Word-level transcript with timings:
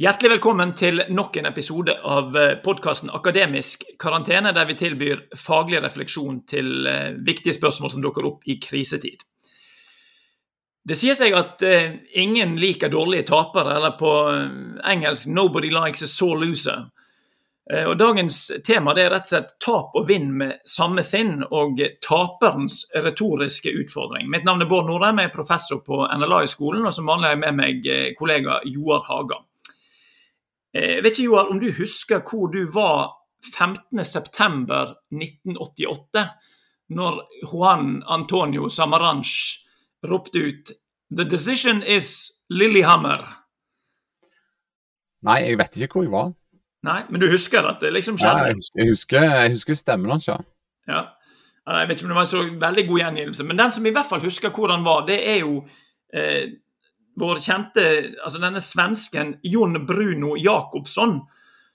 Hjertelig 0.00 0.30
velkommen 0.38 0.70
til 0.72 1.02
nok 1.12 1.34
en 1.36 1.50
episode 1.50 1.92
av 2.08 2.32
podkasten 2.64 3.10
Akademisk 3.12 3.82
karantene, 4.00 4.54
der 4.56 4.64
vi 4.64 4.76
tilbyr 4.80 5.18
faglig 5.36 5.82
refleksjon 5.84 6.38
til 6.48 6.88
eh, 6.88 7.10
viktige 7.20 7.52
spørsmål 7.52 7.92
som 7.92 8.00
dukker 8.00 8.24
opp 8.24 8.48
i 8.48 8.56
krisetid. 8.56 9.20
Det 10.88 10.96
sier 10.96 11.12
seg 11.12 11.36
at 11.36 11.66
eh, 11.68 11.98
ingen 12.24 12.56
liker 12.56 12.88
dårlige 12.88 13.28
tapere, 13.34 13.76
eller 13.76 13.92
på 14.00 14.14
eh, 14.30 14.56
engelsk 14.94 15.28
'nobody 15.28 15.68
likes 15.68 16.02
a 16.02 16.08
sore 16.08 16.40
loser'. 16.40 16.88
Og 17.72 17.94
Dagens 17.98 18.50
tema 18.64 18.90
er 18.96 19.12
rett 19.12 19.28
og 19.28 19.30
slett 19.30 19.52
tap 19.60 19.94
og 19.94 20.08
vinn 20.08 20.32
med 20.40 20.64
samme 20.64 21.04
sinn, 21.04 21.44
og 21.52 21.78
taperens 22.02 22.82
retoriske 22.96 23.70
utfordring. 23.70 24.26
Mitt 24.28 24.44
navn 24.44 24.64
er 24.64 24.72
Bård 24.72 24.88
Norheim, 24.88 25.20
jeg 25.20 25.30
er 25.30 25.36
professor 25.36 25.84
på 25.84 26.00
NLA-skolen, 26.08 26.86
og 26.86 26.92
som 26.96 27.06
vanlig 27.06 27.28
er 27.28 27.36
jeg 27.36 27.44
med 27.44 27.60
meg 27.60 27.88
kollega 28.18 28.60
Joar 28.64 29.04
Haga. 29.06 29.44
Jeg 30.72 31.04
vet 31.04 31.18
ikke, 31.18 31.28
Joar, 31.28 31.50
om 31.52 31.60
du 31.60 31.68
husker 31.76 32.22
hvor 32.24 32.46
du 32.52 32.62
var 32.72 33.12
15.9.1988, 33.44 36.28
når 36.96 37.12
Juan 37.48 38.02
Antonio 38.08 38.68
Samaranch 38.68 39.58
ropte 40.08 40.38
ut 40.38 40.70
The 41.16 41.24
decision 41.24 41.82
is 41.82 42.30
Lillehammer. 42.50 43.42
Nei, 45.22 45.42
jeg 45.46 45.58
vet 45.60 45.76
ikke 45.76 45.98
hvor 45.98 46.06
jeg 46.06 46.12
var. 46.12 46.32
Nei, 46.82 47.02
Men 47.10 47.20
du 47.20 47.30
husker 47.30 47.62
at 47.68 47.80
det 47.80 47.92
liksom 47.94 48.18
skjedde? 48.18 48.38
Ja, 48.38 48.44
jeg 48.50 48.56
husker, 48.58 48.80
jeg 48.80 48.88
husker, 48.90 49.22
jeg 49.22 49.50
husker 49.50 49.74
stemmen 49.78 50.10
hans, 50.10 50.28
ja. 50.28 50.36
ja. 50.88 51.02
Jeg 51.68 51.88
vet 51.88 52.00
ikke 52.00 52.08
om 52.08 52.14
det 52.14 52.16
var 52.16 52.26
en 52.26 52.32
så 52.32 52.42
veldig 52.66 52.86
god 52.88 52.98
gjengivelse, 52.98 53.44
men 53.46 53.58
den 53.58 53.72
som 53.72 53.86
i 53.86 53.94
hvert 53.94 54.08
fall 54.08 54.24
husker 54.24 54.50
hvor 54.50 54.72
han 54.74 54.84
var, 54.84 55.06
det 55.06 55.20
er 55.30 55.38
jo 55.44 55.62
eh, 56.14 56.50
vår 57.20 57.40
kjente 57.44 57.84
altså 58.24 58.40
denne 58.42 58.60
svensken 58.64 59.36
Jon 59.42 59.76
Bruno 59.86 60.36
Jacobsson, 60.36 61.18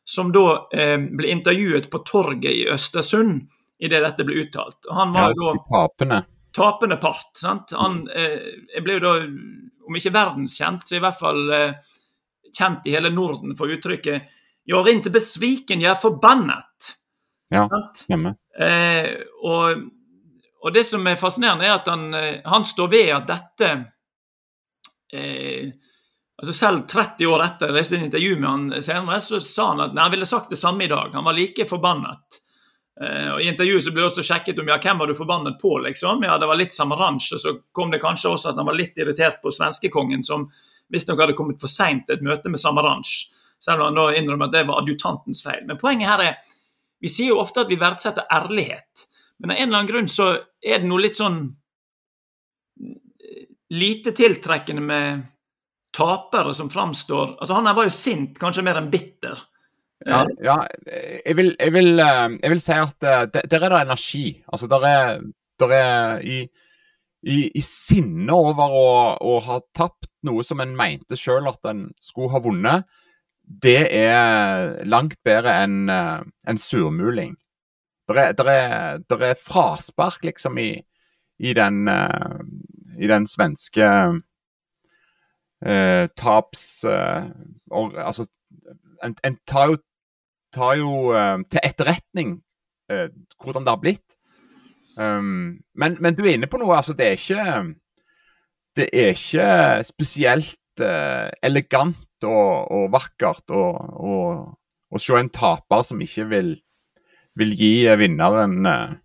som 0.07 0.31
da 0.33 0.45
eh, 0.73 0.97
ble 0.97 1.33
intervjuet 1.33 1.89
på 1.91 2.01
torget 2.07 2.51
i 2.53 2.65
Østersund 2.71 3.43
idet 3.79 4.01
dette 4.03 4.25
ble 4.25 4.41
uttalt. 4.45 4.79
Og 4.89 4.95
han 4.97 5.13
var 5.13 5.35
ja, 5.35 5.37
da 5.41 5.51
tapende. 5.69 6.21
tapende 6.55 6.97
part. 7.01 7.29
sant? 7.37 7.75
Han 7.77 8.05
eh, 8.09 8.81
ble 8.83 8.97
jo 8.97 9.03
da, 9.03 9.13
om 9.87 9.99
ikke 9.99 10.15
verdenskjent, 10.15 10.87
så 10.87 10.97
i 10.97 11.03
hvert 11.03 11.19
fall 11.19 11.53
eh, 11.53 11.93
kjent 12.57 12.87
i 12.87 12.95
hele 12.95 13.13
Norden 13.13 13.55
for 13.57 13.71
uttrykket 13.71 14.33
'Jeg 14.67 14.75
er 14.83 14.97
ikke 14.97 15.13
besviken, 15.15 15.81
jeg 15.81 15.93
er 15.93 15.99
forbannet'. 16.01 16.87
Ja, 17.55 17.69
hjemme. 18.09 18.33
Eh, 18.59 19.13
og, 19.47 19.85
og, 20.59 20.73
det 20.75 20.83
som 20.89 21.07
er 21.07 21.15
fascinerende, 21.15 21.63
er 21.63 21.77
at 21.77 21.87
han, 21.87 22.09
eh, 22.13 22.41
han 22.43 22.65
står 22.67 22.89
ved 22.91 23.13
at 23.15 23.29
dette 23.29 23.69
eh, 25.13 25.69
altså 26.37 26.53
Selv 26.53 26.87
30 26.89 27.29
år 27.31 27.45
etter 27.45 27.71
jeg 27.71 27.77
leste 27.77 27.97
et 27.97 28.07
intervju 28.07 28.35
med 28.39 28.49
han 28.49 28.83
senere, 28.83 29.21
så 29.23 29.39
sa 29.43 29.71
han 29.71 29.85
at 29.87 29.95
nei, 29.95 30.03
han 30.03 30.13
ville 30.13 30.29
sagt 30.29 30.53
det 30.53 30.59
samme 30.59 30.85
i 30.85 30.91
dag. 30.91 31.13
Han 31.13 31.25
var 31.27 31.37
like 31.37 31.65
forbannet. 31.69 32.41
Eh, 33.01 33.29
og 33.33 33.41
I 33.41 33.49
intervjuet 33.51 33.85
så 33.85 33.93
ble 33.93 34.03
det 34.03 34.09
også 34.11 34.25
sjekket 34.25 34.59
om 34.61 34.69
ja, 34.71 34.79
hvem 34.81 35.01
var 35.01 35.09
du 35.09 35.15
forbannet 35.17 35.57
på. 35.61 35.77
liksom. 35.85 36.23
Ja, 36.25 36.37
Det 36.37 36.49
var 36.49 36.59
litt 36.59 36.73
Samaranch, 36.73 37.31
og 37.33 37.41
så 37.43 37.55
kom 37.71 37.93
det 37.93 38.01
kanskje 38.03 38.33
også 38.33 38.51
at 38.51 38.59
han 38.61 38.69
var 38.69 38.77
litt 38.77 38.97
irritert 38.97 39.41
på 39.41 39.53
svenskekongen, 39.53 40.23
som 40.23 40.49
visstnok 40.93 41.19
hadde 41.19 41.35
kommet 41.37 41.61
for 41.61 41.71
seint 41.71 42.07
til 42.07 42.17
et 42.17 42.25
møte 42.25 42.49
med 42.49 42.61
Samaranch. 42.61 43.27
Selv 43.59 43.81
om 43.81 43.89
han 43.89 43.97
da 43.97 44.11
innrømmer 44.17 44.49
at 44.49 44.53
det 44.53 44.67
var 44.69 44.81
adjutantens 44.81 45.41
feil. 45.43 45.65
Men 45.65 45.79
poenget 45.81 46.09
her 46.09 46.23
er 46.29 46.55
vi 47.01 47.09
sier 47.11 47.33
jo 47.33 47.41
ofte 47.41 47.61
at 47.63 47.69
vi 47.69 47.77
verdsetter 47.79 48.25
ærlighet. 48.33 49.05
Men 49.39 49.53
av 49.53 49.57
en 49.57 49.67
eller 49.67 49.79
annen 49.79 49.89
grunn 49.91 50.09
så 50.09 50.31
er 50.65 50.81
det 50.81 50.89
noe 50.89 51.03
litt 51.03 51.17
sånn 51.17 51.41
lite 53.73 54.13
tiltrekkende 54.15 54.81
med 54.81 55.25
tapere 55.97 56.53
som 56.53 56.69
framstår 56.69 57.37
altså 57.39 57.53
Han 57.53 57.67
her 57.67 57.77
var 57.77 57.87
jo 57.87 57.93
sint, 57.95 58.37
kanskje 58.39 58.63
mer 58.65 58.79
enn 58.79 58.91
bitter. 58.93 59.39
Ja, 60.05 60.21
ja 60.43 60.57
jeg, 60.85 61.35
vil, 61.39 61.55
jeg, 61.57 61.73
vil, 61.73 61.99
eh, 61.99 62.37
jeg, 62.37 62.51
vil, 62.53 62.61
si 62.61 62.77
at 62.77 63.07
eh, 63.07 63.25
der 63.33 63.65
er 63.65 63.73
det 63.73 63.81
energi. 63.81 64.25
Altså, 64.47 64.69
der 64.69 64.85
er, 64.85 65.19
der 65.59 65.73
er 65.73 66.21
i, 66.21 66.43
i, 67.25 67.39
i 67.49 67.63
sinne 67.65 68.35
over 68.35 68.77
å, 68.77 68.91
å, 69.17 69.39
ha 69.47 69.59
tapt 69.75 70.11
noe 70.27 70.45
som 70.45 70.61
en 70.61 70.75
mente 70.77 71.17
sjøl 71.17 71.49
at 71.49 71.65
en 71.71 71.87
skulle 72.03 72.35
ha 72.35 72.43
vunnet, 72.43 72.87
det 73.47 73.87
er 73.95 74.83
langt 74.85 75.17
bedre 75.25 75.55
enn 75.63 75.89
eh, 75.89 76.21
en 76.51 76.61
surmuling. 76.61 77.33
Det 78.07 78.21
er, 78.21 78.35
der 78.37 78.51
er, 78.51 78.99
der 79.09 79.23
er 79.31 79.39
fraspark, 79.39 80.21
liksom, 80.27 80.59
i, 80.61 80.77
i 81.43 81.53
den 81.57 81.81
i 82.97 83.09
den 83.09 83.27
svenske 83.29 83.87
eh, 85.65 86.05
taps... 86.17 86.83
Eh, 86.83 87.29
og, 87.71 87.97
altså, 87.97 88.27
en, 89.03 89.15
en, 89.23 89.37
tar 89.47 89.71
jo, 89.71 89.77
tar 90.53 90.77
jo 90.79 91.13
eh, 91.13 91.39
til 91.51 91.63
etterretning 91.63 92.37
eh, 92.91 93.09
hvordan 93.43 93.65
det 93.65 93.75
har 93.75 93.81
blitt. 93.83 94.17
Um, 94.97 95.59
men, 95.77 95.97
men, 96.01 96.15
du 96.17 96.23
er 96.25 96.33
inne 96.37 96.49
på 96.49 96.57
noe. 96.57 96.73
altså 96.75 96.95
Det 96.97 97.05
er 97.05 97.17
ikke, 97.19 97.75
det 98.77 98.87
er 98.93 99.11
ikke 99.13 99.49
spesielt 99.85 100.81
eh, 100.81 101.29
elegant 101.45 102.25
og, 102.25 102.71
og 102.73 102.87
vakkert 102.95 103.53
å 103.53 104.97
se 104.97 105.19
en 105.19 105.29
taper 105.29 105.83
som 105.85 106.01
ikke 106.01 106.25
vil, 106.31 106.55
vil 107.37 107.53
gi 107.59 107.73
vinneren 107.99 108.65
eh, 108.65 108.95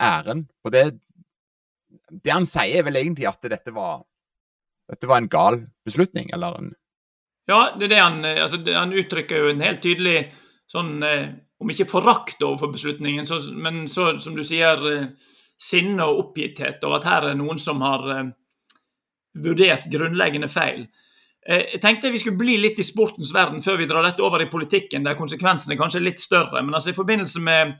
æren. 0.00 0.46
Og 0.64 0.72
det, 0.72 0.86
det 2.12 2.32
han 2.32 2.46
sier, 2.48 2.80
er 2.80 2.86
vel 2.86 3.00
egentlig 3.00 3.28
at 3.30 3.42
dette 3.50 3.74
var, 3.74 4.02
dette 4.90 5.08
var 5.08 5.22
en 5.22 5.30
gal 5.32 5.60
beslutning, 5.86 6.30
eller 6.34 6.58
en 6.58 6.72
Ja, 7.48 7.72
det 7.78 7.88
er 7.88 7.94
det 7.94 8.02
han 8.02 8.24
altså, 8.24 8.60
Han 8.70 8.92
uttrykker 8.94 9.42
jo 9.42 9.50
en 9.50 9.64
helt 9.64 9.82
tydelig 9.82 10.28
sånn 10.70 11.02
eh, 11.02 11.32
Om 11.62 11.72
ikke 11.72 11.88
forakt 11.90 12.42
overfor 12.42 12.72
beslutningen, 12.74 13.26
så, 13.26 13.40
men 13.54 13.86
så, 13.90 14.12
som 14.22 14.36
du 14.36 14.44
sier, 14.46 14.82
eh, 14.90 15.08
sinne 15.62 16.06
og 16.08 16.20
oppgitthet 16.26 16.82
over 16.86 16.98
at 16.98 17.06
her 17.06 17.28
er 17.30 17.38
noen 17.38 17.60
som 17.62 17.82
har 17.84 18.08
eh, 18.10 18.30
vurdert 19.42 19.86
grunnleggende 19.92 20.50
feil. 20.52 20.84
Jeg 21.42 21.80
tenkte 21.82 22.12
vi 22.14 22.20
skulle 22.22 22.38
bli 22.38 22.54
litt 22.60 22.78
i 22.78 22.84
sportens 22.86 23.32
verden 23.34 23.62
før 23.64 23.80
vi 23.80 23.86
drar 23.90 24.04
dette 24.06 24.22
over 24.22 24.44
i 24.44 24.50
politikken, 24.50 25.02
der 25.02 25.16
konsekvensene 25.18 25.74
kanskje 25.78 25.98
er 25.98 26.04
litt 26.04 26.22
større. 26.22 26.60
Men 26.62 26.76
altså 26.76 26.92
i 26.92 26.98
forbindelse 26.98 27.42
med 27.42 27.72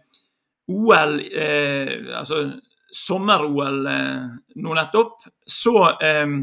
OL, 0.72 1.20
eh, 1.30 1.92
altså 2.18 2.44
sommer-OL 2.92 3.86
eh, 3.86 4.26
nå 4.60 4.74
nettopp, 4.76 5.24
så 5.46 5.76
eh, 5.96 6.34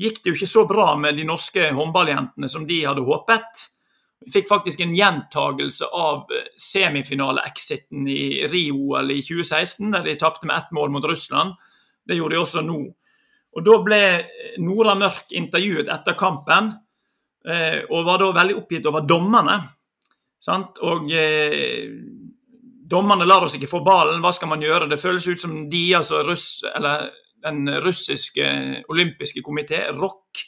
gikk 0.00 0.22
det 0.22 0.32
jo 0.32 0.38
ikke 0.38 0.54
så 0.54 0.64
bra 0.68 0.94
med 0.98 1.18
de 1.18 1.26
norske 1.28 1.70
håndballjentene 1.76 2.48
som 2.48 2.64
de 2.68 2.80
hadde 2.86 3.04
håpet. 3.04 3.66
Vi 4.20 4.32
fikk 4.34 4.48
faktisk 4.50 4.80
en 4.84 4.94
gjentagelse 4.96 5.88
av 5.96 6.32
eh, 6.34 6.48
semifinale-exiten 6.60 8.08
i 8.08 8.46
Rio-OL 8.50 9.12
i 9.14 9.20
2016, 9.24 9.90
der 9.94 10.06
de 10.08 10.16
tapte 10.20 10.48
med 10.48 10.56
ett 10.58 10.72
mål 10.76 10.92
mot 10.96 11.04
Russland. 11.08 11.56
Det 12.06 12.18
gjorde 12.18 12.36
de 12.36 12.42
også 12.42 12.64
nå. 12.66 12.80
Og 13.50 13.66
Da 13.66 13.76
ble 13.82 14.00
Nora 14.62 14.94
Mørk 14.94 15.32
intervjuet 15.34 15.88
etter 15.90 16.16
kampen, 16.18 16.72
eh, 17.48 17.82
og 17.88 18.06
var 18.06 18.20
da 18.22 18.32
veldig 18.36 18.58
oppgitt 18.60 18.88
over 18.90 19.06
dommerne. 19.08 19.56
Sant? 20.40 20.78
Og 20.86 21.10
eh, 21.12 21.88
Dommerne 22.90 23.26
lar 23.28 23.46
oss 23.46 23.54
ikke 23.54 23.70
få 23.70 23.82
ballen, 23.86 24.22
hva 24.22 24.32
skal 24.34 24.50
man 24.50 24.62
gjøre? 24.64 24.88
Det 24.90 25.00
føles 25.00 25.26
ut 25.28 25.42
som 25.42 25.56
de, 25.70 25.82
altså 25.94 26.24
russ, 26.26 26.48
eller 26.74 27.10
den 27.44 27.68
russiske 27.84 28.46
olympiske 28.90 29.42
komité, 29.46 29.84
ROK, 29.94 30.42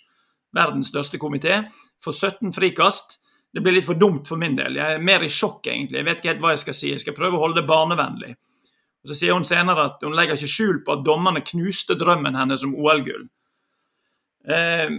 verdens 0.56 0.91
største 0.92 1.20
komité, 1.22 1.62
får 2.03 2.16
17 2.19 2.54
frikast. 2.56 3.19
Det 3.53 3.60
blir 3.60 3.76
litt 3.76 3.86
for 3.86 4.00
dumt 4.00 4.28
for 4.28 4.41
min 4.41 4.56
del. 4.56 4.78
Jeg 4.80 4.97
er 4.97 5.04
mer 5.04 5.25
i 5.25 5.30
sjokk, 5.30 5.69
egentlig. 5.69 6.00
Jeg 6.00 6.08
vet 6.08 6.20
ikke 6.20 6.32
helt 6.32 6.42
hva 6.44 6.54
jeg 6.54 6.64
skal 6.64 6.76
si. 6.76 6.91
Jeg 6.94 7.04
skal 7.04 7.16
prøve 7.16 7.38
å 7.38 7.44
holde 7.44 7.60
det 7.60 7.69
barnevennlig. 7.69 8.32
Og 9.03 9.10
Så 9.10 9.19
sier 9.19 9.36
hun 9.36 9.47
senere 9.47 9.88
at 9.91 10.04
hun 10.06 10.16
legger 10.16 10.38
ikke 10.38 10.50
skjul 10.50 10.82
på 10.86 10.97
at 10.97 11.06
dommerne 11.06 11.42
knuste 11.44 11.97
drømmen 12.00 12.38
hennes 12.38 12.64
om 12.64 12.74
OL-gull. 12.78 13.26
Eh, 14.48 14.94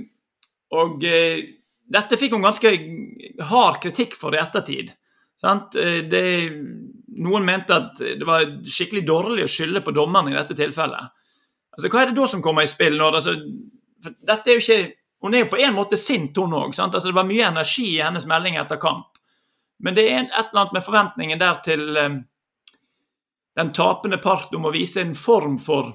og 0.74 1.06
eh, 1.08 1.40
dette 1.94 2.20
fikk 2.20 2.36
hun 2.36 2.46
ganske 2.46 2.74
hard 3.50 3.80
kritikk 3.84 4.18
for 4.20 4.36
i 4.36 4.42
ettertid. 4.42 4.94
Eh, 5.44 6.00
det, 6.12 6.26
noen 7.22 7.46
mente 7.46 7.76
at 7.76 8.00
det 8.00 8.26
var 8.28 8.46
skikkelig 8.66 9.04
dårlig 9.08 9.46
å 9.46 9.52
skylde 9.52 9.84
på 9.86 9.94
dommerne 9.96 10.34
i 10.34 10.38
dette 10.38 10.56
tilfellet. 10.58 11.14
Altså, 11.74 11.90
Hva 11.90 12.02
er 12.02 12.12
det 12.12 12.18
da 12.20 12.28
som 12.30 12.42
kommer 12.46 12.66
i 12.66 12.70
spill? 12.70 12.98
når 12.98 13.20
altså, 13.20 13.34
dette 14.04 14.50
er 14.50 14.60
jo 14.60 14.64
ikke, 14.64 15.00
Hun 15.24 15.34
er 15.34 15.46
jo 15.46 15.52
på 15.54 15.60
en 15.64 15.76
måte 15.78 15.96
sint, 15.96 16.36
hun 16.36 16.52
òg. 16.52 16.74
Altså, 16.76 17.08
det 17.08 17.16
var 17.16 17.24
mye 17.24 17.46
energi 17.48 17.86
i 17.94 18.02
hennes 18.04 18.26
melding 18.28 18.58
etter 18.60 18.76
kamp. 18.76 19.14
Men 19.80 19.96
det 19.96 20.04
er 20.04 20.26
et 20.26 20.50
eller 20.50 20.66
annet 20.66 20.74
med 20.76 20.84
forventningen 20.84 21.40
der 21.40 21.62
til 21.64 21.98
um, 21.98 22.18
den 23.56 23.72
tapende 23.72 24.20
part 24.20 24.52
om 24.56 24.68
å 24.68 24.74
vise 24.74 25.00
en 25.02 25.16
form 25.16 25.56
for 25.62 25.94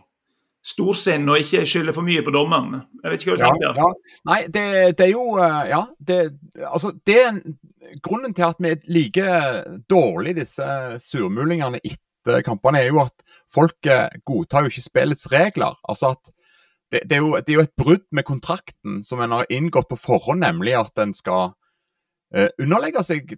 storsinn 0.68 1.28
og 1.30 1.40
ikke 1.40 1.64
skylde 1.68 1.94
for 1.96 2.06
mye 2.06 2.22
på 2.24 2.32
dommeren. 2.34 2.82
Jeg 3.02 3.12
vet 3.12 3.24
ikke 3.24 3.34
hva 3.34 3.38
du 3.38 3.44
ja, 3.44 3.52
tenker. 3.52 3.80
Ja. 3.80 4.18
Nei, 4.28 4.40
det, 4.46 4.66
det, 4.98 5.06
er 5.06 5.12
jo 5.14 5.26
eh, 5.40 5.62
Ja. 5.72 5.82
Det, 5.98 6.18
altså, 6.68 6.92
det 7.08 7.18
er 7.22 7.40
grunnen 8.04 8.34
til 8.36 8.48
at 8.48 8.60
vi 8.62 8.74
liker 8.92 9.62
dårlig 9.90 10.36
disse 10.38 10.66
surmulingene 11.02 11.80
etter 11.82 12.42
kampene, 12.44 12.82
er 12.82 12.92
jo 12.92 13.00
at 13.06 13.24
folk 13.48 13.88
godtar 14.28 14.66
jo 14.66 14.72
ikke 14.72 14.84
spillets 14.84 15.30
regler. 15.32 15.78
Altså 15.88 16.12
at 16.16 16.34
det, 16.92 17.02
det, 17.04 17.16
er 17.16 17.22
jo, 17.24 17.36
det, 17.36 17.52
er 17.52 17.58
jo, 17.58 17.66
et 17.66 17.76
brudd 17.76 18.04
med 18.12 18.24
kontrakten 18.28 19.02
som 19.04 19.20
en 19.20 19.34
har 19.36 19.48
inngått 19.52 19.88
på 19.90 19.96
forhånd, 20.00 20.40
nemlig 20.40 20.76
at 20.78 21.00
en 21.00 21.12
skal 21.16 21.52
eh, 22.34 22.48
underlegge 22.60 23.04
seg 23.04 23.36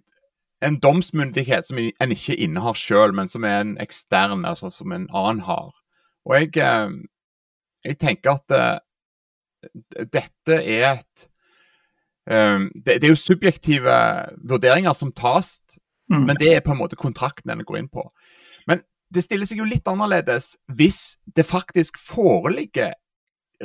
en 0.61 0.77
domsmyndighet 0.79 1.67
som 1.67 1.79
en 1.81 2.13
ikke 2.13 2.37
innehar 2.37 2.77
selv, 2.77 3.15
men 3.17 3.29
som 3.29 3.43
er 3.43 3.63
en 3.63 3.77
ekstern, 3.81 4.45
altså 4.45 4.69
som 4.69 4.91
en 4.93 5.07
annen 5.09 5.41
har. 5.47 5.71
Og 6.29 6.35
jeg, 6.37 6.53
uh, 6.61 6.93
jeg 7.85 7.97
tenker 8.01 8.37
at 8.37 8.55
uh, 8.55 8.79
dette 10.13 10.57
er 10.61 10.87
et 10.95 11.27
det, 12.31 12.83
det, 12.85 13.03
er 13.03 13.09
jo 13.09 13.17
subjektive 13.17 13.93
vurderinger 14.47 14.93
som 14.95 15.09
tas, 15.11 15.55
mm. 16.05 16.21
men 16.27 16.37
det 16.39 16.51
er 16.53 16.61
på 16.63 16.71
en 16.71 16.79
måte 16.79 16.95
kontrakten 16.95 17.49
en 17.49 17.63
går 17.65 17.79
inn 17.79 17.89
på. 17.91 18.05
Men 18.69 18.83
det 19.11 19.23
stiller 19.25 19.49
seg 19.49 19.59
jo 19.59 19.67
litt 19.67 19.89
annerledes 19.89 20.53
hvis 20.77 21.17
det 21.25 21.47
faktisk 21.49 21.97
foreligger 21.99 22.93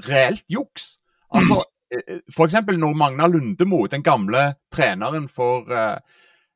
reelt 0.08 0.44
juks. 0.52 0.96
Altså, 1.34 1.62
eh, 1.92 2.02
eh, 2.16 2.22
F.eks. 2.32 2.58
når 2.66 2.96
Magna 2.98 3.28
Lundemo, 3.30 3.84
den 3.90 4.04
gamle 4.06 4.54
treneren 4.72 5.28
for 5.32 5.68
uh, 5.70 5.98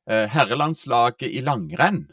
herrelandslaget 0.09 1.29
i 1.31 1.45
langrenn, 1.47 2.07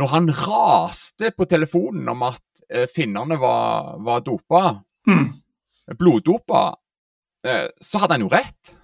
når 0.00 0.12
han 0.12 0.30
raste 0.32 1.32
på 1.36 1.46
telefonen 1.50 2.08
om 2.12 2.24
at 2.28 2.62
uh, 2.72 2.86
finnene 2.90 3.38
var, 3.40 3.98
var 4.04 4.22
dopa, 4.24 4.62
mm. 5.08 5.26
bloddopa, 5.98 6.62
uh, 7.48 7.66
så 7.80 8.02
hadde 8.02 8.18
han 8.18 8.24
jo 8.26 8.32
rett. 8.32 8.76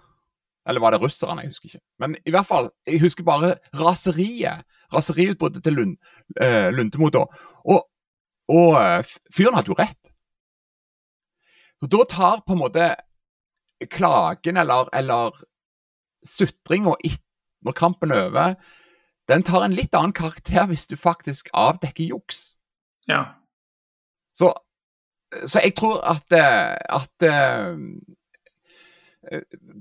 Eller 0.68 0.84
var 0.84 0.92
det 0.92 1.00
russerne? 1.00 1.46
Jeg 1.46 1.54
husker 1.54 1.70
ikke. 1.70 1.84
Men 2.02 2.16
i 2.28 2.32
hvert 2.34 2.48
fall, 2.48 2.68
jeg 2.84 3.00
husker 3.00 3.24
bare 3.24 3.54
raseriet. 3.78 4.66
Raseriutbruddet 4.92 5.64
til 5.64 5.76
Lund, 5.76 5.94
Lundemo 6.76 7.08
da. 7.12 7.22
Og, 7.68 7.86
og 8.52 9.08
fyren 9.32 9.56
hadde 9.56 9.72
jo 9.72 9.76
rett. 9.76 10.12
Så 11.80 11.88
Da 11.92 12.04
tar 12.08 12.42
på 12.44 12.52
en 12.52 12.60
måte 12.60 12.88
klagen 13.86 14.56
eller, 14.56 14.88
eller 14.92 15.36
sutringa 16.26 16.96
når 17.64 17.74
kampen 17.74 18.12
er 18.14 18.28
over, 18.28 18.54
den 19.28 19.42
tar 19.44 19.64
en 19.64 19.74
litt 19.76 19.94
annen 19.96 20.12
karakter 20.16 20.66
hvis 20.70 20.86
du 20.88 20.96
faktisk 20.96 21.48
avdekker 21.52 22.04
juks. 22.08 22.56
Ja. 23.08 23.24
Så, 24.36 24.52
så 25.44 25.60
jeg 25.64 25.74
tror 25.78 25.96
at, 26.06 26.32
at 26.32 27.22
uh, 27.28 27.76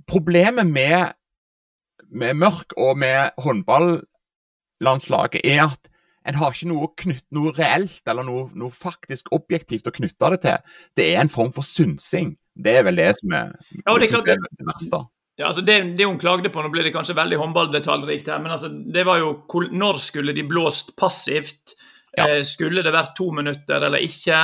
Problemet 0.07 0.67
med, 0.67 1.11
med 2.11 2.33
Mørk 2.33 2.73
og 2.77 2.97
med 2.99 3.29
håndballandslaget 3.39 5.41
er 5.45 5.63
at 5.69 5.89
en 6.27 6.35
har 6.35 6.51
ikke 6.51 6.67
noe, 6.67 6.89
knytt, 6.99 7.23
noe 7.31 7.53
reelt 7.55 8.01
eller 8.09 8.23
noe, 8.27 8.49
noe, 8.57 8.71
faktisk 8.73 9.29
objektivt 9.35 9.87
å 9.87 9.91
knytte 9.95 10.29
det 10.33 10.39
til. 10.43 10.57
Det 10.99 11.05
er 11.13 11.21
en 11.21 11.31
form 11.31 11.53
for 11.55 11.63
synsing. 11.63 12.35
Det 12.51 12.73
er 12.79 12.83
vel 12.87 12.97
det 12.99 13.13
som 13.21 13.31
er, 13.37 13.53
ja, 13.77 13.95
det, 13.95 14.09
er, 14.11 14.33
er 14.33 14.37
det 14.59 14.67
verste. 14.67 14.99
Ja, 15.37 15.51
altså 15.51 15.61
det, 15.61 15.75
det, 15.97 16.05
hun 16.05 16.17
klagde 16.17 16.49
på, 16.49 16.61
nå 16.65 16.69
blir 16.73 16.87
det 16.87 16.95
kanskje 16.95 17.15
veldig 17.17 17.37
håndballdetaljrikt 17.37 18.29
her, 18.31 18.39
men 18.41 18.55
altså, 18.55 18.71
det 18.73 19.03
var 19.05 19.19
jo 19.21 19.35
når 19.69 19.99
skulle 20.01 20.33
de 20.33 20.45
blåst 20.49 20.95
passivt? 20.97 21.75
Ja. 22.17 22.25
Eh, 22.25 22.39
skulle 22.47 22.81
det 22.81 22.93
vært 22.95 23.13
to 23.19 23.29
minutter 23.37 23.85
eller 23.85 24.01
ikke? 24.01 24.39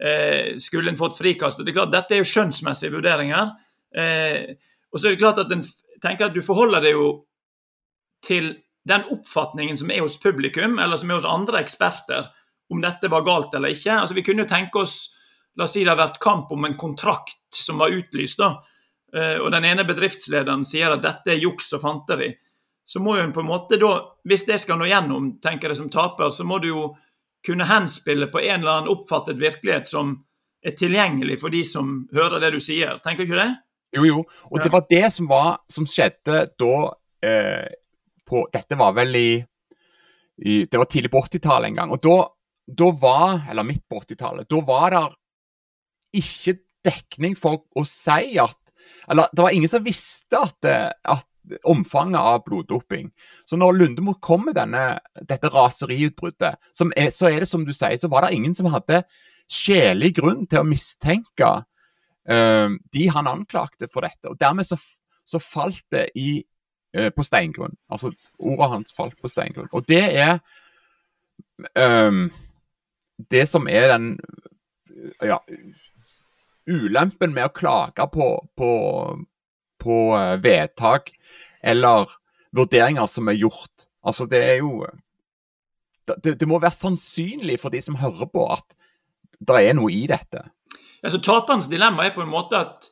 Eh, 0.00 0.56
skulle 0.62 0.94
en 0.94 1.00
fått 1.00 1.18
frikast? 1.18 1.60
Det 1.60 1.74
er 1.74 1.76
klart, 1.82 1.92
Dette 1.92 2.16
er 2.16 2.22
jo 2.22 2.30
skjønnsmessige 2.30 2.94
vurderinger. 2.94 3.52
Eh, 3.92 4.56
og 4.88 4.96
så 4.96 5.10
er 5.10 5.16
det 5.16 5.20
klart 5.20 5.42
at 5.42 5.52
en 5.52 5.66
tenker 6.00 6.30
at 6.30 6.38
du 6.38 6.40
forholder 6.46 6.86
deg 6.86 6.96
jo 6.96 7.10
til 8.24 8.54
den 8.88 9.04
oppfatningen 9.12 9.76
som 9.76 9.92
er 9.92 10.00
hos 10.00 10.16
publikum, 10.22 10.78
eller 10.80 10.96
som 10.96 11.12
er 11.12 11.20
hos 11.20 11.28
andre 11.28 11.60
eksperter, 11.60 12.32
om 12.72 12.80
dette 12.80 13.12
var 13.12 13.26
galt 13.26 13.52
eller 13.56 13.76
ikke. 13.76 14.00
Altså, 14.00 14.16
vi 14.16 14.24
kunne 14.24 14.46
jo 14.46 14.50
tenke 14.50 14.84
oss 14.84 14.98
La 15.58 15.66
oss 15.66 15.72
si 15.74 15.80
det 15.82 15.90
har 15.90 15.98
vært 15.98 16.20
kamp 16.22 16.52
om 16.54 16.68
en 16.68 16.76
kontrakt 16.78 17.56
som 17.56 17.80
var 17.80 17.90
utlyst, 17.90 18.38
da, 18.38 18.60
og 19.08 19.46
den 19.54 19.64
ene 19.64 19.86
bedriftslederen 19.88 20.66
sier 20.68 20.92
at 20.92 21.00
dette 21.00 21.32
er 21.32 21.40
juks 21.40 21.70
og 21.72 21.80
fanteri. 21.80 22.26
Så 22.84 23.00
må 23.00 23.14
jo 23.16 23.22
en 23.24 23.32
på 23.32 23.40
en 23.40 23.48
måte 23.48 23.78
da, 23.80 23.92
hvis 24.28 24.46
det 24.48 24.58
skal 24.60 24.80
nå 24.80 24.88
gjennom, 24.88 25.30
tenker 25.44 25.72
jeg 25.72 25.80
som 25.80 25.88
taper, 25.92 26.28
så 26.32 26.44
må 26.44 26.58
du 26.60 26.68
jo 26.70 26.82
kunne 27.46 27.66
henspille 27.68 28.28
på 28.32 28.40
en 28.40 28.60
eller 28.60 28.72
annen 28.72 28.92
oppfattet 28.92 29.40
virkelighet 29.40 29.88
som 29.88 30.14
er 30.64 30.74
tilgjengelig 30.76 31.38
for 31.40 31.54
de 31.54 31.62
som 31.64 31.90
hører 32.14 32.42
det 32.42 32.54
du 32.56 32.60
sier. 32.62 32.98
Tenker 33.04 33.24
du 33.24 33.30
ikke 33.30 33.42
det? 33.42 33.50
Jo, 33.96 34.04
jo. 34.04 34.22
Og 34.50 34.62
det 34.62 34.72
var 34.72 34.86
det 34.90 35.04
som, 35.14 35.28
var, 35.30 35.60
som 35.70 35.86
skjedde 35.88 36.42
da 36.60 36.72
eh, 37.24 37.68
på 38.28 38.42
Dette 38.52 38.76
var 38.76 38.92
vel 38.96 39.16
i, 39.16 39.30
i 40.44 40.58
Det 40.68 40.80
var 40.80 40.90
tidlig 40.90 41.10
på 41.14 41.22
80-tallet 41.24 41.70
en 41.70 41.78
gang. 41.80 41.94
Og 41.94 42.02
da, 42.04 42.16
da, 42.68 42.90
var 43.00 43.46
Eller 43.50 43.64
midt 43.64 43.86
på 43.88 44.02
80-tallet. 44.02 44.48
Da 44.50 44.60
var 44.66 44.96
det 44.96 45.04
ikke 46.20 46.58
dekning 46.84 47.36
for 47.36 47.64
å 47.76 47.84
si 47.88 48.36
at 48.40 48.57
Eller 49.10 49.28
det 49.32 49.44
var 49.44 49.54
ingen 49.56 49.70
som 49.70 49.84
visste 49.84 50.40
at, 50.40 50.68
at 51.04 51.26
omfanget 51.64 52.20
av 52.20 52.42
bloddoping. 52.44 53.10
Så 53.44 53.56
når 53.56 53.72
Lundemo 53.72 54.14
kom 54.20 54.44
med 54.48 54.56
denne, 54.58 54.98
dette 55.28 55.50
raseriutbruddet, 55.52 56.58
er, 56.96 57.10
så 57.14 57.30
er 57.30 57.42
det 57.42 57.48
som 57.48 57.64
du 57.66 57.72
sier, 57.72 57.98
så 58.00 58.10
var 58.12 58.26
det 58.26 58.36
ingen 58.36 58.54
som 58.56 58.70
hadde 58.72 59.02
sjelelig 59.48 60.14
grunn 60.18 60.44
til 60.46 60.62
å 60.62 60.68
mistenke 60.68 61.50
uh, 62.28 62.68
de 62.92 63.08
han 63.14 63.30
anklagte 63.30 63.88
for 63.92 64.04
dette. 64.04 64.28
Og 64.28 64.38
Dermed 64.40 64.68
så, 64.68 64.78
så 65.28 65.40
falt 65.42 65.84
det 65.92 66.08
i 66.18 66.42
eh, 66.96 67.10
på 67.14 67.24
steingrunn. 67.24 67.76
Altså, 67.92 68.12
ordet 68.38 68.70
hans 68.74 68.94
falt 68.96 69.16
på 69.20 69.30
steingrunn. 69.32 69.70
Og 69.72 69.88
det 69.88 70.04
er 70.04 70.38
um, 71.76 72.28
Det 73.30 73.48
som 73.48 73.66
er 73.68 73.88
den 73.90 74.12
ja, 75.22 75.38
ulempen 76.68 77.34
med 77.34 77.48
å 77.48 77.54
klage 77.54 78.06
på, 78.12 78.28
på, 78.58 78.72
på 79.82 79.98
uh, 80.14 80.36
vedtak 80.42 81.12
eller 81.64 82.12
vurderinger 82.56 83.08
som 83.10 83.28
er 83.28 83.40
gjort. 83.40 83.88
Altså, 84.06 84.28
det 84.30 84.42
er 84.44 84.60
jo 84.60 84.84
det, 86.08 86.38
det, 86.40 86.46
må 86.48 86.60
være 86.60 86.76
sannsynlig 86.76 87.58
for 87.60 87.74
de 87.74 87.82
som 87.84 87.98
hører 88.00 88.30
på, 88.32 88.46
at 88.52 88.78
det 89.38 89.58
er 89.64 89.74
noe 89.76 89.90
i 89.92 90.06
dette. 90.08 90.46
Altså, 91.02 91.20
Taperens 91.22 91.68
dilemma 91.70 92.06
er 92.06 92.14
på 92.14 92.24
en 92.24 92.32
måte 92.32 92.58
at 92.58 92.88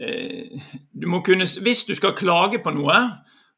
Eh, 0.00 0.60
du 0.94 1.08
må 1.10 1.22
kunne, 1.26 1.46
Hvis 1.62 1.84
du 1.84 1.94
skal 1.98 2.14
klage 2.14 2.60
på 2.62 2.70
noe 2.70 2.94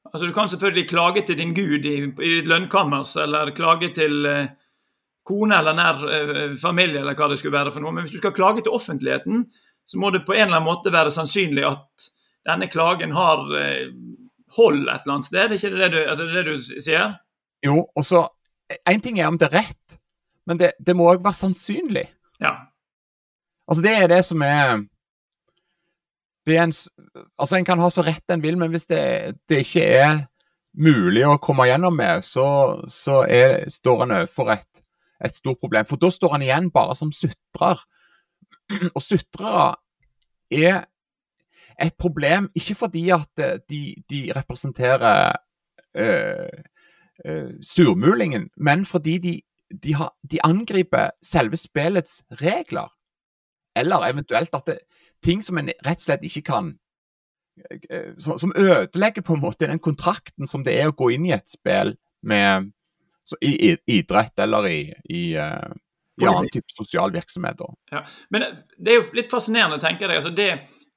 altså 0.08 0.26
Du 0.26 0.32
kan 0.32 0.48
selvfølgelig 0.48 0.88
klage 0.88 1.22
til 1.26 1.36
din 1.38 1.52
gud 1.54 1.84
i, 1.84 1.96
i 2.08 2.30
ditt 2.38 2.48
lønnkammers, 2.48 3.16
eller 3.16 3.52
klage 3.52 3.92
til 3.94 4.26
eh, 4.26 4.46
kone 5.30 5.56
eller 5.62 5.76
nær 5.78 6.06
eh, 6.10 6.56
familie, 6.60 7.04
eller 7.04 7.18
hva 7.18 7.30
det 7.30 7.38
skulle 7.40 7.56
være 7.56 7.74
for 7.74 7.84
noe. 7.84 7.94
Men 7.94 8.06
hvis 8.06 8.18
du 8.18 8.20
skal 8.20 8.34
klage 8.36 8.64
til 8.66 8.74
offentligheten, 8.74 9.46
så 9.86 10.00
må 10.02 10.10
det 10.10 10.26
på 10.26 10.34
en 10.34 10.48
eller 10.48 10.58
annen 10.58 10.68
måte 10.68 10.92
være 10.92 11.14
sannsynlig 11.14 11.64
at 11.70 12.10
denne 12.48 12.68
klagen 12.72 13.14
har 13.16 13.46
eh, 13.58 13.88
hold 14.56 14.82
et 14.88 15.04
eller 15.04 15.16
annet 15.16 15.30
sted. 15.30 15.46
Er 15.46 15.56
ikke 15.56 15.72
det 15.76 15.90
du, 15.94 15.98
altså 16.02 16.26
det, 16.26 16.44
det 16.44 16.44
du 16.50 16.82
sier? 16.82 17.16
Jo, 17.66 17.84
og 17.94 18.06
så 18.06 18.26
Én 18.86 19.00
ting 19.02 19.16
er 19.18 19.26
om 19.26 19.34
det 19.34 19.48
er 19.48 19.64
rett, 19.64 19.96
men 20.46 20.60
det, 20.60 20.68
det 20.78 20.94
må 20.94 21.08
òg 21.10 21.24
være 21.24 21.34
sannsynlig. 21.34 22.04
Ja. 22.38 22.52
Altså 23.66 23.82
Det 23.82 23.94
er 23.96 24.06
det 24.12 24.20
som 24.22 24.44
er 24.46 24.76
en, 26.46 26.72
altså 27.34 27.56
en 27.56 27.66
kan 27.66 27.82
ha 27.82 27.88
så 27.90 28.04
rett 28.06 28.30
en 28.30 28.42
vil, 28.42 28.54
men 28.58 28.70
hvis 28.70 28.86
det, 28.86 29.02
det 29.50 29.64
ikke 29.64 29.82
er 29.82 30.20
mulig 30.78 31.24
å 31.26 31.38
komme 31.42 31.66
gjennom 31.66 31.96
med, 31.98 32.24
så, 32.26 32.46
så 32.90 33.24
er, 33.26 33.64
står 33.70 34.04
en 34.04 34.16
overfor 34.20 34.54
et, 34.54 34.84
et, 35.24 35.34
stort 35.34 35.60
problem. 35.60 35.86
For 35.86 36.00
da 36.00 36.10
står 36.10 36.32
han 36.36 36.44
igjen 36.46 36.70
bare 36.74 36.96
som 36.96 37.12
sutrer. 37.12 37.82
Og 38.96 39.02
sutrere 39.02 39.74
er 40.50 40.84
et 41.80 41.94
problem 41.98 42.50
ikke 42.54 42.74
fordi 42.74 43.08
at 43.14 43.38
eh, 43.38 43.58
de, 43.70 43.94
de 44.10 44.32
representerer 44.36 45.36
øh, 45.96 46.48
øh, 47.26 47.52
surmulingen, 47.62 48.50
men 48.56 48.86
fordi 48.86 49.18
de, 49.18 49.40
de, 49.82 49.94
har, 49.94 50.14
de 50.30 50.38
angriper 50.44 51.10
selve 51.22 51.56
spillets 51.56 52.22
regler. 52.30 52.90
Eller 53.76 53.96
eventuelt 53.96 54.54
at 54.54 54.62
det, 54.66 54.78
ting 55.22 55.44
som 55.44 55.58
en 55.58 55.70
rett 55.86 56.00
og 56.00 56.06
slett 56.06 56.24
ikke 56.24 56.42
kan 56.42 56.74
som, 58.18 58.38
som, 58.38 58.52
ødelegger 58.56 59.22
på 59.22 59.34
en 59.34 59.40
måte 59.40 59.66
den 59.66 59.78
kontrakten 59.78 60.46
som 60.46 60.64
det 60.64 60.78
er 60.80 60.88
å 60.88 60.96
gå 60.96 61.10
inn 61.14 61.26
i 61.28 61.34
et 61.34 61.48
spill 61.50 61.92
med, 62.22 62.70
i, 63.40 63.70
i, 63.70 63.76
idrett 63.98 64.38
eller 64.38 64.68
i, 64.68 64.80
i, 65.08 65.22
uh, 65.38 65.70
i 66.22 66.26
annen 66.26 66.50
type 66.52 66.72
sosial 66.74 67.12
virksomhet. 67.12 67.62
Ja. 67.90 68.04
Men 68.30 68.44
det 68.78 68.92
er 68.92 69.00
jo 69.00 69.08
litt 69.16 69.32
fascinerende, 69.32 69.80
tenker 69.82 70.08
jeg. 70.08 70.22
altså 70.22 70.34
det 70.34 70.50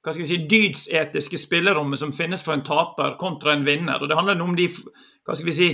hva 0.04 0.12
skal 0.12 0.26
vi 0.26 0.28
si, 0.28 0.40
dydsetiske 0.48 1.38
spillerommet 1.40 1.96
som 1.96 2.12
finnes 2.12 2.42
for 2.44 2.52
en 2.52 2.64
taper 2.64 3.14
kontra 3.20 3.54
en 3.54 3.64
vinner. 3.64 4.02
og 4.02 4.10
Det 4.10 4.18
handler 4.18 4.42
om 4.44 4.56
de 4.56 4.66
hva 4.68 5.32
skal 5.32 5.48
vi 5.48 5.56
si, 5.56 5.68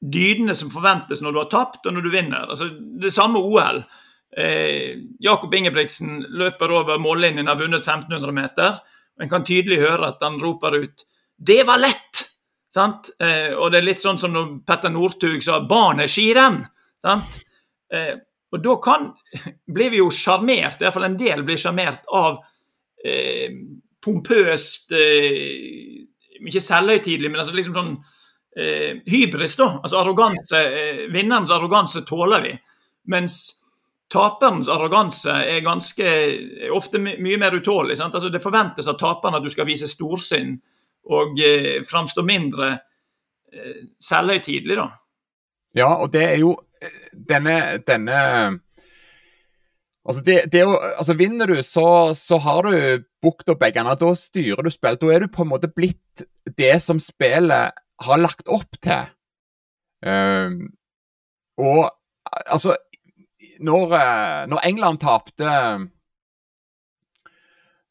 dydene 0.00 0.54
som 0.56 0.72
forventes 0.72 1.22
når 1.24 1.32
du 1.32 1.40
har 1.40 1.50
tapt 1.52 1.88
og 1.88 1.96
når 1.96 2.04
du 2.04 2.10
vinner. 2.12 2.44
altså 2.44 2.68
Det 3.00 3.12
samme 3.16 3.40
OL. 3.40 3.80
Eh, 4.36 5.00
Jakob 5.18 5.54
Ingebrigtsen 5.54 6.20
løper 6.28 6.70
over 6.70 7.00
mållinjen, 7.00 7.48
har 7.48 7.58
vunnet 7.58 7.86
1500 7.86 8.32
meter. 8.32 8.80
En 9.20 9.32
kan 9.32 9.44
tydelig 9.44 9.80
høre 9.80 10.12
at 10.12 10.20
han 10.22 10.40
roper 10.40 10.76
ut 10.84 11.06
'Det 11.40 11.66
var 11.66 11.78
lett!' 11.78 12.29
Sant? 12.70 13.10
Eh, 13.18 13.50
og 13.56 13.72
det 13.72 13.80
er 13.80 13.88
litt 13.88 14.02
sånn 14.02 14.18
som 14.20 14.34
når 14.34 14.50
Petter 14.66 14.92
Northug 14.94 15.42
sa 15.42 15.58
'Barnet 15.60 16.10
skirenn'. 16.10 16.62
Sant? 17.02 17.40
Eh, 17.90 18.14
og 18.50 18.62
da 18.62 18.76
kan, 18.82 19.10
blir 19.74 19.90
vi 19.90 20.02
jo 20.02 20.10
sjarmert, 20.14 20.80
iallfall 20.80 21.08
en 21.08 21.18
del 21.18 21.42
blir 21.46 21.58
sjarmert 21.58 22.06
av 22.14 22.38
eh, 23.04 23.50
pompøst 24.00 24.94
eh, 24.96 26.06
Ikke 26.40 26.62
selvhøytidelig, 26.62 27.30
men 27.30 27.42
altså 27.42 27.52
liksom 27.52 27.74
sånn 27.76 27.94
eh, 28.56 29.02
hybris, 29.10 29.58
da. 29.60 29.74
Altså 29.82 29.98
arroganse. 30.00 30.60
Eh, 30.60 31.00
vinnerens 31.12 31.52
arroganse 31.52 32.00
tåler 32.08 32.46
vi. 32.46 32.54
Mens 33.12 33.42
taperens 34.10 34.70
arroganse 34.72 35.34
er 35.46 35.60
ganske 35.66 36.06
ofte 36.74 36.98
my 37.02 37.18
mye 37.20 37.38
mer 37.38 37.58
utålelig. 37.58 38.00
Altså, 38.00 38.30
det 38.32 38.42
forventes 38.42 38.88
av 38.88 38.96
taperen 38.98 39.36
at 39.36 39.44
du 39.44 39.52
skal 39.52 39.68
vise 39.68 39.90
storsinn 39.90 40.56
og 41.08 41.38
eh, 41.40 41.80
framstå 41.86 42.24
mindre 42.26 42.72
eh, 43.52 43.86
selvhøytidelig, 44.02 44.76
da. 44.76 44.88
Ja, 45.78 45.92
og 46.02 46.10
det 46.12 46.24
er 46.26 46.36
jo 46.42 46.56
eh, 46.82 47.06
denne, 47.14 47.78
denne 47.86 48.18
Altså, 50.00 50.22
det, 50.24 50.36
det 50.52 50.62
jo, 50.64 50.78
altså 50.80 51.14
Vinner 51.14 51.46
du, 51.46 51.58
så, 51.62 52.14
så 52.16 52.38
har 52.40 52.66
du 52.66 53.04
bukt 53.22 53.50
opp 53.52 53.60
begge 53.60 53.84
Da 54.00 54.14
styrer 54.16 54.64
du 54.64 54.70
spillet. 54.72 55.00
Da 55.02 55.12
er 55.12 55.20
du 55.20 55.28
på 55.28 55.44
en 55.44 55.50
måte 55.52 55.68
blitt 55.68 56.24
det 56.56 56.72
som 56.82 56.98
spillet 56.98 57.76
har 58.00 58.20
lagt 58.20 58.48
opp 58.48 58.78
til. 58.80 59.10
Um, 60.00 60.70
og 61.60 61.90
altså 62.46 62.78
Når, 63.60 63.92
eh, 63.92 64.46
når 64.48 64.64
England 64.64 65.02
tapte 65.02 65.50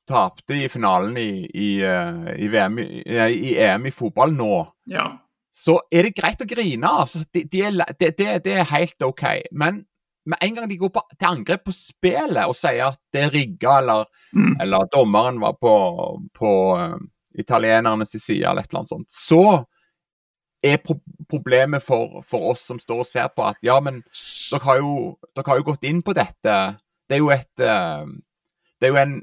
Tapte 0.09 0.57
i 0.57 0.69
finalen 0.71 1.17
i, 1.21 1.45
i, 1.53 1.69
eh, 1.85 2.29
i, 2.41 2.49
VM, 2.49 2.79
i, 2.81 3.51
EM 3.61 3.85
i 3.85 3.93
fotball 3.93 4.33
nå, 4.33 4.55
ja. 4.89 5.11
så 5.53 5.77
er 5.93 6.07
det 6.07 6.15
greit 6.17 6.41
å 6.41 6.47
grine. 6.49 6.89
Altså, 7.03 7.21
det, 7.33 7.45
de 7.53 7.69
de 7.69 8.11
de 8.17 8.31
det 8.45 8.55
er 8.57 8.71
helt 8.71 9.05
OK. 9.05 9.25
Men 9.51 9.83
med 10.29 10.37
en 10.41 10.55
gang 10.55 10.69
de 10.69 10.77
går 10.77 10.91
på, 10.93 11.01
til 11.15 11.29
angrep 11.29 11.63
på 11.65 11.73
spillet 11.73 12.45
og 12.45 12.57
sier 12.57 12.89
at 12.91 12.99
det 13.13 13.25
er 13.25 13.33
rigga, 13.33 13.79
eller, 13.81 14.05
mm. 14.35 14.59
eller 14.61 14.89
dommeren 14.93 15.39
var 15.41 15.55
på, 15.61 15.73
på 16.37 16.53
uh, 16.77 16.97
italienernes 17.39 18.13
side, 18.17 18.43
eller 18.43 18.63
et 18.63 18.69
eller 18.69 18.83
annet 18.83 18.93
sånt, 18.93 19.09
så 19.09 19.43
er 20.65 20.81
pro 20.83 20.97
problemet 21.29 21.83
for, 21.85 22.23
for, 22.25 22.51
oss 22.51 22.65
som 22.67 22.79
står 22.81 23.03
og 23.03 23.07
ser 23.07 23.27
på, 23.35 23.45
at 23.45 23.59
ja, 23.63 23.77
men 23.85 24.01
dere 24.49 24.63
har 24.65 24.79
jo, 24.81 24.93
dere 25.37 25.51
har 25.51 25.59
jo 25.59 25.67
gått 25.67 25.85
inn 25.85 26.01
på 26.05 26.15
dette. 26.17 26.55
Det 27.09 27.17
er 27.17 27.21
jo 27.21 27.29
et 27.33 27.63
uh, 27.63 28.09
Det 28.79 28.87
er 28.87 28.93
jo 28.93 29.01
en 29.01 29.13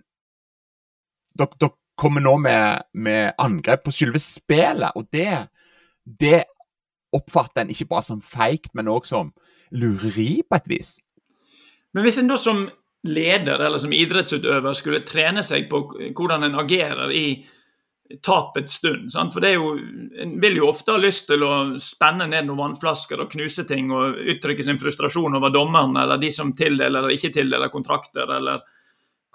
Dere, 1.37 1.59
dere 1.61 1.77
kommer 1.97 2.21
nå 2.21 2.37
med, 2.39 2.89
med, 2.93 3.33
angrep 3.41 3.87
på 3.87 3.95
selve 3.95 4.21
spillet, 4.21 4.97
og 4.97 5.09
det, 5.13 5.31
det 6.05 6.43
oppfatter 7.17 7.65
en 7.65 7.73
ikke 7.73 7.89
bare 7.89 8.05
som 8.05 8.21
feigt, 8.21 8.73
men 8.77 8.91
òg 8.93 9.09
som 9.09 9.33
lureri 9.73 10.43
på 10.47 10.59
et 10.59 10.69
vis. 10.71 10.91
Men 11.97 12.05
hvis 12.05 12.21
en 12.21 12.29
da 12.29 12.37
som 12.41 12.67
leder 13.07 13.63
eller 13.63 13.81
som 13.81 13.95
idrettsutøver 13.95 14.75
skulle 14.77 15.05
trene 15.07 15.45
seg 15.47 15.69
på 15.71 15.87
hvordan 16.17 16.45
en 16.45 16.59
agerer 16.61 17.13
i 17.15 17.27
tapets 18.23 18.77
stund 18.79 19.11
sant? 19.15 19.33
For 19.35 19.43
det 19.43 19.55
er 19.55 19.57
jo, 19.57 19.73
En 20.23 20.37
vil 20.43 20.61
jo 20.61 20.69
ofte 20.71 20.95
ha 20.95 21.01
lyst 21.01 21.27
til 21.31 21.43
å 21.47 21.79
spenne 21.83 22.29
ned 22.31 22.47
noen 22.47 22.61
vannflasker 22.61 23.23
og 23.23 23.31
knuse 23.33 23.65
ting 23.69 23.91
og 23.95 24.19
uttrykke 24.35 24.67
sin 24.67 24.81
frustrasjon 24.83 25.39
over 25.39 25.55
dommeren 25.55 25.97
eller 26.03 26.21
de 26.21 26.31
som 26.35 26.53
tildeler 26.57 27.01
eller 27.01 27.17
ikke 27.17 27.33
tildeler 27.35 27.73
kontrakter, 27.73 28.29
eller 28.29 28.63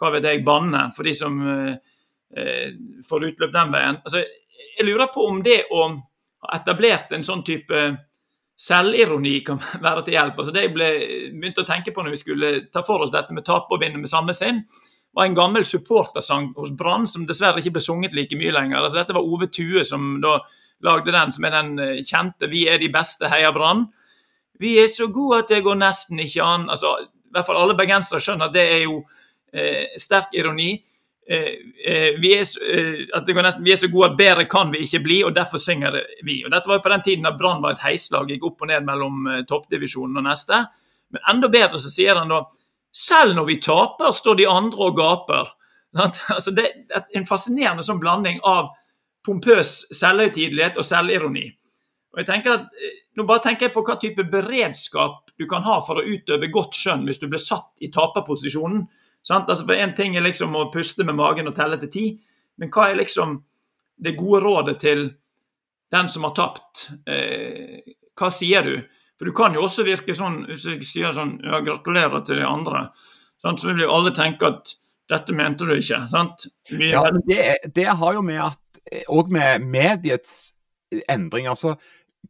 hva 0.01 0.12
vet 0.15 0.27
jeg, 0.27 0.46
banne 0.46 0.88
for 0.96 1.08
de 1.08 1.15
som 1.17 1.38
eh, 1.46 2.70
får 3.08 3.27
utløp 3.31 3.51
den 3.53 3.74
veien. 3.74 4.00
Altså, 4.01 4.24
jeg 4.77 4.88
lurer 4.88 5.12
på 5.13 5.27
om 5.29 5.41
det 5.46 5.63
å 5.72 5.89
ha 5.91 6.58
etablert 6.58 7.13
en 7.13 7.25
sånn 7.25 7.43
type 7.46 7.81
selvironi 8.62 9.39
kan 9.46 9.60
være 9.86 10.05
til 10.05 10.17
hjelp. 10.17 10.39
Altså 10.39 10.53
det 10.55 10.65
jeg 10.67 10.74
ble, 10.75 10.89
begynte 11.34 11.65
å 11.65 11.67
tenke 11.67 11.93
på 11.93 12.03
når 12.03 12.15
vi 12.15 12.22
skulle 12.22 12.53
ta 12.74 12.84
for 12.86 13.05
oss 13.05 13.13
dette 13.13 13.36
med 13.36 13.46
tape 13.48 13.74
og 13.74 13.81
vinne 13.81 14.01
med 14.01 14.12
samme 14.12 14.36
sinn, 14.38 14.63
var 15.12 15.27
en 15.27 15.36
gammel 15.36 15.65
supportersang 15.67 16.53
hos 16.55 16.72
Brann 16.79 17.08
som 17.10 17.25
dessverre 17.27 17.60
ikke 17.60 17.75
ble 17.75 17.84
sunget 17.84 18.13
like 18.15 18.38
mye 18.39 18.53
lenger. 18.55 18.79
Altså 18.79 19.01
dette 19.01 19.15
var 19.17 19.27
Ove 19.27 19.50
Tue 19.51 19.84
som 19.88 20.13
da 20.24 20.38
lagde 20.86 21.13
den, 21.13 21.34
som 21.36 21.46
er 21.46 21.55
den 21.58 21.74
eh, 21.79 22.00
kjente 22.05 22.48
'Vi 22.50 22.67
er 22.70 22.79
de 22.79 22.89
beste, 22.89 23.29
heia 23.29 23.51
Brann'. 23.51 23.89
Vi 24.60 24.77
er 24.79 24.88
så 24.88 25.08
gode 25.12 25.39
at 25.39 25.50
det 25.50 25.63
går 25.63 25.75
nesten 25.75 26.20
ikke 26.20 26.43
an. 26.43 26.70
Altså, 26.70 26.96
i 27.01 27.34
hvert 27.34 27.46
fall 27.46 27.58
Alle 27.58 27.75
bergensere 27.77 28.22
skjønner 28.22 28.50
at 28.50 28.53
det 28.53 28.65
er 28.65 28.84
jo 28.86 29.03
sterk 30.00 30.36
ironi. 30.38 30.72
Eh, 31.29 31.93
eh, 31.93 32.20
vi, 32.20 32.34
er, 32.34 32.46
eh, 32.74 33.36
nesten, 33.43 33.63
vi, 33.63 33.72
er, 33.72 33.75
så 33.75 33.88
gode 33.88 34.10
at 34.10 34.17
bedre 34.17 34.46
kan 34.50 34.72
vi 34.74 34.81
ikke 34.84 35.00
bli, 35.05 35.20
og 35.24 35.36
derfor 35.36 35.62
synger 35.62 35.96
vi. 36.25 36.41
Og 36.43 36.51
Dette 36.51 36.67
var 36.67 36.79
jo 36.79 36.84
på 36.84 36.91
den 36.91 37.03
tiden 37.05 37.27
da 37.27 37.31
Brann 37.38 37.62
var 37.63 37.77
et 37.77 37.86
heislag, 37.86 38.31
gikk 38.31 38.50
opp 38.50 38.65
og 38.65 38.72
ned 38.72 38.84
mellom 38.88 39.29
toppdivisjonen 39.48 40.17
og 40.20 40.25
neste. 40.25 40.63
Men 41.13 41.24
enda 41.31 41.51
bedre 41.53 41.79
så 41.79 41.91
sier 41.93 42.20
han 42.20 42.31
da 42.31 42.41
selv 42.91 43.38
når 43.38 43.48
vi 43.48 43.62
taper, 43.63 44.12
står 44.12 44.41
de 44.41 44.50
andre 44.50 44.88
og 44.89 44.98
gaper. 45.00 45.55
Altså, 46.01 46.53
det 46.55 46.70
er 46.96 47.01
en 47.20 47.25
fascinerende 47.27 47.84
sånn 47.84 48.00
blanding 48.00 48.38
av 48.48 48.70
pompøs 49.27 49.91
selvhøytidelighet 49.91 50.79
og 50.79 50.88
selvironi. 50.88 51.50
Og 52.12 52.22
jeg 52.22 52.29
tenker 52.29 52.53
at, 52.55 52.84
Nå 53.20 53.25
bare 53.27 53.43
tenker 53.43 53.67
jeg 53.67 53.74
på 53.75 53.81
hva 53.84 53.98
type 54.00 54.24
beredskap 54.31 55.34
du 55.36 55.43
kan 55.51 55.65
ha 55.65 55.81
for 55.84 56.00
å 56.00 56.03
utøve 56.08 56.48
godt 56.48 56.77
skjønn 56.79 57.01
hvis 57.03 57.20
du 57.20 57.25
blir 57.27 57.41
satt 57.43 57.84
i 57.84 57.89
taperposisjonen. 57.91 58.86
Altså 59.30 59.66
for 59.66 59.78
Én 59.78 59.94
ting 59.96 60.16
er 60.18 60.25
liksom 60.25 60.56
å 60.58 60.70
puste 60.74 61.06
med 61.06 61.16
magen 61.16 61.50
og 61.50 61.56
telle 61.56 61.78
til 61.82 61.92
ti, 61.94 62.06
men 62.58 62.72
hva 62.74 62.90
er 62.90 63.00
liksom 63.00 63.38
det 64.01 64.18
gode 64.18 64.42
rådet 64.44 64.80
til 64.82 65.04
den 65.92 66.10
som 66.10 66.25
har 66.25 66.34
tapt? 66.36 66.88
Eh, 67.06 67.94
hva 68.18 68.32
sier 68.34 68.66
du? 68.66 68.75
For 69.20 69.30
du 69.30 69.36
kan 69.38 69.54
jo 69.54 69.66
også 69.68 69.86
virke 69.86 70.16
sånn, 70.18 70.46
hvis 70.50 70.66
jeg 70.66 70.88
sier 70.88 71.13
sånn 71.13 71.36
ja, 71.46 71.62
gratulerer 71.62 72.24
til 72.25 72.42
de 72.42 72.48
andre, 72.48 72.88
sant? 73.42 73.62
så 73.62 73.70
vil 73.70 73.86
jo 73.86 73.94
alle 73.94 74.13
tenke 74.18 74.50
at 74.50 74.74
dette 75.12 75.36
mente 75.38 75.68
du 75.68 75.75
ikke. 75.75 76.01
sant? 76.10 76.48
Vi, 76.72 76.90
ja, 76.90 77.04
men 77.06 77.22
det, 77.28 77.44
det, 77.75 77.86
har 78.00 78.18
jo 78.18 78.25
med 78.25 78.42
at 78.48 78.96
òg 79.12 79.30
med 79.30 79.62
mediets 79.62 80.56
endringer. 81.06 81.54
så 81.54 81.75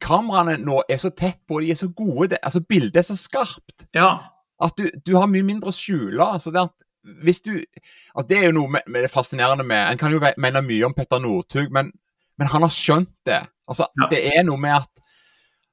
Kameraene 0.02 0.58
nå 0.60 0.82
er 0.90 1.00
så 1.00 1.12
tett 1.16 1.40
på, 1.48 1.62
de 1.62 1.72
er 1.72 1.80
så 1.80 1.88
gode. 1.96 2.40
altså 2.42 2.64
Bildet 2.68 3.00
er 3.04 3.08
så 3.08 3.18
skarpt. 3.20 3.88
Ja 3.96 4.12
at 4.62 4.78
du, 4.78 4.88
du, 5.06 5.16
har 5.18 5.30
mye 5.32 5.46
mindre 5.46 5.72
å 5.72 5.76
skjule. 5.76 6.22
altså 6.22 6.52
det, 6.54 6.64
altså 7.02 8.28
det 8.30 8.38
er 8.38 8.50
jo 8.50 8.58
noe 8.60 8.76
med, 8.78 8.88
med 8.88 9.06
det 9.06 9.12
fascinerende 9.14 9.66
med 9.68 9.90
En 9.90 10.02
kan 10.02 10.14
jo 10.14 10.22
mene 10.22 10.62
mye 10.66 10.86
om 10.88 10.96
Petter 10.98 11.22
Northug, 11.22 11.72
men, 11.74 11.92
men, 12.38 12.52
han 12.52 12.66
har 12.66 12.74
skjønt 12.74 13.14
det. 13.26 13.42
altså 13.68 13.88
ja. 13.90 14.10
Det 14.12 14.22
er 14.36 14.46
noe 14.48 14.62
med 14.62 14.78
at 14.84 15.08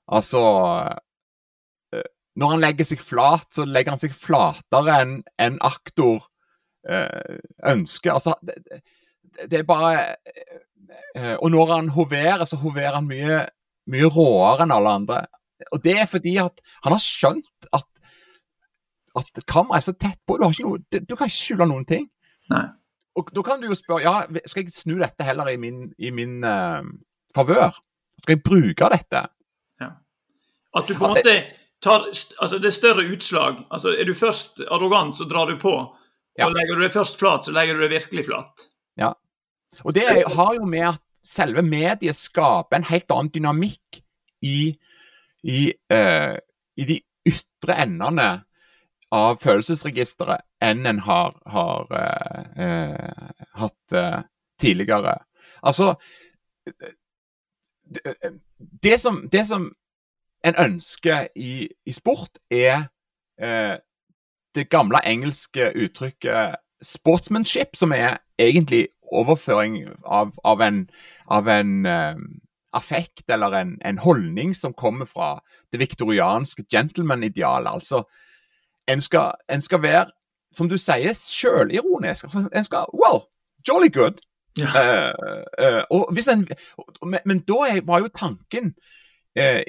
Altså 0.08 0.40
eh, 1.92 2.06
Når 2.40 2.54
han 2.54 2.62
legger 2.62 2.86
seg 2.88 3.02
flat, 3.04 3.44
så 3.52 3.66
legger 3.68 3.92
han 3.92 4.00
seg 4.00 4.14
flatere 4.16 5.00
enn 5.02 5.18
en 5.36 5.58
aktor 5.60 6.22
øh, 6.88 7.40
ønsker. 7.68 8.14
Altså, 8.14 8.32
det, 8.40 8.80
det, 9.50 9.58
er 9.58 9.66
bare 9.68 10.16
øh, 11.12 11.36
Og 11.42 11.50
når 11.52 11.74
han 11.74 11.90
hoverer, 11.92 12.46
så 12.48 12.56
hoverer 12.56 12.96
han 12.96 13.10
mye, 13.10 13.42
mye 13.92 14.08
råere 14.14 14.64
enn 14.64 14.72
alle 14.78 14.96
andre. 15.02 15.20
Og 15.74 15.82
det 15.84 15.98
er 16.00 16.08
fordi 16.08 16.38
at 16.40 16.62
han 16.86 16.94
har 16.94 17.04
skjønt 17.04 17.68
at 17.74 17.88
at 19.18 19.42
kameraet 19.46 19.82
er 19.82 19.86
så 19.90 19.94
tett 19.94 20.20
på. 20.26 20.38
Du, 20.38 20.46
noe, 20.46 20.80
du 20.80 21.14
kan 21.16 21.28
ikke 21.28 21.36
skjule 21.36 21.68
noen 21.68 21.86
ting. 21.88 22.08
Nei. 22.52 22.66
Og 23.18 23.32
Da 23.34 23.42
kan 23.42 23.60
du 23.60 23.66
jo 23.66 23.76
spørre 23.76 24.04
ja, 24.04 24.42
skal 24.46 24.64
jeg 24.64 24.74
snu 24.74 24.98
dette 25.00 25.26
heller 25.26 25.50
i 25.50 25.58
min, 25.58 25.88
i 25.98 26.12
min 26.14 26.38
uh, 26.46 26.86
favør. 27.34 27.74
Skal 28.22 28.36
jeg 28.36 28.44
bruke 28.46 28.90
dette? 28.94 29.24
Ja. 29.82 29.90
At 30.78 30.86
du 30.86 30.94
på 30.94 31.08
en 31.08 31.16
måte 31.16 31.34
tar 31.82 32.06
altså 32.06 32.58
det 32.58 32.70
er 32.70 32.76
større 32.76 33.06
utslag. 33.06 33.64
altså 33.70 33.94
Er 33.94 34.06
du 34.06 34.14
først 34.14 34.62
arrogant, 34.70 35.16
så 35.16 35.26
drar 35.30 35.50
du 35.50 35.58
på. 35.58 35.74
Og 35.74 35.94
ja. 36.38 36.48
legger 36.54 36.78
du 36.78 36.84
deg 36.84 36.94
først 36.94 37.18
flat, 37.18 37.46
så 37.46 37.54
legger 37.54 37.78
du 37.78 37.86
deg 37.86 37.96
virkelig 37.96 38.28
flat. 38.28 38.68
Ja. 38.98 39.12
Og 39.82 39.94
det 39.94 40.06
har 40.06 40.54
jo 40.54 40.66
med 40.66 40.86
at 40.94 41.02
selve 41.24 41.62
mediet 41.62 42.16
skaper 42.16 42.78
en 42.78 42.86
helt 42.88 43.10
annen 43.10 43.30
dynamikk 43.34 44.00
i, 44.46 44.70
i, 45.42 45.60
uh, 45.92 46.36
i 46.78 46.86
de 46.86 47.00
ytre 47.26 47.74
endene 47.82 48.28
av 49.14 49.38
følelsesregisteret 49.40 50.44
enn 50.64 50.86
en 50.86 51.00
har, 51.06 51.36
har 51.48 51.92
eh, 51.96 52.64
eh, 52.64 53.44
hatt 53.60 53.96
eh, 53.96 54.20
tidligere. 54.60 55.16
Altså 55.62 55.94
det, 56.66 58.14
det, 58.82 58.98
som, 59.00 59.22
det, 59.32 59.46
som, 59.48 59.70
en 60.44 60.58
ønsker 60.58 61.28
i, 61.36 61.68
i 61.86 61.92
sport, 61.92 62.38
er 62.50 62.88
det 64.54 64.64
gamle 64.70 64.98
engelske 65.06 65.70
uttrykket 65.74 66.58
'sportsmanship', 66.82 67.74
som 67.74 67.92
er 67.92 68.18
egentlig 68.38 68.88
overføring 69.02 69.88
av, 70.04 70.34
av 70.44 70.60
en, 70.60 70.90
av 71.30 71.48
en 71.48 71.86
affekt 72.72 73.30
eller 73.30 73.52
en, 73.52 73.78
en, 73.84 73.98
holdning 73.98 74.54
som 74.54 74.74
kommer 74.74 75.06
fra 75.06 75.38
det 75.72 75.80
viktorianske 75.80 76.66
gentleman-idealet. 76.70 77.70
Altså 77.72 78.02
en 78.88 79.00
skal, 79.00 79.32
en 79.50 79.60
skal 79.60 79.82
være, 79.82 80.06
som 80.54 80.68
du 80.68 80.78
sier, 80.80 81.12
sjølironisk. 81.12 82.24
Altså, 82.24 82.48
en 82.54 82.64
skal 82.64 82.88
Well, 82.94 83.26
jolly 83.68 83.92
good. 83.92 84.20
Ja. 84.58 84.66
Uh, 84.66 85.44
uh, 85.62 85.82
og 85.90 86.12
hvis 86.12 86.28
en, 86.28 86.48
men, 87.02 87.20
men, 87.24 87.40
da 87.46 87.78
var 87.86 88.00
jo 88.02 88.08
tanken 88.14 88.72
uh, 89.38 89.62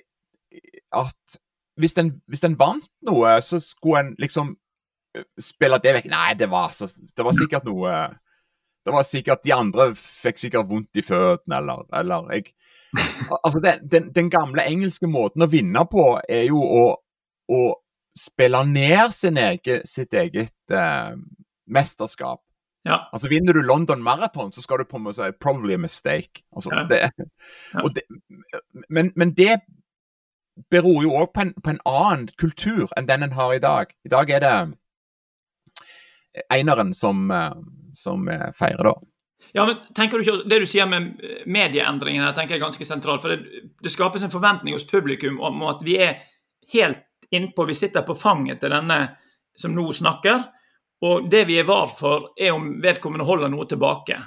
at 0.94 1.40
hvis 1.78 1.98
en, 1.98 2.16
hvis 2.28 2.44
en 2.44 2.58
vant 2.60 2.88
noe, 3.06 3.36
så 3.42 3.60
skulle 3.62 4.00
en 4.00 4.16
liksom 4.20 4.56
spille 5.40 5.80
det 5.84 5.94
vekk. 6.00 6.10
Nei, 6.12 6.34
det 6.40 6.50
var, 6.52 6.74
så, 6.76 6.90
det 6.90 7.26
var 7.26 7.38
sikkert 7.38 7.66
noe 7.66 7.94
Det 8.86 8.94
var 8.94 9.06
sikkert 9.08 9.44
De 9.44 9.54
andre 9.54 9.88
fikk 9.98 10.38
sikkert 10.38 10.70
vondt 10.70 11.00
i 11.00 11.04
føttene, 11.06 11.58
eller, 11.58 11.86
eller 11.94 12.34
jeg 12.34 12.52
Altså, 13.46 13.60
den, 13.64 13.90
den, 13.92 14.10
den, 14.16 14.30
gamle 14.30 14.66
engelske 14.66 15.08
måten 15.08 15.46
å 15.46 15.50
vinne 15.50 15.84
på 15.92 16.06
er 16.30 16.48
jo 16.50 16.62
å, 16.62 16.86
å 17.54 17.60
spille 18.20 18.60
ned 18.68 19.14
sin 19.16 19.38
egen, 19.40 19.86
sitt 19.88 20.14
eget 20.14 20.72
eh, 20.76 21.16
mesterskap. 21.72 22.42
Ja. 22.88 23.02
Altså 23.14 23.28
Vinner 23.32 23.54
du 23.54 23.62
London 23.62 24.04
Marathon, 24.04 24.52
så 24.56 24.62
skal 24.64 24.80
du 24.82 24.88
på 24.88 24.98
en 24.98 25.04
måte 25.04 25.20
si 25.20 25.32
'probably 25.40 25.74
a 25.76 25.78
mistake'. 25.78 26.44
Altså, 26.56 26.70
Ja. 26.74 26.84
det, 26.90 27.12
det, 27.96 28.04
men, 28.90 29.12
men 29.16 29.34
det 29.34 29.60
beror 30.72 31.04
jo 31.04 31.12
òg 31.16 31.34
på, 31.34 31.46
på 31.64 31.70
en 31.70 31.80
annen 31.86 32.28
kultur 32.40 32.88
enn 32.98 33.08
den 33.08 33.24
en 33.24 33.32
har 33.32 33.54
i 33.54 33.60
dag. 33.64 33.94
I 34.06 34.10
dag 34.10 34.30
er 34.30 34.40
det 34.40 34.56
eineren 36.50 36.94
som, 36.94 37.32
eh, 37.32 37.54
som 37.94 38.28
eh, 38.30 38.52
feirer, 38.56 38.84
da. 38.84 38.94
Ja, 39.54 39.66
men 39.66 39.78
tenker 39.96 40.18
du 40.20 40.24
ikke, 40.24 40.50
Det 40.50 40.60
du 40.60 40.66
sier 40.66 40.86
med 40.86 41.22
medieendringene, 41.48 42.34
tenker 42.36 42.56
jeg 42.56 42.62
er 42.62 42.66
ganske 42.68 42.86
sentralt. 42.86 43.22
for 43.22 43.30
det, 43.30 43.70
det 43.82 43.92
skapes 43.92 44.24
en 44.24 44.32
forventning 44.34 44.76
hos 44.76 44.86
publikum 44.86 45.40
om 45.42 45.64
at 45.64 45.82
vi 45.84 45.98
er 45.98 46.20
helt 46.74 47.00
innpå, 47.32 47.66
vi 47.66 47.78
sitter 47.78 48.06
på 48.08 48.16
fanget 48.18 48.62
til 48.62 48.74
denne 48.74 49.00
som 49.60 49.76
nå 49.76 49.86
snakker. 49.94 50.44
Og 51.06 51.30
det 51.32 51.46
vi 51.48 51.60
er 51.60 51.68
var 51.68 51.88
for, 51.88 52.32
er 52.40 52.52
om 52.56 52.74
vedkommende 52.84 53.28
holder 53.28 53.52
noe 53.52 53.68
tilbake. 53.70 54.18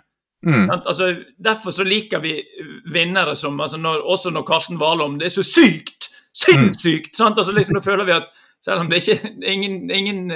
Mm. 0.47 0.71
Altså, 0.71 1.13
derfor 1.39 1.71
så 1.71 1.85
liker 1.87 2.23
vi 2.23 2.35
vinnere 2.91 3.37
som 3.39 3.61
altså 3.63 3.79
når, 3.79 4.01
Også 4.11 4.33
når 4.35 4.43
Karsten 4.43 4.81
Warholm 4.81 5.21
Det 5.21 5.29
er 5.29 5.35
så 5.37 5.45
sykt! 5.47 6.09
Sinnssykt! 6.35 7.15
sant? 7.15 7.39
Altså 7.39 7.53
liksom, 7.55 7.77
Da 7.79 7.85
føler 7.85 8.09
vi 8.09 8.17
at 8.17 8.27
selv 8.65 8.83
om 8.83 8.91
det 8.91 9.05
ikke 9.05 9.31
ingen, 9.53 9.91
ingen 9.91 10.33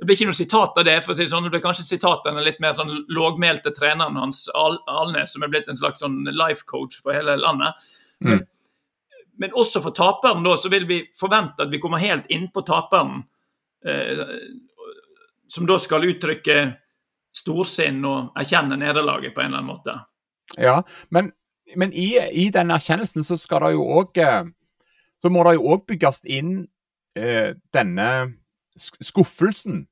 det 0.00 0.06
blir 0.06 0.16
ikke 0.16 0.30
noe 0.30 0.38
sitat 0.38 0.78
av 0.80 0.86
det. 0.86 0.94
for 1.04 1.12
å 1.12 1.16
si 1.18 1.26
sånn, 1.28 1.44
det 1.44 1.52
blir 1.52 1.60
kanskje 1.60 1.84
sitat 1.84 2.24
av 2.24 2.32
den 2.32 2.46
litt 2.46 2.60
mer 2.62 2.72
sånn 2.72 2.92
lågmælte 3.12 3.68
treneren 3.76 4.16
hans, 4.16 4.46
Al 4.56 4.78
Alnes, 4.88 5.34
som 5.34 5.44
er 5.44 5.50
blitt 5.52 5.68
en 5.68 5.76
slags 5.76 6.00
sånn 6.00 6.22
life 6.32 6.64
coach 6.64 6.96
for 7.02 7.12
hele 7.12 7.34
landet. 7.36 7.90
Mm. 8.24 8.40
Men 9.40 9.54
også 9.56 9.82
for 9.84 9.96
taperen 9.96 10.44
da, 10.44 10.54
så 10.60 10.70
vil 10.72 10.86
vi 10.88 11.00
forvente 11.16 11.64
at 11.64 11.72
vi 11.72 11.80
kommer 11.82 12.02
helt 12.02 12.28
innpå 12.32 12.62
taperen, 12.68 13.22
eh, 13.86 14.24
som 15.50 15.66
da 15.66 15.78
skal 15.80 16.06
uttrykke 16.06 16.58
storsinn 17.34 18.02
og 18.06 18.36
erkjenne 18.38 18.78
nederlaget 18.80 19.34
på 19.34 19.42
en 19.42 19.50
eller 19.50 19.62
annen 19.62 19.70
måte. 19.70 19.96
Ja, 20.58 20.80
men, 21.14 21.32
men 21.78 21.94
i, 21.94 22.12
i 22.18 22.50
den 22.52 22.74
erkjennelsen 22.74 23.24
så 23.26 23.38
skal 23.38 23.64
det 23.64 23.76
jo 23.76 23.86
òg 24.00 24.18
Så 25.20 25.28
må 25.28 25.44
det 25.44 25.58
jo 25.58 25.74
òg 25.74 25.82
bygges 25.86 26.22
inn 26.24 26.64
eh, 27.14 27.52
denne 27.76 28.08
skuffelsen. 28.76 29.84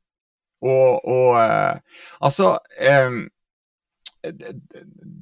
Og, 0.64 1.05
og 1.05 1.37
eh, 1.38 1.81
altså 2.25 2.57
eh, 2.81 3.28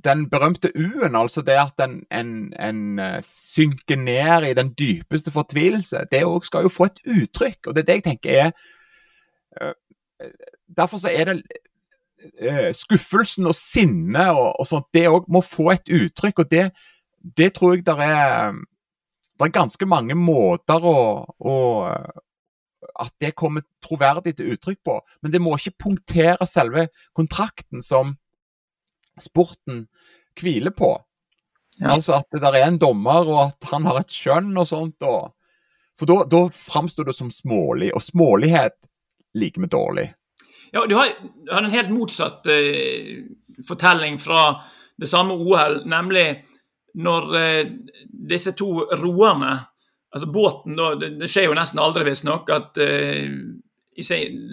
Den 0.05 0.31
berømte 0.31 0.73
U-en, 0.77 1.17
altså 1.17 1.43
det 1.43 1.57
at 1.59 1.85
en, 1.85 2.03
en, 2.13 2.53
en 2.61 2.99
eh, 2.99 3.23
synker 3.23 3.97
ned 3.97 4.49
i 4.51 4.55
den 4.55 4.75
dypeste 4.79 5.31
fortvilelse, 5.31 6.07
det 6.13 6.25
òg 6.25 6.45
skal 6.45 6.67
jo 6.67 6.73
få 6.73 6.89
et 6.91 7.01
uttrykk. 7.07 7.67
Og 7.67 7.75
det 7.75 7.83
er 7.83 7.87
det 7.87 7.99
jeg 8.01 8.05
tenker 8.11 8.31
er 8.31 8.51
eh, 9.61 9.75
Derfor 10.77 10.99
så 10.99 11.11
er 11.13 11.25
det 11.25 11.43
eh, 12.41 12.73
skuffelsen 12.75 13.47
og 13.47 13.55
sinne 13.55 14.31
og, 14.33 14.61
og 14.61 14.67
sånt, 14.67 14.89
det 14.95 15.09
òg 15.09 15.29
må 15.33 15.43
få 15.45 15.71
et 15.75 15.93
uttrykk. 15.93 16.45
Og 16.45 16.51
det, 16.51 16.71
det 17.37 17.53
tror 17.55 17.75
jeg 17.75 17.87
der 17.87 18.03
er 18.03 18.53
Det 19.37 19.45
er 19.45 19.53
ganske 19.53 19.87
mange 19.87 20.15
måter 20.15 20.81
å, 20.81 20.99
å 21.39 21.57
At 22.97 23.13
det 23.21 23.35
kommer 23.37 23.63
troverdig 23.85 24.37
til 24.37 24.55
uttrykk 24.55 24.79
på. 24.85 25.01
Men 25.23 25.33
det 25.33 25.41
må 25.43 25.57
ikke 25.57 25.83
punktere 25.85 26.47
selve 26.47 26.89
kontrakten 27.15 27.83
som 27.83 28.17
sporten 29.23 29.87
hviler 30.41 30.75
på. 30.77 30.93
Ja. 31.79 31.93
Altså 31.93 32.17
at 32.19 32.29
det 32.33 32.41
der 32.45 32.57
er 32.57 32.69
en 32.69 32.79
dommer, 32.81 33.29
og 33.29 33.41
at 33.49 33.71
han 33.73 33.89
har 33.89 34.01
et 34.01 34.13
skjønn 34.13 34.55
og 34.57 34.69
sånt. 34.69 35.05
Og, 35.05 35.33
for 36.01 36.09
da, 36.09 36.23
da 36.31 36.47
framstår 36.53 37.11
det 37.11 37.17
som 37.19 37.33
smålig, 37.33 37.93
og 37.95 38.05
smålighet 38.05 38.79
liker 39.37 39.65
vi 39.65 39.73
dårlig. 39.73 40.07
Ja, 40.73 40.87
du 40.89 40.97
har, 40.97 41.13
du 41.47 41.53
har 41.53 41.63
en 41.63 41.73
helt 41.73 41.93
motsatt 41.95 42.47
eh, 42.51 43.23
fortelling 43.69 44.19
fra 44.21 44.49
det 44.97 45.09
samme 45.09 45.37
OL, 45.37 45.83
nemlig 45.89 46.27
når 46.97 47.37
eh, 47.41 47.73
disse 48.29 48.57
to 48.57 48.87
roerne 48.97 49.57
Altså 50.17 50.31
båten, 50.33 50.77
da 50.79 50.95
Det, 50.97 51.11
det 51.21 51.27
skjer 51.29 51.51
jo 51.51 51.57
nesten 51.59 51.81
aldri, 51.83 52.07
visstnok, 52.07 52.49
at 52.49 52.79
eh, 52.81 53.27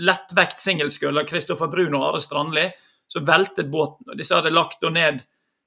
lettvekt 0.04 0.60
singelskøller 0.60 1.28
Kristoffer 1.30 1.70
Brun 1.72 1.94
og 1.96 2.08
Are 2.10 2.20
Strandli, 2.20 2.66
så 3.08 3.22
veltet 3.26 3.72
båten. 3.72 4.10
og 4.10 4.18
Disse 4.18 4.36
hadde 4.36 4.54
lagt 4.54 4.84
og 4.84 4.94
ned 4.96 5.24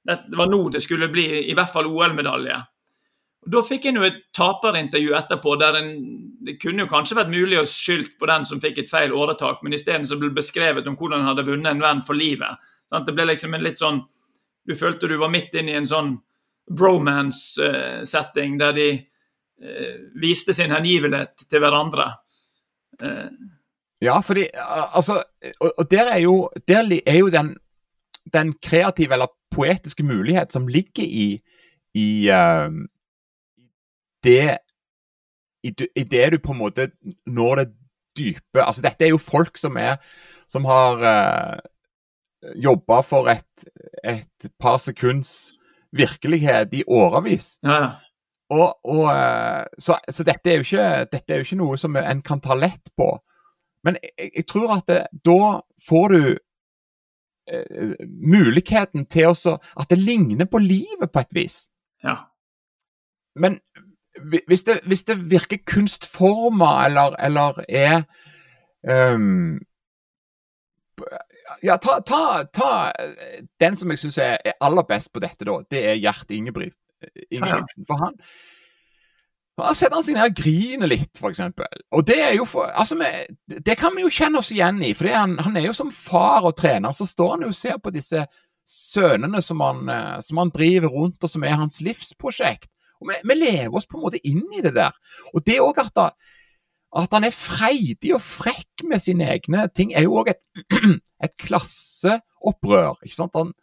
Det 0.07 0.37
var 0.39 0.47
nå 0.47 0.69
det 0.71 0.81
skulle 0.83 1.09
bli 1.11 1.25
i 1.51 1.53
hvert 1.55 1.71
fall 1.73 1.89
OL-medalje. 1.89 2.55
Da 3.47 3.61
fikk 3.63 3.85
en 3.87 3.99
jo 3.99 4.05
et 4.07 4.21
taperintervju 4.35 5.13
etterpå, 5.15 5.55
der 5.59 5.77
en, 5.79 5.89
det 6.43 6.57
kunne 6.61 6.83
jo 6.83 6.91
kanskje 6.91 7.17
vært 7.19 7.31
mulig 7.31 7.59
å 7.59 7.65
skylde 7.67 8.15
på 8.19 8.27
den 8.27 8.47
som 8.47 8.61
fikk 8.63 8.81
et 8.81 8.91
feil 8.91 9.15
åretak, 9.15 9.61
men 9.63 9.75
isteden 9.75 10.07
ble 10.07 10.29
det 10.31 10.39
beskrevet 10.39 10.87
om 10.87 10.95
hvordan 10.99 11.23
han 11.23 11.31
hadde 11.31 11.45
vunnet 11.47 11.71
en 11.71 11.83
venn 11.83 12.03
for 12.03 12.17
livet. 12.17 12.59
Sant? 12.91 13.07
Det 13.07 13.15
ble 13.15 13.27
liksom 13.29 13.55
en 13.55 13.63
litt 13.63 13.79
sånn 13.79 14.03
Du 14.67 14.75
følte 14.75 15.07
du 15.07 15.15
var 15.15 15.31
midt 15.31 15.53
inne 15.55 15.71
i 15.71 15.77
en 15.79 15.87
sånn 15.87 16.09
bromance-setting 16.75 18.57
der 18.59 18.73
de 18.75 18.87
eh, 18.91 19.93
viste 20.19 20.51
sin 20.53 20.73
hengivenhet 20.75 21.45
til 21.47 21.63
hverandre. 21.63 22.09
Ja, 24.01 24.19
fordi 24.21 24.43
al- 24.53 24.89
altså 24.93 25.23
Og, 25.59 25.73
og 25.77 25.91
der 25.91 26.11
er 26.11 26.17
jo, 26.21 26.49
der 26.67 26.83
er 27.05 27.17
jo 27.17 27.29
den, 27.29 27.55
den 28.33 28.53
kreative 28.63 29.13
eller 29.13 29.31
poetiske 29.51 30.03
mulighet 30.03 30.53
som 30.53 30.67
ligger 30.67 31.03
i, 31.03 31.41
i 31.95 32.29
uh, 32.29 32.69
det 34.23 34.57
i, 35.63 35.73
i 35.95 36.03
det 36.03 36.31
du 36.31 36.37
på 36.43 36.51
en 36.51 36.57
måte 36.61 36.91
når 37.25 37.55
det 37.55 37.67
dype 38.17 38.61
Altså, 38.61 38.81
dette 38.81 39.05
er 39.05 39.09
jo 39.09 39.17
folk 39.17 39.57
som 39.57 39.77
er 39.77 39.97
som 40.49 40.65
har 40.65 41.01
uh, 41.01 41.59
jobba 42.55 43.01
for 43.01 43.29
et, 43.29 43.65
et 44.03 44.49
par 44.59 44.77
sekunds 44.77 45.53
virkelighet 45.91 46.73
i 46.73 46.83
årevis. 46.87 47.57
ja. 47.63 47.89
Og, 48.49 48.79
og, 48.87 49.09
så, 49.79 49.97
så 50.09 50.23
dette, 50.23 50.49
er 50.49 50.55
jo 50.55 50.63
ikke, 50.63 51.05
dette 51.11 51.33
er 51.33 51.41
jo 51.41 51.43
ikke 51.43 51.57
noe 51.59 51.77
som 51.77 51.97
en 51.99 52.21
kan 52.23 52.39
ta 52.39 52.55
lett 52.55 52.93
på. 52.95 53.09
Men 53.87 53.97
jeg, 54.03 54.31
jeg 54.35 54.45
tror 54.51 54.75
at 54.77 54.87
det, 54.91 55.01
da 55.25 55.59
får 55.87 56.07
du 56.13 56.21
eh, 57.49 57.93
muligheten 58.07 59.05
til 59.07 59.31
også 59.31 59.57
At 59.79 59.89
det 59.89 59.99
ligner 60.01 60.45
på 60.45 60.59
livet 60.59 61.11
på 61.13 61.23
et 61.23 61.37
vis. 61.37 61.61
ja. 62.03 62.17
Men 63.37 63.59
hvis 64.47 64.63
det, 64.63 64.79
hvis 64.85 65.03
det 65.03 65.31
virker 65.31 65.57
kunstforma 65.65 66.85
eller, 66.85 67.15
eller 67.19 67.63
er 67.69 68.01
um, 69.13 69.59
Ja, 71.63 71.77
ta, 71.77 71.99
ta, 72.05 72.43
ta 72.53 72.91
eh, 72.99 73.43
den 73.59 73.77
som 73.77 73.91
jeg 73.93 73.99
syns 74.01 74.17
er, 74.17 74.37
er 74.45 74.57
aller 74.61 74.83
best 74.83 75.13
på 75.13 75.21
dette, 75.23 75.45
da. 75.45 75.61
Det 75.71 75.83
er 75.85 75.99
Gjert 76.01 76.31
Ingebrigtsen. 76.31 77.85
For 77.87 78.01
han 78.01 78.17
da 79.65 79.73
setter 79.73 79.95
han 79.97 80.03
seg 80.05 80.13
ned 80.17 80.29
og 80.29 80.35
griner 80.37 80.89
litt, 80.91 81.17
f.eks. 81.17 81.39
Og 81.97 82.03
det 82.05 82.17
er 82.21 82.33
jo 82.37 82.43
for, 82.45 82.69
altså, 82.69 82.97
vi- 82.99 83.59
det 83.65 83.77
kan 83.79 83.95
vi 83.95 84.03
jo 84.03 84.11
kjenne 84.13 84.37
oss 84.37 84.51
igjen 84.53 84.77
i. 84.85 84.91
For 84.93 85.09
han, 85.09 85.37
han 85.41 85.57
er 85.57 85.65
jo 85.65 85.73
som 85.73 85.89
far 85.91 86.45
og 86.45 86.53
trener, 86.59 86.93
så 86.93 87.07
står 87.09 87.31
han 87.35 87.45
jo 87.47 87.53
og 87.53 87.57
ser 87.57 87.79
på 87.81 87.89
disse 87.95 88.25
sønnene 88.67 89.41
som 89.41 89.61
han, 89.63 89.87
eh, 89.89 90.19
som 90.21 90.37
han 90.43 90.51
driver 90.53 90.91
rundt, 90.93 91.23
og 91.23 91.29
som 91.31 91.43
er 91.47 91.55
hans 91.57 91.79
livsprosjekt. 91.81 92.69
Og 93.01 93.09
vi, 93.09 93.17
vi 93.29 93.37
lever 93.39 93.73
oss 93.77 93.85
på 93.89 93.97
en 93.97 94.03
måte 94.05 94.21
inn 94.25 94.43
i 94.57 94.61
det 94.65 94.73
der. 94.75 94.93
Og 95.33 95.41
det 95.45 95.57
òg 95.63 95.79
at, 95.81 96.03
at 96.97 97.13
han 97.17 97.25
er 97.27 97.33
freidig 97.35 98.13
og 98.17 98.21
frekk 98.25 98.83
med 98.89 99.01
sine 99.01 99.27
egne 99.33 99.67
ting, 99.73 99.93
er 99.93 100.05
jo 100.05 100.17
òg 100.21 100.33
et, 100.33 100.41
et 101.25 101.33
klasseopprør. 101.41 102.97
ikke 103.05 103.15
sant? 103.17 103.37
Han, 103.37 103.53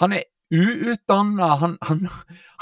han 0.00 0.16
er 0.16 0.24
uutdanna, 0.52 1.54
han, 1.60 1.78
han, 1.88 2.04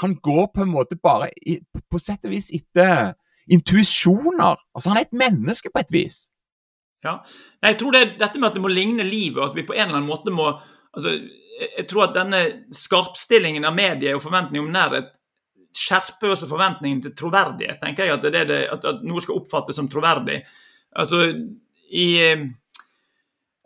han 0.01 0.15
går 0.25 0.47
på 0.53 0.63
en 0.63 0.71
måte 0.73 0.97
bare 0.97 1.29
i, 1.41 1.59
på 1.91 2.01
sett 2.01 2.25
og 2.25 2.33
vis 2.33 2.49
etter 2.55 3.13
intuisjoner. 3.51 4.57
Altså, 4.73 4.89
han 4.89 4.99
er 4.99 5.05
et 5.05 5.17
menneske 5.17 5.69
på 5.69 5.83
et 5.83 5.93
vis. 5.93 6.23
Jeg 7.05 7.77
tror 7.77 7.93
det 7.93 8.15
dette 8.17 8.39
med 8.39 8.49
at 8.49 8.55
det 8.57 8.63
må 8.63 8.71
ligne 8.71 9.05
livet, 9.05 9.43
at 9.43 9.53
vi 9.53 9.65
på 9.67 9.75
en 9.75 9.83
eller 9.83 9.99
annen 9.99 10.09
måte 10.09 10.33
må 10.33 10.47
altså, 10.49 11.13
jeg 11.55 11.85
tror 11.89 12.07
at 12.07 12.17
denne 12.17 12.41
skarpstillingen 12.75 13.67
av 13.67 13.75
medier 13.77 14.17
og 14.17 14.23
forventning 14.23 14.63
om 14.63 14.73
nærhet 14.73 15.13
skjerper 15.75 16.31
også 16.31 16.49
forventningen 16.49 17.01
til 17.03 17.15
troverdighet. 17.15 17.79
tenker 17.81 18.07
jeg 18.07 18.13
At, 18.13 18.23
det 18.23 18.47
det, 18.47 18.61
at, 18.71 18.85
at 18.85 19.03
noe 19.03 19.21
skal 19.21 19.41
oppfattes 19.41 19.75
som 19.75 19.89
troverdig. 19.91 20.41
Altså, 20.95 21.27
I 21.91 22.07
eh, 22.23 22.45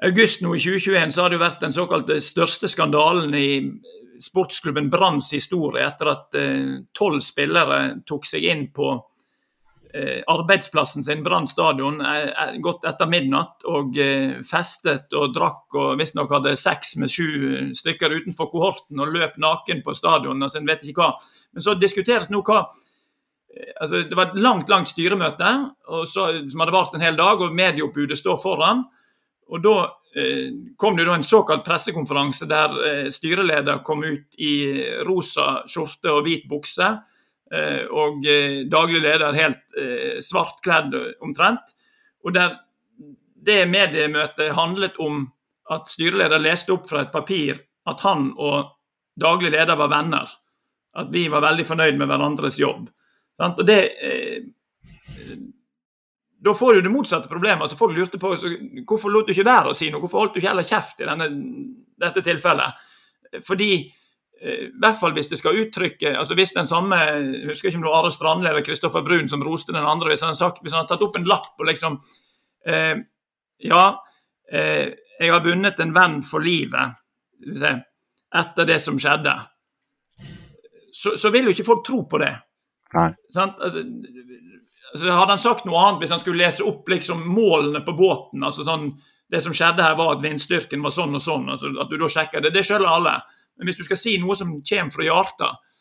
august 0.06 0.42
nå 0.42 0.56
i 0.56 0.62
2021 0.62 1.14
så 1.14 1.22
har 1.22 1.30
det 1.30 1.38
jo 1.38 1.46
vært 1.46 1.62
den 1.62 1.76
såkalte 1.76 2.20
største 2.22 2.68
skandalen 2.68 3.34
i 3.38 3.50
sportsklubben 4.20 4.90
Branns 4.92 5.32
historie 5.34 5.86
etter 5.88 6.10
at 6.12 6.36
tolv 6.96 7.22
spillere 7.24 8.02
tok 8.08 8.28
seg 8.28 8.44
inn 8.52 8.66
på 8.76 8.90
eh, 9.94 10.24
arbeidsplassen 10.28 11.04
sin, 11.04 11.24
Brann 11.24 11.48
stadion, 11.48 12.02
eh, 12.02 12.30
eh, 12.30 12.58
godt 12.62 12.86
etter 12.86 13.10
midnatt 13.10 13.66
og 13.70 13.98
eh, 13.98 14.40
festet 14.46 15.14
og 15.18 15.34
drakk 15.36 15.78
og 15.80 15.98
visstnok 16.00 16.32
hadde 16.38 16.56
seks 16.60 16.96
med 17.02 17.12
sju 17.12 17.74
stykker 17.78 18.14
utenfor 18.20 18.52
kohorten 18.52 19.02
og 19.02 19.14
løp 19.16 19.40
naken 19.42 19.84
på 19.86 19.96
stadion. 19.98 20.44
altså 20.44 20.60
en 20.60 20.70
vet 20.70 20.86
ikke 20.86 21.04
hva. 21.04 21.12
Men 21.54 21.66
så 21.66 21.76
diskuteres 21.80 22.30
nå 22.30 22.44
hva 22.46 22.62
eh, 22.62 23.74
altså 23.82 24.04
Det 24.04 24.18
var 24.18 24.30
et 24.30 24.42
langt 24.42 24.70
langt 24.70 24.92
styremøte 24.92 25.54
så, 26.06 26.30
som 26.50 26.62
hadde 26.62 26.76
vart 26.76 26.96
en 26.96 27.06
hel 27.06 27.18
dag, 27.18 27.42
og 27.42 27.56
medieoppbudet 27.56 28.18
står 28.18 28.38
foran. 28.42 28.86
og 29.50 29.64
da 29.64 29.78
eh, 29.82 29.90
kom 30.78 30.96
det 30.98 31.06
en 31.06 31.24
såkalt 31.24 31.62
pressekonferanse 31.64 32.48
der 32.50 32.78
eh, 32.88 33.08
styreleder 33.14 33.84
kom 33.86 34.04
ut 34.04 34.36
i 34.42 34.54
rosa 35.06 35.62
skjorte 35.70 36.12
og 36.12 36.24
hvit 36.26 36.48
bukse 36.50 36.88
Eh, 37.52 37.86
og 37.90 38.26
eh, 38.30 38.66
daglig 38.70 39.02
leder 39.02 39.34
helt 39.34 39.78
eh, 39.78 40.18
svart 40.22 40.62
kledd 40.66 40.94
omtrent. 41.24 41.74
Og 42.24 42.34
der 42.36 42.60
det 43.40 43.64
mediemøtet 43.72 44.54
handlet 44.54 45.00
om 45.02 45.24
at 45.72 45.90
styreleder 45.90 46.42
leste 46.44 46.74
opp 46.76 46.90
fra 46.90 47.06
et 47.06 47.14
papir 47.14 47.62
at 47.90 48.02
han 48.04 48.30
og 48.36 48.76
daglig 49.20 49.54
leder 49.56 49.80
var 49.80 49.90
venner. 49.94 50.30
At 51.00 51.10
vi 51.14 51.28
var 51.32 51.46
veldig 51.46 51.66
fornøyd 51.66 51.98
med 51.98 52.10
hverandres 52.10 52.60
jobb. 52.60 52.90
Og 53.40 53.62
det, 53.66 53.80
da 56.40 56.54
får 56.56 56.74
du 56.74 56.82
det 56.82 56.92
motsatte 56.94 57.30
problemet. 57.30 57.62
altså 57.62 57.78
Folk 57.78 57.98
lurte 57.98 58.20
på 58.22 58.34
hvorfor 58.88 59.12
lot 59.12 59.28
du 59.28 59.34
ikke 59.34 59.48
være 59.48 59.74
å 59.74 59.78
si 59.78 59.90
noe, 59.92 60.00
hvorfor 60.04 60.24
holdt 60.24 60.38
du 60.38 60.42
ikke 60.42 60.52
heller 60.54 60.68
kjeft 60.68 61.02
i 61.04 61.08
denne, 61.10 61.28
dette 62.00 62.24
tilfellet. 62.24 62.86
Fordi 63.46 63.74
i 64.40 64.70
hvert 64.80 64.96
fall 64.96 65.12
hvis 65.12 65.28
det 65.28 65.38
skal 65.42 65.58
uttrykke 65.60 66.14
altså 66.16 66.32
Hvis 66.38 66.54
den 66.56 66.68
samme 66.68 66.96
jeg 66.96 67.50
husker 67.50 67.68
ikke 67.68 67.82
om 67.82 67.84
det 67.84 67.90
var 67.92 68.06
Are 68.06 68.12
Strandli 68.16 68.48
eller 68.48 68.64
Kristoffer 68.64 69.04
Brun 69.04 69.28
som 69.28 69.44
roste 69.44 69.76
den 69.76 69.84
andre, 69.84 70.14
hvis 70.14 70.24
han, 70.24 70.32
har 70.32 70.88
tatt 70.88 71.04
opp 71.04 71.18
en 71.20 71.28
lapp 71.28 71.60
og 71.60 71.68
liksom 71.68 71.98
eh, 72.66 72.96
Ja, 73.68 73.84
eh, 74.48 74.96
jeg 75.20 75.34
har 75.34 75.44
vunnet 75.44 75.84
en 75.84 75.92
venn 75.92 76.22
for 76.24 76.40
livet 76.40 76.96
etter 78.40 78.68
det 78.68 78.78
som 78.80 78.96
skjedde. 79.00 79.34
Så, 80.96 81.18
så 81.20 81.32
vil 81.34 81.50
jo 81.50 81.54
ikke 81.56 81.68
folk 81.68 81.84
tro 81.86 82.06
på 82.08 82.22
det. 82.24 82.32
Nei. 82.96 83.10
Altså, 83.30 83.84
altså, 84.94 85.12
hadde 85.14 85.36
han 85.36 85.42
sagt 85.42 85.68
noe 85.70 85.80
annet 85.84 86.04
hvis 86.04 86.14
han 86.16 86.22
skulle 86.22 86.42
lese 86.42 86.66
opp 86.66 86.90
liksom 86.90 87.22
målene 87.30 87.84
på 87.86 87.96
båten? 87.98 88.44
altså 88.44 88.66
sånn, 88.66 88.92
Det 89.30 89.44
som 89.46 89.54
skjedde 89.54 89.86
her, 89.86 89.98
var 90.00 90.16
at 90.16 90.24
vindstyrken 90.26 90.82
var 90.82 90.94
sånn 90.96 91.14
og 91.14 91.22
sånn. 91.22 91.50
altså 91.54 91.74
At 91.82 91.92
du 91.92 91.98
da 92.02 92.10
sjekker 92.10 92.42
det. 92.42 92.54
Det 92.56 92.66
skjønner 92.66 92.90
alle. 92.90 93.20
Men 93.58 93.70
hvis 93.70 93.78
du 93.78 93.84
skal 93.86 94.00
si 94.00 94.16
noe 94.18 94.38
som 94.40 94.56
kommer 94.66 94.96
fra 94.96 95.06
hjertet, 95.06 95.76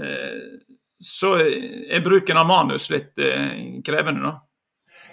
eh, 0.00 0.46
så 1.02 1.34
er 1.42 2.02
bruken 2.02 2.38
av 2.38 2.48
manus 2.48 2.88
litt 2.90 3.18
eh, 3.22 3.78
krevende, 3.86 4.30
da. 4.30 4.38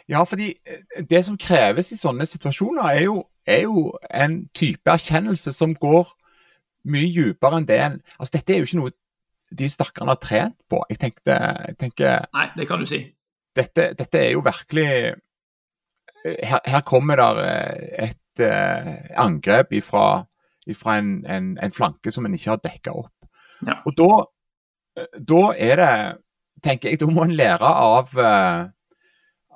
Ja, 0.09 0.23
fordi 0.25 0.53
eh, 0.65 1.03
det 1.09 1.23
som 1.25 1.37
kreves 1.37 1.91
i 1.93 1.99
sånne 1.99 2.25
situasjoner, 2.29 2.87
er 2.89 3.03
jo, 3.05 3.19
er 3.45 3.65
jo 3.67 3.89
en 4.09 4.41
type 4.57 4.89
erkjennelse 4.89 5.53
som 5.55 5.75
går 5.77 6.09
mye 6.89 7.11
dypere 7.13 7.59
enn 7.59 7.67
det 7.67 7.79
en 7.83 7.97
Altså, 8.17 8.37
dette 8.37 8.53
er 8.53 8.61
jo 8.61 8.69
ikke 8.69 8.79
noe 8.79 8.95
de 9.51 9.69
stakkarene 9.69 10.13
har 10.13 10.21
trent 10.21 10.57
på. 10.69 10.81
Jeg, 10.89 10.99
tenkte, 11.01 11.37
jeg 11.67 11.77
tenker 11.81 12.27
Nei, 12.35 12.47
det 12.57 12.67
kan 12.69 12.81
du 12.81 12.89
si. 12.89 13.01
Dette, 13.57 13.91
dette 13.97 14.21
er 14.21 14.33
jo 14.35 14.43
virkelig 14.45 14.89
her, 16.23 16.59
her 16.65 16.81
kommer 16.87 17.19
det 17.19 17.29
et 18.09 18.43
uh, 18.43 18.91
angrep 19.25 19.73
ifra 19.73 20.25
fra 20.77 20.99
en, 20.99 21.25
en, 21.25 21.57
en, 21.57 21.71
flanke 21.73 22.11
som 22.13 22.27
en 22.27 22.33
ikke 22.37 22.51
har 22.51 22.59
dekka 22.61 22.91
opp. 22.93 23.29
Ja. 23.65 23.79
Og 23.89 23.95
da, 23.97 24.09
da, 25.17 25.39
er 25.57 25.79
det 25.81 25.93
tenker 26.61 26.91
jeg, 26.91 26.99
Da 26.99 27.07
må 27.09 27.23
en 27.23 27.33
lære 27.33 27.65
av 27.65 28.13
uh, 28.13 28.67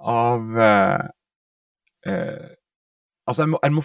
av 0.04 0.58
uh, 0.58 1.06
uh, 2.10 2.50
Altså, 3.28 3.44
en 3.44 3.54
må, 3.54 3.60
en, 3.64 3.74
må, 3.78 3.84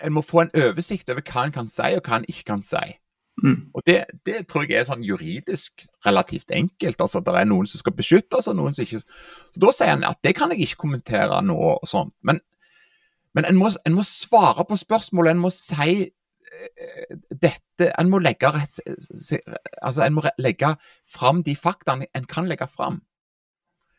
en 0.00 0.12
må, 0.12 0.22
få 0.24 0.40
en 0.40 0.54
oversikt 0.56 1.10
over 1.12 1.20
hva 1.20 1.42
en 1.44 1.52
kan 1.52 1.66
si, 1.68 1.90
og 1.98 2.06
hva 2.06 2.22
en 2.22 2.28
ikke 2.28 2.46
kan 2.48 2.62
si. 2.64 2.94
Mm. 3.38 3.70
Og 3.74 3.82
det, 3.86 3.96
det, 4.26 4.40
tror 4.50 4.64
jeg 4.66 4.80
er 4.80 4.86
sånn 4.88 5.04
juridisk 5.06 5.84
relativt 6.06 6.50
enkelt. 6.50 7.00
altså 7.00 7.22
Det 7.22 7.34
er 7.38 7.46
noen 7.46 7.68
som 7.70 7.82
skal 7.82 7.94
beskyttes, 7.94 8.48
og 8.50 8.56
noen 8.58 8.74
som 8.74 8.86
ikke 8.86 9.02
Så 9.04 9.62
Da 9.62 9.72
sier 9.74 9.94
en 9.94 10.06
at 10.08 10.18
det 10.26 10.34
kan 10.38 10.50
jeg 10.52 10.66
ikke 10.66 10.82
kommentere 10.86 11.40
nå, 11.46 11.56
og 11.56 11.86
sånt. 11.88 12.14
Men, 12.26 12.40
men 13.34 13.46
en, 13.46 13.60
må, 13.60 13.70
en 13.86 13.94
må 13.94 14.06
svare 14.06 14.66
på 14.66 14.78
spørsmålet, 14.80 15.36
en 15.36 15.44
må 15.44 15.52
si 15.54 16.08
dette 17.30 17.92
En 17.98 18.10
må 18.10 18.18
legge, 18.18 18.50
altså 18.50 20.02
en 20.04 20.16
må 20.16 20.24
legge 20.42 20.72
fram 21.06 21.42
de 21.46 21.54
faktaene 21.56 22.08
en 22.16 22.26
kan 22.26 22.48
legge 22.50 22.66
fram. 22.70 23.00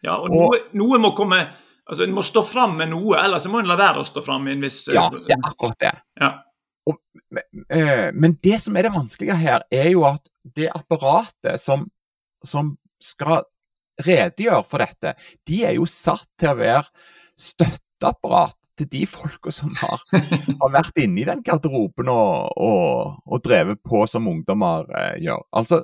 Ja, 0.04 0.18
og 0.20 0.32
noe, 0.34 0.60
noe 0.80 1.00
må 1.02 1.14
komme 1.16 1.42
altså 1.90 2.06
En 2.06 2.14
må 2.16 2.24
stå 2.24 2.44
fram 2.46 2.78
med 2.80 2.92
noe, 2.92 3.18
ellers 3.20 3.48
må 3.52 3.62
en 3.62 3.70
la 3.70 3.78
være 3.80 4.04
å 4.04 4.08
stå 4.08 4.24
fram 4.26 4.48
i 4.48 4.54
en 4.54 4.68
viss 4.68 4.84
Ja, 4.94 5.08
det 5.14 5.36
er 5.36 5.48
akkurat 5.48 5.80
det. 5.82 5.96
Ja. 6.22 6.34
Og, 6.90 6.98
eh, 7.70 8.10
men 8.14 8.36
det 8.44 8.60
som 8.64 8.78
er 8.78 8.88
det 8.88 8.96
vanskelige 8.96 9.38
her, 9.40 9.66
er 9.72 9.92
jo 9.94 10.06
at 10.10 10.26
det 10.56 10.72
apparatet 10.74 11.62
som, 11.62 11.88
som 12.46 12.74
skal 13.04 13.44
redegjøre 14.06 14.64
for 14.68 14.84
dette, 14.84 15.14
de 15.48 15.64
er 15.68 15.76
jo 15.78 15.88
satt 15.90 16.28
til 16.40 16.54
å 16.54 16.60
være 16.60 16.88
støtteapparat 17.40 18.56
til 18.80 18.90
de 18.92 19.04
folka 19.10 19.52
som 19.52 19.72
har, 19.82 20.04
har 20.62 20.74
vært 20.74 21.00
inne 21.04 21.22
i 21.22 21.28
den 21.28 21.44
garderoben 21.46 22.12
og, 22.12 22.56
og, 22.56 23.20
og 23.28 23.44
drevet 23.46 23.82
på 23.86 24.06
som 24.08 24.30
ungdommer 24.32 24.88
eh, 24.96 25.16
gjør. 25.26 25.44
Altså, 25.60 25.84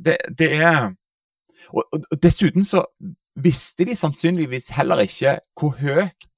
det, 0.00 0.18
det 0.38 0.52
er 0.60 0.92
og, 1.74 1.84
og, 1.92 2.04
Dessuten 2.22 2.64
så 2.64 2.86
visste 3.40 3.86
de 3.88 3.96
sannsynligvis 3.96 4.70
heller 4.76 5.02
ikke 5.04 5.38
hvor 5.58 5.76
høyt 5.80 6.28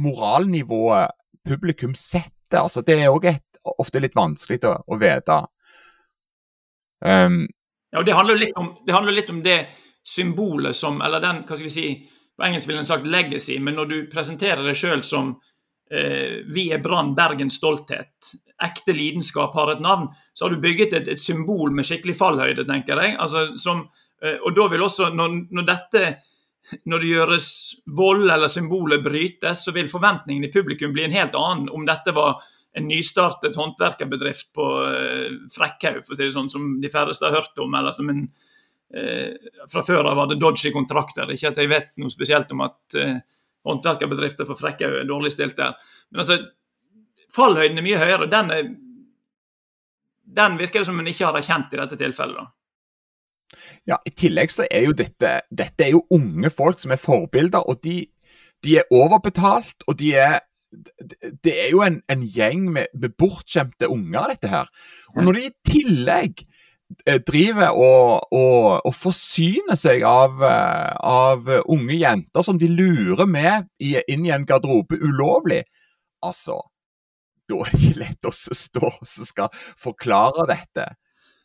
moralnivået 0.00 1.12
publikum 1.46 1.94
setter. 1.98 2.36
Altså, 2.58 2.82
det 2.86 2.98
er 2.98 3.12
òg 3.12 3.26
ofte 3.78 4.00
litt 4.00 4.16
vanskelig 4.16 4.62
å, 4.66 4.74
å 4.86 4.98
vite. 5.00 5.36
Um, 7.04 7.44
ja, 7.92 8.02
det 8.02 8.14
handler, 8.14 8.38
litt 8.38 8.56
om, 8.56 8.72
det 8.86 8.92
handler 8.92 9.16
litt 9.16 9.30
om 9.30 9.42
det 9.42 9.60
symbolet 10.04 10.76
som 10.76 10.98
Eller 11.00 11.20
den, 11.20 11.38
hva 11.48 11.56
skal 11.56 11.64
vi 11.64 11.72
si 11.72 11.86
på 12.40 12.46
engelsk 12.46 12.68
ville 12.68 12.80
en 12.80 12.88
sagt 12.88 13.06
'legacy', 13.06 13.58
men 13.60 13.74
når 13.76 13.88
du 13.88 13.96
presenterer 14.08 14.64
deg 14.64 14.76
sjøl 14.76 15.02
som 15.04 15.34
eh, 15.92 16.40
'Vi 16.48 16.70
er 16.72 16.80
Brann 16.80 17.14
Bergens 17.14 17.58
stolthet', 17.60 18.30
ekte 18.64 18.94
lidenskap 18.96 19.54
har 19.54 19.72
et 19.72 19.80
navn, 19.80 20.08
så 20.32 20.44
har 20.44 20.54
du 20.54 20.60
bygget 20.60 20.92
et, 20.96 21.08
et 21.08 21.20
symbol 21.20 21.72
med 21.72 21.84
skikkelig 21.84 22.16
fallhøyde, 22.16 22.64
tenker 22.68 23.00
jeg. 23.02 23.16
Altså, 23.20 23.58
som, 23.60 23.82
eh, 24.22 24.38
og 24.40 24.56
da 24.56 24.68
vil 24.72 24.86
også, 24.86 25.10
når, 25.16 25.36
når, 25.50 25.66
dette 25.68 26.04
når 26.86 27.02
det 27.02 27.10
gjøres 27.10 27.48
vold 27.96 28.30
eller 28.30 28.50
symbolet 28.52 29.02
brytes, 29.04 29.64
så 29.64 29.74
vil 29.74 29.90
forventningen 29.90 30.46
i 30.46 30.52
publikum 30.52 30.92
bli 30.94 31.06
en 31.06 31.16
helt 31.16 31.36
annen 31.38 31.70
om 31.72 31.86
dette 31.88 32.14
var 32.14 32.42
en 32.76 32.86
nystartet 32.86 33.56
håndverkerbedrift 33.58 34.52
på 34.54 34.66
eh, 34.86 35.36
Frekkhaug, 35.50 36.04
for 36.04 36.14
å 36.14 36.20
si 36.20 36.28
det 36.28 36.36
sånn, 36.36 36.52
som 36.52 36.76
de 36.82 36.92
færreste 36.92 37.26
har 37.26 37.40
hørt 37.40 37.58
om, 37.58 37.74
eller 37.74 37.96
som 37.96 38.12
en 38.12 38.28
Eh, 38.94 39.34
fra 39.70 39.82
før 39.86 40.08
av 40.10 40.18
hadde 40.18 40.38
dodgy 40.40 40.72
kontrakter. 40.74 41.30
Ikke 41.30 41.52
at 41.52 41.58
jeg 41.62 41.70
vet 41.70 41.92
noe 42.02 42.10
spesielt 42.10 42.50
om 42.50 42.64
at 42.64 42.96
eh, 42.98 43.18
håndverkerbedrifter 43.68 44.48
på 44.48 44.56
Frekkhaug 44.58 44.96
er 44.98 45.06
dårlig 45.06 45.30
stilt 45.34 45.58
der. 45.60 45.76
Men 46.10 46.24
altså, 46.24 46.40
fallhøyden 47.30 47.78
er 47.78 47.86
mye 47.86 48.00
høyere. 48.00 48.26
Den, 48.32 48.50
er, 48.50 48.72
den 50.40 50.58
virker 50.58 50.82
det 50.82 50.88
som 50.90 50.98
en 50.98 51.10
ikke 51.12 51.28
har 51.28 51.38
erkjent 51.38 51.76
i 51.76 51.80
dette 51.84 52.00
tilfellet. 52.00 52.40
da. 52.40 52.50
Ja, 53.88 53.98
I 54.06 54.12
tillegg 54.16 54.52
så 54.54 54.66
er 54.70 54.86
jo 54.86 54.96
dette, 54.96 55.40
dette 55.50 55.86
er 55.86 55.94
jo 55.94 56.06
unge 56.14 56.52
folk 56.54 56.80
som 56.82 56.94
er 56.94 57.00
forbilder, 57.02 57.66
og 57.66 57.82
de, 57.84 58.04
de 58.64 58.78
er 58.80 58.94
overbetalt. 58.94 59.86
og 59.86 59.98
de 59.98 60.14
er 60.14 60.40
det 61.42 61.50
er 61.50 61.72
jo 61.72 61.80
en, 61.82 61.96
en 62.06 62.20
gjeng 62.22 62.68
med, 62.70 62.92
med 62.94 63.16
bortskjemte 63.18 63.88
unger, 63.90 64.36
dette 64.36 64.52
her. 64.52 64.68
Og 65.16 65.24
når 65.26 65.34
de 65.34 65.48
i 65.48 65.54
tillegg 65.66 66.44
Eh, 67.06 67.20
driver 67.22 67.70
og, 67.78 68.32
og, 68.34 68.80
og, 68.82 68.94
forsyner 68.98 69.78
seg 69.78 70.02
av, 70.06 70.40
eh, 70.42 70.96
av, 71.06 71.46
unge 71.70 71.94
jenter 72.00 72.42
som 72.42 72.58
de 72.58 72.66
lurer 72.66 73.28
med 73.30 73.68
i, 73.78 73.92
inn 74.10 74.26
i 74.26 74.32
en 74.34 74.46
garderobe 74.46 74.98
ulovlig, 74.98 75.62
altså 76.26 76.58
Da 77.46 77.60
er 77.62 77.70
det 77.70 77.78
ikke 77.80 78.00
lett 78.00 78.26
å 78.26 78.32
stå 78.34 78.90
og 78.90 79.06
skal 79.10 79.54
forklare 79.54 80.48
dette. 80.50 80.84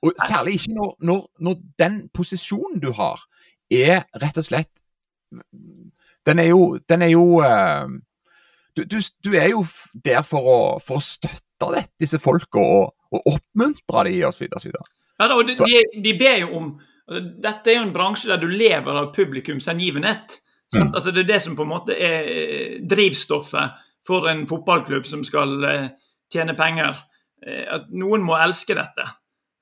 Og 0.06 0.26
Særlig 0.28 0.60
ikke 0.60 0.76
når, 0.76 0.92
når, 1.02 1.22
når, 1.42 1.62
den 1.82 1.96
posisjonen 2.14 2.82
du 2.84 2.92
har, 2.94 3.22
er 3.72 4.04
rett 4.22 4.38
og 4.38 4.46
slett 4.46 4.70
Den 6.26 6.40
er 6.40 6.52
jo, 6.52 6.78
den 6.90 7.02
er 7.02 7.10
jo 7.10 7.24
uh, 7.42 7.90
du, 8.76 8.84
du, 8.84 9.00
du, 9.24 9.32
er 9.34 9.50
jo 9.54 9.64
der 10.06 10.22
for 10.28 10.46
å, 10.46 10.60
for 10.84 11.00
å 11.00 11.04
støtte 11.04 11.70
dette, 11.74 11.94
disse 12.02 12.20
folka 12.22 12.62
og, 12.62 12.94
og 13.16 13.30
oppmuntre 13.32 14.06
dem 14.10 14.28
osv. 14.28 14.48
Ja, 14.52 15.28
da, 15.30 15.36
og 15.38 15.48
de, 15.48 15.56
de, 15.56 16.02
de, 16.04 16.14
ber 16.20 16.42
jo 16.44 16.50
om 16.60 16.72
altså, 17.08 17.22
Dette 17.46 17.72
er 17.72 17.80
jo 17.80 17.86
en 17.88 17.96
bransje 17.96 18.32
der 18.32 18.42
du 18.42 18.50
lever 18.52 19.00
av 19.00 19.14
publikums 19.16 19.70
hengivenhet. 19.72 20.40
Mm. 20.76 20.92
Altså, 20.92 21.14
det 21.16 21.24
er 21.24 21.34
det 21.36 21.42
som 21.46 21.56
på 21.56 21.64
en 21.64 21.72
måte 21.72 21.96
er 21.96 22.32
eh, 22.32 22.78
drivstoffet 22.84 23.84
for 24.06 24.28
en 24.30 24.44
fotballklubb 24.50 25.08
som 25.08 25.24
skal 25.26 25.56
eh, 25.70 25.86
tjene 26.34 26.58
penger. 26.58 26.98
Eh, 27.46 27.64
at 27.78 27.88
noen 27.96 28.26
må 28.26 28.36
elske 28.42 28.76
dette. 28.78 29.08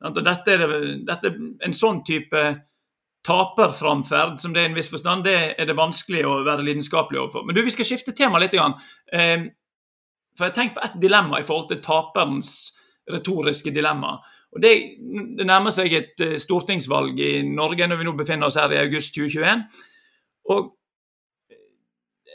Dette 0.04 0.52
er, 0.52 0.64
dette 1.08 1.30
er 1.30 1.36
en 1.64 1.76
sånn 1.76 2.02
type 2.04 2.44
taperframferd, 3.24 4.36
som 4.42 4.52
det 4.52 4.62
er 4.62 4.68
i 4.68 4.72
en 4.74 4.76
viss 4.78 4.92
forstand, 4.92 5.24
det 5.24 5.56
er 5.56 5.68
det 5.70 5.78
vanskelig 5.80 6.26
å 6.28 6.42
være 6.44 6.66
lidenskapelig 6.68 7.22
overfor. 7.22 7.46
Men 7.48 7.56
du, 7.56 7.62
vi 7.64 7.72
skal 7.72 7.88
skifte 7.88 8.16
tema 8.16 8.42
litt. 8.42 8.52
Grann. 8.52 8.76
Eh, 9.16 9.46
for 10.36 10.50
jeg 10.50 10.58
tenker 10.58 10.80
på 10.80 10.86
ett 10.90 11.00
dilemma 11.00 11.40
i 11.40 11.46
forhold 11.48 11.70
til 11.72 11.82
taperens 11.84 12.74
retoriske 13.12 13.72
dilemma. 13.72 14.18
Og 14.54 14.62
det, 14.62 14.74
det, 15.38 15.48
nærmer 15.48 15.74
seg 15.74 15.96
et 15.98 16.24
uh, 16.24 16.36
stortingsvalg 16.40 17.20
i 17.22 17.34
Norge 17.48 17.88
når 17.90 18.00
vi 18.00 18.08
nå 18.08 18.14
befinner 18.18 18.50
oss 18.50 18.60
her 18.60 18.74
i 18.74 18.82
august 18.84 19.16
2021. 19.16 19.64
Og 20.54 20.70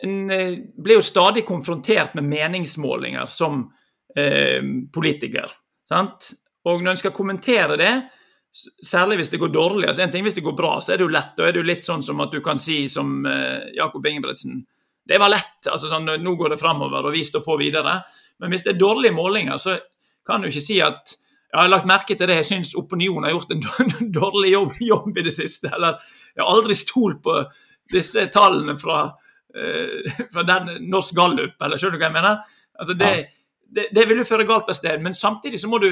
en 0.07 0.18
uh, 0.33 0.59
blir 0.78 0.98
jo 0.98 1.04
stadig 1.04 1.44
konfrontert 1.48 2.16
med 2.18 2.28
meningsmålinger 2.31 3.31
som 3.31 3.66
eh, 4.16 4.62
politiker. 4.94 5.50
Sant? 5.88 6.33
Og 6.68 6.83
når 6.85 6.94
en 6.94 7.00
skal 7.00 7.14
kommentere 7.16 7.76
det, 7.81 7.92
særlig 8.85 9.20
hvis 9.20 9.31
det 9.33 9.40
går 9.42 9.52
dårlig 9.52 9.90
altså 9.90 10.02
en 10.02 10.12
ting 10.12 10.24
Hvis 10.24 10.38
det 10.38 10.42
går 10.46 10.54
bra, 10.57 10.78
så 10.81 10.94
er 10.94 10.98
det 10.98 11.04
jo 11.04 11.12
lett. 11.12 11.35
Da 11.37 11.46
er 11.46 11.52
det 11.52 11.61
jo 11.61 11.68
litt 11.68 11.87
sånn 11.87 12.02
som 12.02 12.20
at 12.24 12.33
du 12.33 12.40
kan 12.44 12.61
si 12.61 12.81
som 12.88 13.26
Jakob 13.76 14.07
Ingebrigtsen 14.09 14.62
Det 15.09 15.18
var 15.20 15.33
lett. 15.33 15.68
altså 15.68 15.90
sånn, 15.90 16.09
Nå 16.22 16.35
går 16.37 16.54
det 16.54 16.61
framover, 16.61 17.07
og 17.07 17.14
vi 17.14 17.24
står 17.24 17.44
på 17.44 17.59
videre. 17.61 18.00
Men 18.40 18.52
hvis 18.52 18.64
det 18.64 18.74
er 18.74 18.81
dårlige 18.81 19.16
målinger, 19.16 19.61
så 19.61 19.76
kan 20.26 20.42
du 20.42 20.48
ikke 20.48 20.64
si 20.64 20.81
at 20.85 21.16
jeg 21.48 21.62
har 21.62 21.70
lagt 21.72 21.88
merke 21.88 22.16
til 22.16 22.28
det. 22.28 22.42
Jeg 22.42 22.48
syns 22.50 22.74
opinionen 22.76 23.24
har 23.24 23.33
gjort 23.33 23.54
en 23.54 24.12
dårlig 24.20 24.52
jobb, 24.52 24.74
jobb, 24.85 25.16
i 25.16 25.24
det 25.24 25.33
siste. 25.33 25.70
Eller 25.72 25.96
jeg 26.35 26.44
har 26.44 26.52
aldri 26.52 26.76
stolt 26.76 27.22
på 27.24 27.38
disse 27.92 28.26
tallene 28.33 28.76
fra, 28.81 29.07
uh, 29.09 30.20
fra 30.33 30.44
den 30.48 30.74
Norsk 30.92 31.16
Gallup, 31.16 31.57
eller 31.64 31.81
skjønner 31.81 31.96
du 31.96 32.02
hva 32.02 32.11
jeg 32.11 32.18
mener? 32.18 32.42
Altså 32.78 32.96
det, 33.00 33.14
ja. 33.16 33.24
det, 33.78 33.87
det, 33.96 34.04
vil 34.11 34.20
jo 34.20 34.28
føre 34.28 34.46
galt 34.48 34.68
av 34.68 34.76
sted. 34.76 35.00
Men 35.04 35.16
samtidig 35.16 35.61
så 35.62 35.72
må 35.72 35.81
du 35.83 35.88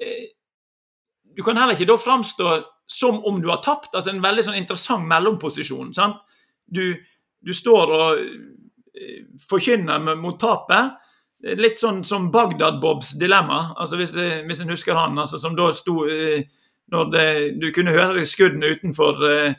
Du 0.00 1.42
kan 1.44 1.58
heller 1.60 1.76
ikke 1.76 1.88
da 1.90 1.98
framstå 2.00 2.54
som 2.90 3.20
om 3.28 3.38
du 3.42 3.48
har 3.52 3.60
tapt. 3.64 3.94
altså 3.94 4.10
En 4.10 4.22
veldig 4.22 4.44
sånn 4.48 4.58
interessant 4.58 5.06
mellomposisjon. 5.08 5.92
sant? 5.94 6.18
Du, 6.66 6.96
du 7.40 7.52
står 7.54 7.92
og 7.94 8.22
uh, 8.24 9.20
forkynner 9.50 10.16
mot 10.18 10.38
tapet 10.40 10.98
Litt 11.40 11.78
sånn 11.80 12.02
som 12.04 12.26
Bagdad-Bobs 12.32 13.14
dilemma, 13.16 13.70
altså 13.80 13.96
hvis, 13.96 14.10
det, 14.12 14.42
hvis 14.44 14.60
en 14.60 14.72
husker 14.74 14.98
han. 14.98 15.16
altså 15.18 15.38
Som 15.40 15.54
da 15.56 15.70
sto 15.72 16.02
eh, 16.04 16.44
Når 16.92 17.12
det, 17.14 17.28
du 17.62 17.70
kunne 17.72 17.94
høre 17.96 18.26
skuddene 18.28 18.74
utenfor 18.74 19.22
eh, 19.30 19.54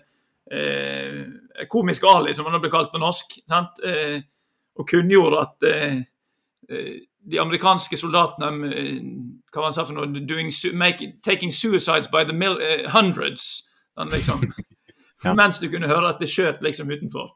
eh, 0.53 1.65
Komisk 1.71 2.05
Ali, 2.05 2.35
som 2.37 2.45
han 2.45 2.53
da 2.57 2.61
ble 2.61 2.69
kalt 2.73 2.93
på 2.93 3.01
norsk, 3.01 3.33
sant? 3.49 3.81
Eh, 3.85 4.21
og 4.77 4.87
kunngjorde 4.87 5.41
at 5.41 5.67
eh, 5.69 5.97
eh 6.69 6.99
de 7.29 7.39
amerikanske 7.39 7.97
soldatene 7.97 8.71
Hva 9.51 9.59
var 9.59 9.67
han 9.67 9.75
sa 9.75 9.85
for 9.85 9.93
noe? 9.97 10.25
Doing, 10.25 10.49
make, 10.73 11.05
taking 11.21 11.51
suicides 11.51 12.09
by 12.11 12.23
the 12.25 12.33
mil, 12.33 12.57
hundreds. 12.89 13.67
Sånn, 13.97 14.09
liksom. 14.13 14.45
ja. 15.23 15.33
Mens 15.37 15.59
du 15.59 15.69
kunne 15.69 15.89
høre 15.91 16.13
at 16.13 16.21
det 16.21 16.29
skjøt 16.31 16.63
liksom 16.65 16.91
utenfor. 16.91 17.33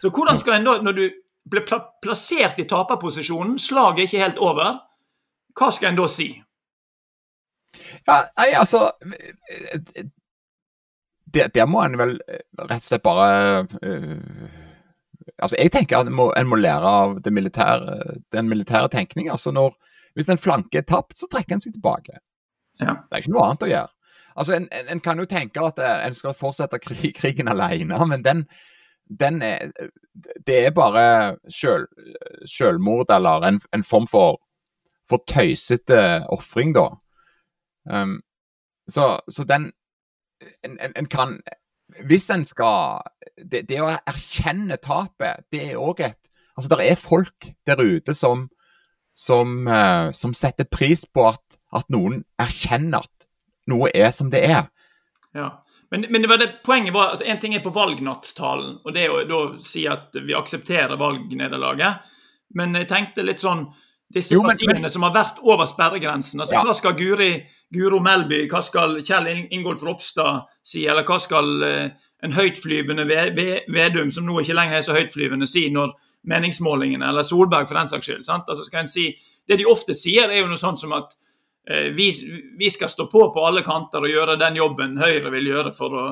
Så 0.00 0.10
hvordan 0.14 0.38
skal 0.40 0.58
en 0.58 0.66
da, 0.68 0.76
når 0.82 0.96
du 0.96 1.06
ble 1.50 1.62
plassert 2.02 2.58
i 2.58 2.66
taperposisjonen, 2.68 3.58
slaget 3.60 4.02
er 4.02 4.08
ikke 4.08 4.22
helt 4.22 4.42
over, 4.42 4.80
hva 5.56 5.70
skal 5.72 5.92
en 5.92 6.00
da 6.00 6.06
si? 6.10 6.30
Ja, 8.06 8.22
nei, 8.38 8.50
altså 8.56 8.88
det 11.36 11.66
må 11.68 11.82
en 11.84 11.98
vel 12.00 12.14
rett 12.24 12.80
og 12.80 12.86
slett 12.86 13.04
bare 13.04 13.66
uh, 13.82 14.62
Altså, 15.38 15.56
Jeg 15.58 15.72
tenker 15.72 15.98
at 15.98 16.06
en 16.06 16.16
må, 16.16 16.30
en 16.36 16.48
må 16.48 16.56
lære 16.56 16.88
av 16.88 17.18
militære, 17.30 17.98
den 18.32 18.48
militære 18.48 18.88
tenkningen. 18.88 19.30
Altså 19.30 19.50
når, 19.52 19.74
hvis 20.14 20.28
en 20.28 20.38
flanke 20.38 20.78
er 20.78 20.86
tapt, 20.88 21.18
så 21.18 21.28
trekker 21.32 21.54
en 21.54 21.60
seg 21.60 21.74
tilbake. 21.76 22.18
Ja. 22.80 22.96
Det 23.04 23.12
er 23.12 23.24
ikke 23.24 23.34
noe 23.34 23.44
annet 23.44 23.66
å 23.66 23.70
gjøre. 23.70 23.92
Altså, 24.36 24.54
En, 24.54 24.68
en, 24.72 24.88
en 24.88 25.00
kan 25.00 25.18
jo 25.18 25.24
tenke 25.24 25.60
at 25.64 25.78
en 25.80 26.14
skal 26.14 26.36
fortsette 26.36 26.78
krig, 26.78 27.14
krigen 27.20 27.48
alene, 27.48 28.00
men 28.06 28.24
den, 28.24 28.46
den 29.20 29.42
er, 29.42 29.72
det 30.46 30.66
er 30.66 30.70
bare 30.76 31.36
selv, 31.48 31.86
selvmord 32.46 33.10
eller 33.10 33.48
en, 33.48 33.60
en, 33.72 33.84
form 33.84 34.06
for, 34.06 34.40
for 35.08 35.24
tøysete 35.28 36.24
ofring, 36.32 36.74
da. 36.76 36.88
Um, 37.90 38.20
så, 38.88 39.20
så, 39.30 39.44
den 39.44 39.72
en, 40.64 40.78
en, 40.80 40.92
en, 40.96 41.06
kan 41.06 41.40
Hvis 42.04 42.28
en 42.34 42.44
skal 42.44 43.02
det, 43.36 43.64
det, 43.68 43.80
å 43.80 43.90
erkjenne 43.92 44.78
tapet, 44.82 45.46
det 45.52 45.62
er 45.72 45.80
òg 45.80 46.04
et 46.06 46.20
Altså, 46.56 46.70
det 46.72 46.86
er 46.88 46.96
folk 46.96 47.50
der 47.68 47.82
ute 47.84 48.14
som, 48.16 48.46
som, 49.12 49.66
uh, 49.68 50.08
som 50.16 50.32
setter 50.32 50.64
pris 50.64 51.02
på 51.04 51.26
at, 51.28 51.58
at 51.76 51.90
noen 51.92 52.22
erkjenner 52.40 53.04
at 53.04 53.26
noe 53.68 53.90
er 53.92 54.08
som 54.08 54.30
det 54.32 54.40
er. 54.48 54.70
Ja. 55.36 55.50
Men, 55.92 56.06
men 56.08 56.24
det 56.24 56.30
var 56.30 56.40
det, 56.40 56.48
poenget 56.64 56.94
var 56.96 57.12
altså 57.12 57.26
En 57.28 57.38
ting 57.42 57.54
er 57.54 57.60
på 57.60 57.74
valgnattstalen, 57.76 58.78
og 58.82 58.94
det 58.96 59.04
er 59.04 59.34
å 59.36 59.42
si 59.62 59.84
at 59.90 60.16
vi 60.16 60.34
aksepterer 60.34 60.96
valgnederlaget. 60.96 62.08
Men 62.56 62.72
jeg 62.78 62.88
tenkte 62.90 63.26
litt 63.26 63.42
sånn 63.42 63.66
Disse 64.14 64.36
jo, 64.36 64.42
men, 64.44 64.54
partiene 64.54 64.84
men, 64.84 64.90
som 64.92 65.02
har 65.02 65.14
vært 65.16 65.38
over 65.42 65.66
sperregrensen. 65.66 66.40
altså 66.40 66.54
ja. 66.54 66.62
Hva 66.62 66.74
skal 66.78 66.94
Guri, 66.98 67.30
Guro 67.74 67.98
Melby, 68.02 68.44
hva 68.50 68.62
skal 68.62 69.00
Kjell 69.02 69.28
Ingolf 69.50 69.82
Ropstad 69.82 70.46
si, 70.62 70.84
eller 70.86 71.06
hva 71.06 71.18
skal 71.22 71.50
uh, 71.66 71.88
en 72.22 72.36
høytflyvende 72.36 73.06
Vedum, 73.06 74.12
som 74.14 74.28
nå 74.28 74.38
ikke 74.40 74.56
lenger 74.56 74.78
er 74.78 74.86
så 74.86 74.94
høytflyvende, 74.96 75.48
si 75.50 75.66
når 75.74 75.96
meningsmålingene, 76.30 77.06
eller 77.06 77.26
Solberg 77.26 77.66
for 77.66 77.78
den 77.78 77.90
saks 77.90 78.06
skyld. 78.06 78.24
sant? 78.26 78.46
Altså 78.48 78.66
skal 78.66 78.84
en 78.84 78.90
si, 78.90 79.10
Det 79.46 79.58
de 79.58 79.66
ofte 79.70 79.94
sier, 79.94 80.30
er 80.30 80.42
jo 80.42 80.48
noe 80.50 80.58
sånt 80.58 80.80
som 80.82 80.94
at 80.94 81.12
uh, 81.70 81.90
vi, 81.94 82.10
vi, 82.58 82.70
skal 82.70 82.90
stå 82.90 83.10
på 83.10 83.28
på 83.34 83.44
alle 83.46 83.66
kanter 83.66 84.06
og 84.06 84.10
gjøre 84.10 84.38
den 84.38 84.58
jobben 84.62 84.98
Høyre 85.02 85.34
vil 85.34 85.50
gjøre 85.50 85.74
for 85.74 85.98
å 85.98 86.08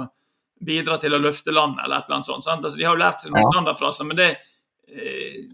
bidra 0.65 0.99
til 0.99 1.15
å 1.15 1.23
løfte 1.23 1.55
landet, 1.55 1.85
eller 1.85 2.03
et 2.03 2.09
eller 2.09 2.19
annet 2.19 2.27
sånt. 2.27 2.65
Altså, 2.65 2.79
de 2.79 2.87
har 2.87 2.95
jo 2.95 3.03
lært 3.07 3.23
seg 3.23 3.35
noen 3.35 3.45
ja. 3.45 3.51
standardfraser, 3.55 4.11
men 4.11 4.19
det, 4.19 4.33
eh... 4.91 5.45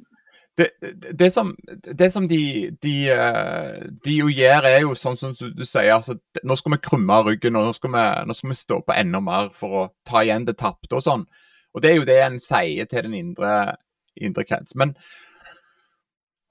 det, 0.59 0.69
det, 0.83 1.19
det 1.19 1.31
som, 1.33 1.57
det 1.99 2.11
som 2.13 2.29
de, 2.29 2.71
de, 2.83 2.95
eh, 3.11 3.87
de, 4.05 4.17
jo 4.17 4.29
gjør, 4.29 4.67
er 4.67 4.81
jo 4.83 4.97
sånn 4.99 5.17
som 5.19 5.33
du 5.33 5.65
sier 5.65 5.95
altså, 5.95 6.17
Nå 6.45 6.57
skal 6.59 6.75
vi 6.75 6.81
krumme 6.85 7.21
ryggen 7.27 7.59
og 7.59 7.69
nå 7.69 7.77
skal, 7.77 7.95
vi, 7.95 8.05
nå 8.27 8.37
skal 8.37 8.53
vi 8.53 8.59
stå 8.59 8.81
på 8.85 8.97
enda 8.97 9.23
mer 9.25 9.49
for 9.57 9.79
å 9.83 9.87
ta 10.09 10.25
igjen 10.25 10.49
det 10.49 10.59
tapte 10.61 10.99
og 10.99 11.07
sånn. 11.07 11.25
Og 11.75 11.83
Det 11.83 11.91
er 11.91 11.99
jo 12.01 12.07
det 12.09 12.21
en 12.25 12.39
sier 12.43 12.89
til 12.91 13.07
den 13.07 13.17
indre, 13.17 13.55
indre 14.19 14.45
krets. 14.45 14.75
Men 14.75 14.97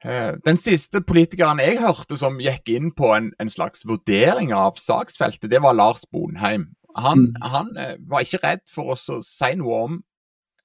uh, 0.07 0.39
den 0.45 0.59
siste 0.62 1.03
politikeren 1.03 1.59
jeg 1.63 1.81
hørte 1.83 2.17
som 2.19 2.39
gikk 2.41 2.71
inn 2.71 2.93
på 2.95 3.12
en, 3.17 3.33
en 3.41 3.51
slags 3.51 3.83
vurdering 3.89 4.53
av 4.55 4.79
saksfeltet, 4.79 5.51
det 5.51 5.62
var 5.65 5.75
Lars 5.75 6.07
Bonheim. 6.07 6.69
Han, 6.97 7.27
mm. 7.27 7.49
han 7.51 7.73
uh, 7.75 7.97
var 8.09 8.23
ikke 8.23 8.41
redd 8.45 8.63
for 8.71 8.95
å 8.95 9.19
si 9.25 9.51
noe 9.59 9.83
om 9.89 9.99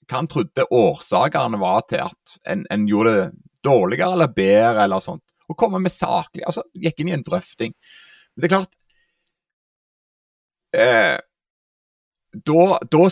hva 0.08 0.20
han 0.20 0.30
trodde 0.30 0.66
årsakene 0.70 1.60
var 1.60 1.84
til 1.90 2.04
at 2.04 2.34
en, 2.50 2.64
en, 2.70 2.86
gjorde 2.88 3.14
det 3.16 3.26
dårligere 3.64 4.16
eller 4.16 4.32
bedre, 4.36 4.84
eller 4.84 5.04
sånt. 5.04 5.24
Og 5.48 5.58
komme 5.60 5.80
med 5.82 5.92
saklig 5.92 6.44
Altså, 6.46 6.64
gikk 6.72 7.00
inn 7.00 7.10
i 7.12 7.16
en 7.16 7.24
drøfting. 7.24 7.74
Men 8.34 8.42
det 8.42 8.48
er 8.48 8.54
klart 8.54 8.76
eh, 10.74 11.16
da, 12.34 12.62
da, 12.90 13.02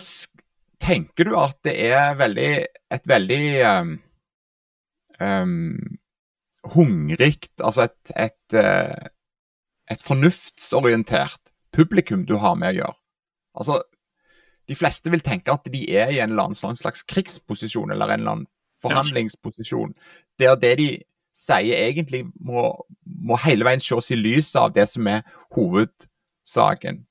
tenker 0.83 1.29
du 1.29 1.35
at 1.39 1.59
det 1.63 1.75
er 1.87 2.17
veldig, 2.19 2.53
et 2.91 3.05
veldig 3.07 3.43
um, 3.69 3.93
um, 5.23 5.77
hungrikt, 6.75 7.53
altså 7.63 7.87
et, 7.87 8.11
et, 8.19 8.57
eh, 8.59 9.07
et, 9.91 10.03
fornuftsorientert 10.03 11.53
publikum 11.75 12.25
du 12.27 12.35
har 12.43 12.57
med 12.59 12.73
å 12.73 12.79
gjøre. 12.81 12.97
Altså, 13.59 13.79
De 14.69 14.75
fleste 14.79 15.11
vil 15.11 15.23
tenke 15.23 15.51
at 15.51 15.65
de 15.71 15.83
er 15.91 16.11
i 16.11 16.19
en 16.23 16.33
eller 16.33 16.49
annen 16.49 16.79
slags 16.79 17.03
krigsposisjon 17.09 17.91
eller 17.91 18.13
en 18.13 18.21
eller 18.21 18.37
annen 18.37 18.51
forhandlingsposisjon, 18.83 19.93
der 20.39 20.55
det 20.59 20.73
de 20.79 20.89
sier 21.33 21.87
egentlig 21.87 22.25
må, 22.45 22.67
må 23.03 23.37
hele 23.41 23.65
veien 23.65 23.81
ses 23.81 24.11
i 24.13 24.19
lys 24.19 24.51
av 24.59 24.73
det 24.75 24.85
som 24.91 25.07
er 25.09 25.23
hovedsaken. 25.55 27.03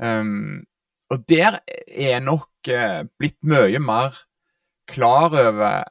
Um, 0.00 0.64
og 1.12 1.26
der 1.30 1.60
er 1.86 2.22
nok 2.24 2.70
uh, 2.70 3.04
blitt 3.20 3.38
mye 3.46 3.82
mer 3.82 4.16
klar 4.90 5.34
over 5.34 5.84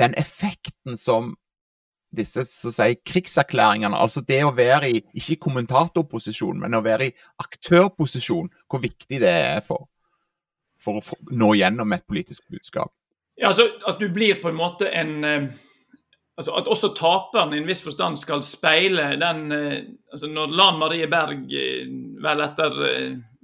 den 0.00 0.16
effekten 0.18 0.98
som 0.98 1.36
disse 2.16 2.44
så 2.48 2.72
si, 2.74 2.94
krigserklæringene, 3.06 3.96
altså 3.96 4.22
det 4.26 4.40
å 4.44 4.54
være 4.56 4.90
i 4.90 5.00
ikke 5.20 5.38
kommentatorposisjon, 5.46 6.60
men 6.62 6.74
å 6.74 6.82
være 6.84 7.10
i 7.10 7.14
aktørposisjon, 7.42 8.50
hvor 8.70 8.82
viktig 8.82 9.20
det 9.22 9.30
er 9.30 9.64
for, 9.66 9.86
for 10.80 11.00
å 11.00 11.18
nå 11.30 11.54
gjennom 11.60 11.96
et 11.96 12.06
politisk 12.08 12.48
budskap. 12.50 12.92
Ja, 13.40 13.52
altså 13.52 13.70
At 13.88 14.00
du 14.00 14.10
blir 14.12 14.40
på 14.42 14.50
en 14.50 14.58
måte 14.58 14.90
en 14.92 15.12
eh, 15.24 15.44
altså 16.36 16.58
At 16.58 16.66
også 16.68 16.90
taperen 16.92 17.54
i 17.54 17.60
en 17.62 17.68
viss 17.68 17.80
forstand 17.80 18.18
skal 18.20 18.42
speile 18.44 19.14
den 19.20 19.54
eh, 19.56 19.78
altså 20.12 20.28
Når 20.28 20.52
Lan 20.58 20.80
Marie 20.82 21.08
Berg 21.08 21.46
eh, 21.56 21.86
vel 22.20 22.44
etter 22.44 22.76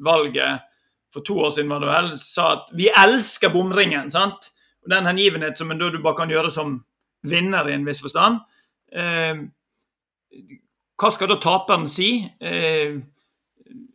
valget 0.04 0.66
for 1.14 1.24
to 1.24 1.38
år 1.46 1.54
siden 1.56 1.70
var 1.72 1.80
det 1.80 1.88
vel, 1.88 2.08
sa 2.20 2.50
at 2.52 2.74
'vi 2.76 2.90
elsker 2.92 3.48
bomringen', 3.48 4.10
sant? 4.12 4.50
Og 4.84 4.90
Den 4.90 5.06
hengivenhet 5.06 5.58
som 5.58 5.72
du 5.72 6.02
bare 6.02 6.16
kan 6.18 6.30
gjøre 6.30 6.50
som 6.50 6.84
vinner 7.22 7.68
i 7.68 7.72
en 7.72 7.86
viss 7.86 8.02
forstand. 8.02 8.40
Eh, 8.92 9.42
hva 10.96 11.10
skal 11.12 11.30
da 11.30 11.38
taperen 11.42 11.88
si? 11.90 12.10
Eh, 12.40 12.96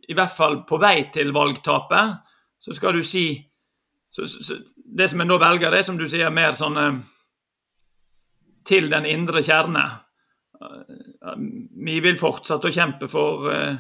I 0.08 0.18
hvert 0.18 0.36
fall 0.36 0.62
på 0.68 0.80
vei 0.82 1.10
til 1.14 1.32
valgtapet. 1.34 2.28
så 2.62 2.74
skal 2.74 2.94
du 2.94 3.04
si 3.04 3.42
så, 4.10 4.28
så, 4.28 4.56
Det 4.76 5.08
som 5.10 5.22
en 5.22 5.28
da 5.28 5.38
velger, 5.40 5.72
det 5.72 5.80
er 5.80 5.88
som 5.88 5.98
du 5.98 6.08
sier, 6.10 6.30
mer 6.30 6.54
sånn 6.54 6.78
eh, 6.78 7.00
til 8.68 8.90
den 8.92 9.06
indre 9.06 9.42
kjerne. 9.42 9.86
Vi 11.82 11.96
vil 12.04 12.20
fortsette 12.20 12.70
å 12.70 12.76
kjempe 12.76 13.08
for 13.10 13.48
eh, 13.50 13.80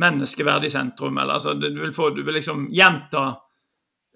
menneskeverd 0.00 0.64
i 0.64 0.70
sentrum. 0.70 1.18
eller 1.18 1.34
altså, 1.34 1.54
du, 1.54 1.68
vil 1.80 1.92
få, 1.92 2.10
du 2.10 2.22
vil 2.24 2.34
liksom 2.40 2.68
gjenta 2.72 3.36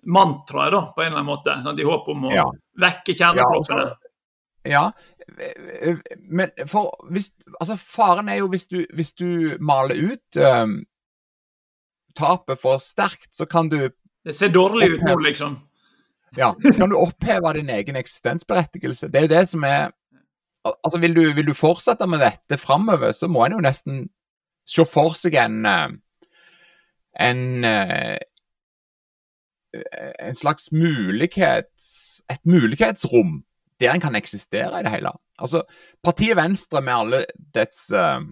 mantraet 0.07 0.73
da, 0.73 0.81
på 0.97 1.03
en 1.03 1.07
eller 1.07 1.21
annen 1.21 1.31
måte, 1.31 1.57
sant, 1.65 1.81
i 1.81 1.87
håp 1.87 2.09
om 2.13 2.27
å 2.29 2.33
ja. 2.35 2.49
vekke 2.81 3.15
kjerneproppene. 3.17 3.87
Ja, 3.89 4.04
men 6.31 6.51
for 6.69 7.07
hvis, 7.13 7.31
altså 7.61 7.77
Faren 7.77 8.29
er 8.29 8.43
jo 8.43 8.49
hvis 8.53 8.67
du, 8.67 8.85
hvis 8.95 9.13
du 9.13 9.57
maler 9.61 10.13
ut 10.13 10.41
um, 10.41 10.85
tapet 12.17 12.61
for 12.61 12.79
sterkt, 12.79 13.31
så 13.33 13.45
kan 13.45 13.69
du 13.69 13.91
Det 14.25 14.35
ser 14.35 14.53
dårlig 14.53 14.91
oppheve, 14.93 15.03
ut 15.03 15.11
nå, 15.11 15.19
liksom. 15.27 15.59
Ja, 16.37 16.53
så 16.63 16.73
kan 16.79 16.91
du 16.91 16.97
oppheve 16.97 17.53
din 17.53 17.71
egen 17.71 17.97
eksistensberettigelse. 17.97 19.09
Det 19.09 19.17
er 19.17 19.29
jo 19.29 19.35
det 19.37 19.49
som 19.49 19.65
er 19.65 19.91
Altså, 20.65 20.99
vil 21.01 21.17
du, 21.17 21.35
vil 21.37 21.47
du 21.47 21.53
fortsette 21.53 22.07
med 22.09 22.23
dette 22.25 22.57
framover, 22.57 23.11
så 23.13 23.29
må 23.29 23.43
en 23.45 23.53
jo 23.53 23.59
nesten 23.61 24.07
se 24.65 24.85
for 24.89 25.13
seg 25.13 25.35
en 25.37 25.67
eh, 25.69 25.91
en 27.21 27.65
eh, 27.65 28.17
en 30.19 30.35
slags 30.35 30.73
mulighets, 30.73 32.23
et 32.31 32.47
mulighetsrom 32.47 33.43
en 33.91 34.03
kan 34.03 34.17
eksistere 34.19 34.81
i 34.81 34.87
det 34.87 34.93
hele. 34.93 35.13
Altså, 35.39 35.65
Partiet 36.05 36.37
Venstre 36.39 36.83
med 36.85 36.95
alle 36.95 37.25
dets, 37.55 37.89
uh, 37.93 38.23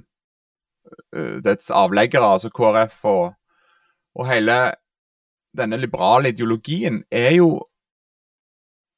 dets 1.45 1.71
avleggere, 1.71 2.35
altså 2.37 2.53
KrF 2.55 3.05
og, 3.11 3.35
og 4.15 4.29
hele 4.29 4.59
denne 5.57 5.77
liberale 5.77 6.33
ideologien, 6.33 7.03
er 7.11 7.37
jo 7.37 7.61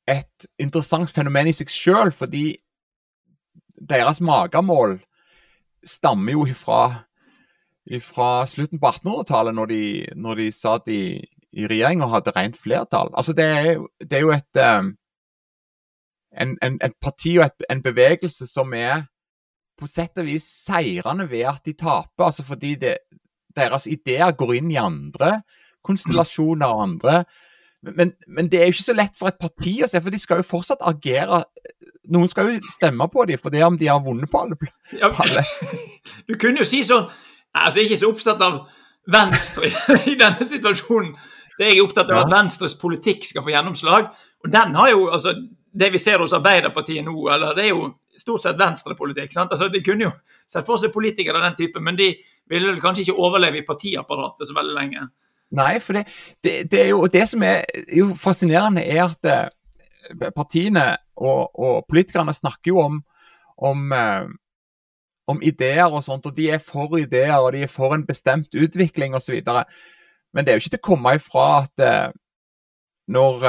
et 0.08 0.46
interessant 0.60 1.10
fenomen 1.10 1.48
i 1.48 1.56
seg 1.56 1.70
sjøl, 1.72 2.12
fordi 2.12 2.52
deres 3.74 4.20
magemål 4.24 4.98
stammer 5.84 6.36
jo 6.36 6.44
ifra 6.48 8.28
slutten 8.48 8.80
på 8.80 8.90
1800-tallet, 8.90 9.56
når, 9.56 9.72
når, 10.16 10.40
de 10.40 10.50
satt 10.52 10.88
i, 10.92 11.20
i 11.52 11.66
regjering 11.68 12.04
og 12.04 12.12
hadde 12.14 12.34
rent 12.36 12.60
flertall. 12.60 13.12
Altså, 13.16 13.32
det 13.36 13.44
er, 13.44 13.82
det 14.00 14.18
er 14.18 14.24
jo 14.24 14.32
et 14.34 14.60
um, 14.60 14.94
en, 16.40 16.56
en, 16.62 16.78
et 16.82 16.94
parti 17.02 17.36
og 17.38 17.46
et, 17.46 17.66
en 17.70 17.82
bevegelse 17.82 18.46
som 18.50 18.72
er 18.74 19.04
på 19.78 19.88
sett 19.90 20.18
og 20.22 20.28
vis 20.28 20.46
seirende 20.64 21.26
ved 21.30 21.48
at 21.50 21.64
de 21.66 21.74
taper. 21.78 22.24
altså 22.28 22.44
Fordi 22.46 22.74
det, 22.80 22.96
deres 23.56 23.86
ideer 23.86 24.32
går 24.38 24.54
inn 24.60 24.70
i 24.70 24.80
andre 24.80 25.40
konstellasjoner 25.84 26.66
og 26.66 26.82
andre. 26.82 27.24
Men, 27.84 28.14
men, 28.28 28.48
det 28.48 28.60
er 28.60 28.68
jo 28.68 28.76
ikke 28.76 28.86
så 28.86 28.96
lett 28.96 29.18
for 29.18 29.28
et 29.28 29.40
parti 29.40 29.74
å 29.84 29.88
se, 29.90 30.00
for 30.00 30.14
de 30.14 30.20
skal 30.20 30.40
jo 30.40 30.48
fortsatt 30.48 30.84
agere. 30.88 31.42
Noen 32.14 32.30
skal 32.32 32.54
jo 32.54 32.72
stemme 32.72 33.08
på 33.12 33.26
dem 33.28 33.40
for 33.40 33.52
det 33.52 33.60
er 33.60 33.68
om 33.68 33.76
de 33.80 33.90
har 33.90 34.00
vunnet 34.04 34.30
på 34.32 34.40
alle. 34.40 34.56
Ja, 34.96 35.10
du 36.28 36.36
kunne 36.40 36.64
jo 36.64 36.68
si 36.68 36.84
sånn 36.84 37.08
altså 37.54 37.78
Jeg 37.78 37.84
er 37.84 37.90
ikke 37.92 38.00
så 38.00 38.08
opptatt 38.10 38.40
av 38.42 38.56
Venstre 39.14 39.68
i 40.10 40.16
denne 40.18 40.46
situasjonen. 40.48 41.12
Det 41.58 41.68
er 41.68 41.76
jeg 41.76 41.84
opptatt 41.84 42.08
av, 42.10 42.24
at 42.24 42.32
Venstres 42.32 42.74
politikk 42.80 43.28
skal 43.28 43.44
få 43.46 43.52
gjennomslag. 43.52 44.08
Og 44.42 44.50
den 44.50 44.74
har 44.74 44.88
jo, 44.90 45.04
altså 45.14 45.36
det 45.74 45.90
vi 45.90 45.98
ser 45.98 46.22
hos 46.22 46.32
Arbeiderpartiet 46.36 47.02
nå, 47.04 47.16
eller 47.34 47.54
det 47.56 47.64
er 47.66 47.72
jo 47.72 47.88
stort 48.16 48.44
sett 48.44 48.58
venstrepolitikk. 48.58 49.32
sant? 49.32 49.50
Altså, 49.50 49.68
De 49.68 49.82
kunne 49.82 50.06
jo 50.06 50.12
sett 50.46 50.66
for 50.66 50.78
seg 50.78 50.92
politikere 50.94 51.40
av 51.40 51.48
den 51.48 51.56
typen, 51.58 51.82
men 51.82 51.98
de 51.98 52.12
ville 52.50 52.80
kanskje 52.80 53.08
ikke 53.08 53.18
overleve 53.18 53.58
i 53.58 53.66
partiapparatet 53.66 54.46
så 54.46 54.54
veldig 54.54 54.76
lenge. 54.76 55.08
Nei, 55.54 55.78
for 55.82 55.98
det, 55.98 56.04
det, 56.42 56.54
det 56.70 56.80
er 56.84 56.92
jo 56.92 57.08
det 57.10 57.26
som 57.30 57.42
er 57.46 57.64
jo 57.94 58.12
fascinerende, 58.18 58.84
er 58.86 59.02
at 59.04 59.28
eh, 59.30 60.30
partiene 60.34 60.86
og, 61.16 61.50
og, 61.58 61.84
politikerne 61.90 62.34
snakker 62.34 62.70
jo 62.70 62.80
om, 62.82 63.00
om, 63.58 63.92
eh, 63.94 64.30
om, 65.30 65.42
ideer 65.42 65.90
og 65.90 66.04
sånt, 66.06 66.26
og 66.26 66.36
de 66.38 66.50
er 66.54 66.62
for 66.62 66.98
ideer 66.98 67.36
og 67.38 67.52
de 67.54 67.64
er 67.66 67.70
for 67.70 67.94
en 67.94 68.06
bestemt 68.06 68.54
utvikling 68.54 69.14
osv. 69.14 69.42
Men 70.34 70.44
det 70.44 70.52
er 70.52 70.58
jo 70.58 70.64
ikke 70.64 70.76
til 70.76 70.82
å 70.82 70.88
komme 70.90 71.16
ifra 71.18 71.48
at 71.64 71.82
eh, 71.82 72.10
når, 73.14 73.42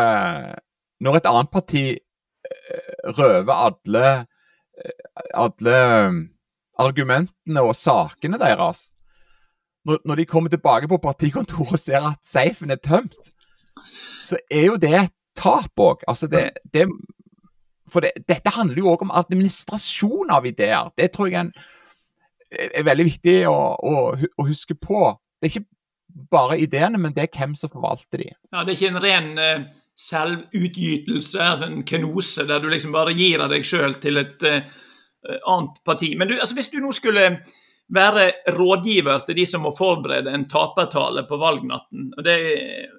når 1.05 1.17
et 1.17 1.27
annet 1.29 1.53
parti 1.53 1.85
røver 3.17 3.53
alle, 3.53 4.25
alle 5.34 6.08
um, 6.08 6.21
argumentene 6.81 7.63
og 7.63 7.75
sakene 7.75 8.39
deres. 8.41 8.89
Når, 9.86 9.99
når, 10.05 10.15
de 10.15 10.25
kommer 10.25 10.49
tilbake 10.49 10.88
på 10.88 10.97
partikontoret 10.97 11.77
og 11.77 11.79
ser 11.79 12.08
at 12.10 12.25
safen 12.25 12.71
er 12.71 12.81
tømt, 12.81 13.31
så 14.25 14.38
er 14.51 14.65
jo 14.65 14.79
det 14.81 14.93
et 14.97 15.13
tap 15.38 15.79
òg. 15.79 16.01
Altså 16.08 16.27
det, 16.27 16.49
det, 16.73 16.88
for 17.88 18.01
det, 18.01 18.12
dette 18.27 18.49
handler 18.55 18.81
jo 18.81 18.89
òg 18.95 19.05
om 19.05 19.13
administrasjon 19.13 20.34
av 20.34 20.47
ideer. 20.49 20.89
Det 20.97 21.12
tror 21.13 21.29
jeg 21.29 21.45
er, 21.45 22.69
er 22.73 22.88
veldig 22.88 23.05
viktig 23.05 23.38
å, 23.51 23.55
å, 23.77 23.95
å, 24.15 24.47
huske 24.47 24.73
på. 24.73 25.13
Det 25.38 25.49
er 25.49 25.53
ikke 25.53 25.69
bare 26.31 26.58
ideene, 26.60 26.97
men 26.97 27.13
det 27.13 27.27
er 27.27 27.38
hvem 27.38 27.53
som 27.60 27.69
forvalter 27.69 28.23
de. 28.23 28.31
Ja, 28.34 28.63
Det 28.63 28.73
er 28.73 28.77
ikke 28.79 28.93
en 28.95 29.03
ren 29.03 29.34
uh 29.38 29.81
selvutgytelse, 29.95 31.39
altså 31.39 31.69
en 31.69 31.84
kenose, 31.88 32.43
der 32.47 32.60
du 32.60 32.67
liksom 32.71 32.95
bare 32.95 33.15
gir 33.15 33.43
av 33.43 33.53
deg 33.53 33.63
sjøl 33.67 33.95
til 34.03 34.19
et 34.19 34.43
uh, 34.43 34.65
annet 35.51 35.79
parti. 35.88 36.13
Men 36.19 36.29
du, 36.29 36.36
altså, 36.39 36.58
hvis 36.58 36.71
du 36.73 36.81
nå 36.84 36.91
skulle 36.95 37.29
være 37.95 38.25
rådgiver 38.55 39.23
til 39.27 39.38
de 39.38 39.45
som 39.47 39.63
må 39.63 39.71
forberede 39.77 40.34
en 40.34 40.47
tapertale 40.49 41.23
på 41.29 41.38
valgnatten, 41.39 42.10
og 42.17 42.25
det 42.25 42.36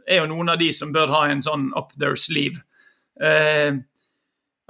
er 0.06 0.22
jo 0.22 0.30
noen 0.30 0.54
av 0.54 0.60
de 0.62 0.70
som 0.72 0.94
bør 0.94 1.12
ha 1.12 1.26
en 1.28 1.44
sånn 1.44 1.68
up 1.76 1.92
their 1.98 2.16
sleeve 2.16 2.62
uh, 3.22 3.76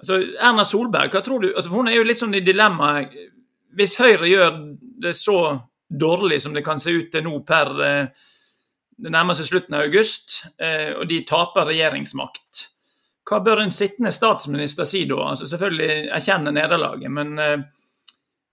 altså, 0.00 0.20
Erna 0.40 0.64
Solberg, 0.64 1.12
hva 1.14 1.22
tror 1.24 1.44
du? 1.44 1.50
Altså, 1.54 1.72
hun 1.74 1.90
er 1.90 1.98
jo 1.98 2.06
litt 2.06 2.20
sånn 2.20 2.36
i 2.36 2.44
dilemmaet. 2.44 3.14
Hvis 3.76 3.98
Høyre 4.00 4.30
gjør 4.30 4.62
det 5.04 5.12
så 5.16 5.40
dårlig 5.86 6.40
som 6.42 6.56
det 6.56 6.64
kan 6.66 6.80
se 6.82 6.94
ut 6.96 7.12
til 7.12 7.26
nå 7.26 7.38
per 7.46 7.72
uh, 7.78 8.26
det 8.96 9.12
nærmer 9.12 9.36
seg 9.36 9.50
slutten 9.50 9.76
av 9.76 9.86
august, 9.86 10.42
eh, 10.62 10.92
og 10.96 11.06
de 11.10 11.20
taper 11.28 11.68
regjeringsmakt. 11.68 12.66
Hva 13.26 13.40
bør 13.44 13.64
en 13.64 13.74
sittende 13.74 14.12
statsminister 14.14 14.86
si 14.88 15.02
da? 15.08 15.18
Altså 15.32 15.48
Selvfølgelig 15.50 16.10
erkjenne 16.14 16.54
nederlaget, 16.54 17.10
men 17.12 17.38
eh, 17.42 17.58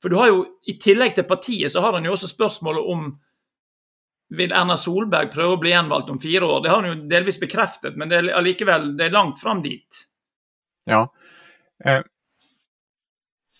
For 0.03 0.11
du 0.11 0.17
har 0.19 0.27
jo, 0.27 0.39
i 0.67 0.73
tillegg 0.75 1.13
til 1.15 1.23
partiet, 1.23 1.71
så 1.71 1.79
har 1.79 1.95
han 1.95 2.03
jo 2.03 2.11
også 2.11 2.27
spørsmålet 2.27 2.89
om 2.91 3.05
vil 4.35 4.51
Erna 4.51 4.75
Solberg 4.75 5.29
prøve 5.31 5.55
å 5.55 5.59
bli 5.61 5.71
gjenvalgt 5.71 6.09
om 6.11 6.19
fire 6.19 6.43
år? 6.43 6.63
Det 6.63 6.71
har 6.71 6.81
hun 6.81 6.89
jo 6.89 7.07
delvis 7.07 7.37
bekreftet, 7.39 7.95
men 7.95 8.11
det 8.11 8.17
er 8.17 8.27
allikevel 8.35 8.89
det 8.97 9.05
er 9.05 9.15
langt 9.15 9.39
fram 9.39 9.61
dit. 9.63 10.01
Ja. 10.89 11.05
Eh, 11.85 12.01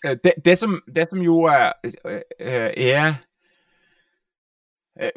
det, 0.02 0.34
det, 0.44 0.56
som, 0.60 0.76
det, 0.84 1.06
som, 1.08 1.22
jo 1.24 1.46
er 1.48 3.14
Eh, 5.00 5.10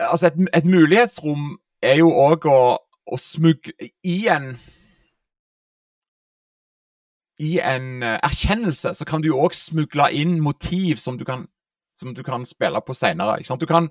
altså 0.00 0.26
et, 0.26 0.48
et, 0.54 0.64
mulighetsrom 0.64 1.58
er 1.82 2.00
jo 2.00 2.10
òg 2.10 2.46
å, 2.50 2.60
å 3.06 3.18
smugle 3.18 3.90
i 4.02 4.16
en 4.30 4.56
I 7.42 7.56
en 7.62 8.02
uh, 8.02 8.18
erkjennelse 8.22 8.92
så 8.94 9.06
kan 9.08 9.22
du 9.22 9.30
jo 9.30 9.38
òg 9.42 9.54
smugle 9.56 10.08
inn 10.14 10.36
motiv 10.42 11.00
som 11.02 11.16
du 11.18 11.24
kan, 11.26 11.46
som 11.98 12.12
du 12.14 12.22
kan 12.22 12.44
spille 12.46 12.78
på 12.86 12.94
seinere. 12.94 13.40
Du 13.58 13.66
kan, 13.66 13.88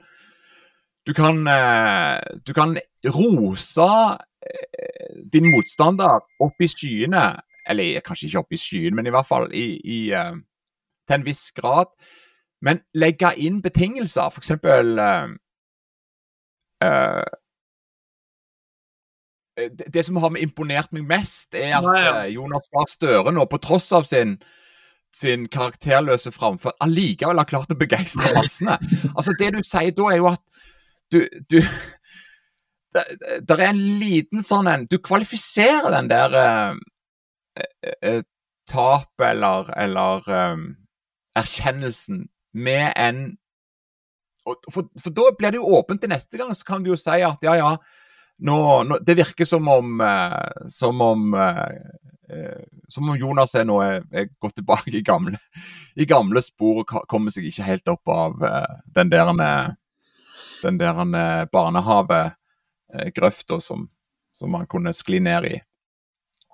du 1.08 1.12
kan, 1.13 1.41
uh, 1.48 2.22
du 2.48 2.54
kan 2.56 2.78
rose 3.12 3.89
din 5.34 5.50
motstander 5.52 6.22
opp 6.39 6.63
i 6.63 6.70
skyene. 6.72 7.26
Eller 7.67 8.00
kanskje 8.06 8.30
ikke 8.30 8.39
opp 8.46 8.56
i 8.56 8.62
skyene, 8.62 8.96
men 8.96 9.10
i 9.10 9.13
hvert 9.13 9.28
fall 9.28 9.52
i, 9.52 9.65
i, 9.84 10.00
til 10.12 11.17
en 11.17 11.28
viss 11.28 11.52
grad. 11.52 11.91
Men 12.62 12.82
legge 12.93 13.34
inn 13.41 13.62
betingelser, 13.62 14.30
f.eks. 14.30 14.52
Uh, 14.62 15.34
uh, 16.86 17.30
det, 19.58 19.88
det, 19.93 20.04
som 20.06 20.19
har 20.21 20.38
imponert 20.38 20.91
meg 20.95 21.08
mest, 21.10 21.56
er 21.56 21.78
at 21.80 21.88
ja. 21.89 22.12
Uh, 22.22 22.28
Jonas 22.34 22.70
Gahr 22.74 22.89
Støre 22.89 23.34
nå, 23.34 23.45
på 23.49 23.59
tross 23.64 23.89
av 23.97 24.05
sin, 24.07 24.38
sin 25.14 25.47
karakterløse 25.51 26.34
framfor 26.36 26.76
allikevel 26.84 27.41
har 27.41 27.49
klart 27.49 27.74
å 27.74 27.80
begeistre 27.80 28.34
massene. 28.38 28.78
altså, 29.16 29.36
det 29.39 29.53
du 29.57 29.64
sier 29.66 29.95
da, 29.97 30.12
er 30.12 30.22
jo 30.22 30.30
at 30.32 30.45
du, 31.12 31.26
du 31.51 31.59
det, 32.95 33.57
er 33.57 33.66
en 33.70 33.82
liten 33.99 34.43
sånn 34.43 34.70
en 34.72 34.86
Du 34.91 34.97
kvalifiserer 35.03 35.91
den 35.97 36.12
der 36.12 36.38
uh, 36.38 36.76
uh, 38.05 38.22
tapet 38.70 39.28
eller, 39.34 39.72
eller 39.80 40.30
um, 40.53 40.70
erkjennelsen 41.39 42.28
med 42.54 42.93
en 42.95 43.38
for, 44.72 44.88
for, 45.04 45.12
da 45.14 45.22
blir 45.38 45.52
det 45.54 45.60
jo 45.62 45.74
åpent 45.78 46.02
til 46.02 46.10
neste 46.10 46.38
gang, 46.39 46.56
så 46.56 46.66
kan 46.66 46.84
du 46.84 46.89
jo 46.91 46.97
si 46.99 47.22
at 47.22 47.43
ja, 47.45 47.56
ja, 47.60 47.76
nå, 48.41 48.58
nå, 48.89 48.97
det 49.06 49.16
virker 49.20 49.45
som 49.45 49.68
om 49.70 50.02
eh, 50.02 50.66
som 50.72 51.02
om 51.06 51.34
uh, 51.38 51.68
uh, 52.34 52.64
som 52.89 53.10
om 53.10 53.18
Jonas 53.20 53.56
er 53.56 53.66
nå 53.70 53.82
er, 53.86 54.02
er 54.10 54.30
gått 54.41 54.56
tilbake 54.58 54.97
i 54.97 55.04
gamle, 55.06 55.38
i 55.95 56.06
gamle 56.10 56.41
spor 56.41 56.82
og 56.82 57.06
kommer 57.12 57.32
seg 57.34 57.45
ikke 57.52 57.68
helt 57.68 57.88
opp 57.91 58.08
av 58.10 58.32
den 58.95 59.10
der, 59.14 59.34
den 60.64 60.78
der 60.82 60.95
barnehavegrøfta 61.54 63.56
eh, 63.60 63.62
som, 63.62 63.89
som 64.34 64.52
man 64.58 64.68
kunne 64.68 64.93
skli 64.95 65.20
ned 65.22 65.45
i. 65.52 65.62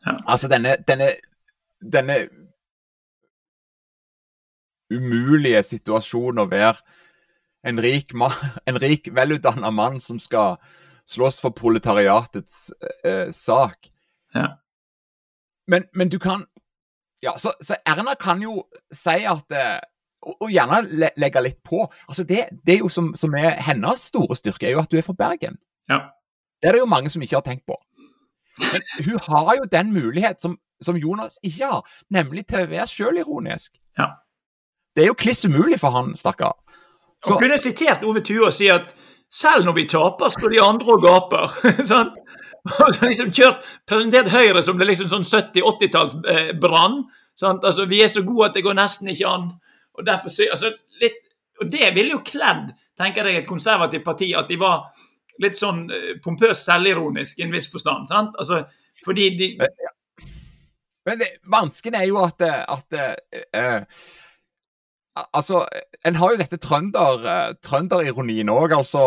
Ja. 0.03 0.17
Altså 0.25 0.47
denne, 0.51 0.75
denne, 0.87 1.11
denne 1.81 2.27
umulige 4.93 5.63
situasjon 5.63 6.39
å 6.39 6.47
være 6.51 6.77
en 7.67 7.81
rik, 7.83 8.13
man, 8.13 8.31
en 8.69 8.79
rik 8.81 9.09
velutdanna 9.15 9.71
mann 9.71 10.01
som 10.03 10.19
skal 10.19 10.57
slåss 11.07 11.41
for 11.43 11.55
proletariatets 11.55 12.71
eh, 13.03 13.27
sak. 13.31 13.91
Ja. 14.35 14.57
Men, 15.67 15.87
men 15.93 16.09
du 16.09 16.19
kan 16.19 16.45
Ja, 17.21 17.31
så, 17.41 17.51
så 17.61 17.73
Erna 17.89 18.13
kan 18.13 18.41
jo 18.41 18.67
si 18.93 19.23
at 19.25 19.51
eh, 19.51 19.79
og, 20.21 20.35
og 20.45 20.51
gjerne 20.51 20.83
le 21.01 21.09
legge 21.17 21.41
litt 21.41 21.57
på. 21.65 21.87
Altså 22.07 22.23
det, 22.27 22.43
det 22.67 22.79
som, 22.93 23.13
som 23.15 23.33
er 23.33 23.57
hennes 23.65 24.03
store 24.11 24.37
styrke, 24.37 24.67
er 24.67 24.75
jo 24.75 24.83
at 24.83 24.91
du 24.91 24.99
er 24.99 25.05
fra 25.05 25.15
Bergen. 25.17 25.57
Ja. 25.89 25.99
Det 26.61 26.69
er 26.69 26.77
det 26.77 26.83
jo 26.83 26.89
mange 26.89 27.09
som 27.09 27.21
ikke 27.21 27.39
har 27.39 27.45
tenkt 27.47 27.65
på. 27.69 27.77
Men 28.57 28.85
hun 29.05 29.19
har 29.27 29.55
jo 29.57 29.65
den 29.71 29.91
mulighet 29.93 30.41
som, 30.41 30.57
som 30.81 30.97
Jonas 30.97 31.37
ikke 31.43 31.71
har, 31.71 31.97
nemlig 32.13 32.47
til 32.49 32.65
å 32.65 32.69
være 32.69 32.87
sjølironisk. 32.89 33.77
Ja. 33.97 34.11
Det 34.97 35.03
er 35.03 35.11
jo 35.11 35.17
kliss 35.17 35.45
umulig 35.45 35.77
for 35.77 35.93
han, 35.93 36.15
stakkar. 36.17 36.55
Så- 37.21 37.37
kunne 37.37 37.57
sitert 37.61 38.05
Ove 38.05 38.23
Tue 38.25 38.47
og 38.47 38.53
si 38.53 38.69
at 38.73 38.95
selv 39.29 39.67
når 39.67 39.75
vi 39.75 39.85
taper, 39.91 40.31
står 40.33 40.49
de 40.55 40.61
andre 40.63 40.95
og 40.95 41.03
gaper. 41.03 41.53
sånn? 41.91 42.09
Og 42.67 42.89
så 42.95 43.05
liksom 43.05 43.29
kjørt, 43.31 43.61
Presentert 43.87 44.31
Høyre 44.33 44.63
som 44.65 44.79
det 44.79 44.87
liksom 44.89 45.11
sånn 45.11 45.27
70-80-talls-brann. 45.27 46.97
altså, 47.45 47.85
vi 47.85 48.01
er 48.01 48.11
så 48.11 48.25
gode 48.25 48.49
at 48.49 48.57
det 48.57 48.65
går 48.65 48.75
nesten 48.79 49.13
ikke 49.13 49.29
an. 49.29 49.51
Og 49.97 50.05
derfor 50.07 50.33
altså, 50.49 50.73
litt, 51.01 51.21
og 51.61 51.69
det 51.71 51.93
ville 51.95 52.17
jo 52.17 52.23
kledd 52.25 52.73
tenker 52.97 53.29
jeg, 53.29 53.43
et 53.43 53.49
konservativt 53.49 54.05
parti, 54.05 54.31
at 54.35 54.49
de 54.49 54.57
var 54.59 54.89
litt 55.43 55.57
sånn 55.57 55.85
eh, 55.93 56.13
pompøst 56.23 56.65
selvironisk 56.65 57.39
i 57.39 57.45
en 57.45 57.53
viss 57.53 57.69
forstand. 57.69 58.09
sant? 58.09 58.33
Altså, 58.41 58.63
fordi 59.05 59.29
de 59.37 59.49
Men 61.05 61.19
det, 61.21 61.27
vansken 61.47 61.95
er 61.95 62.07
jo 62.09 62.17
at, 62.19 62.41
eh, 62.41 62.63
at 62.67 62.97
uh, 62.97 63.43
eh, 63.53 63.83
Altså, 65.33 65.65
en 66.05 66.15
har 66.19 66.33
jo 66.33 66.37
dette 66.41 66.57
trønder, 66.61 67.23
eh, 67.31 67.53
trønderironien 67.63 68.49
òg, 68.53 68.73
altså, 68.77 69.01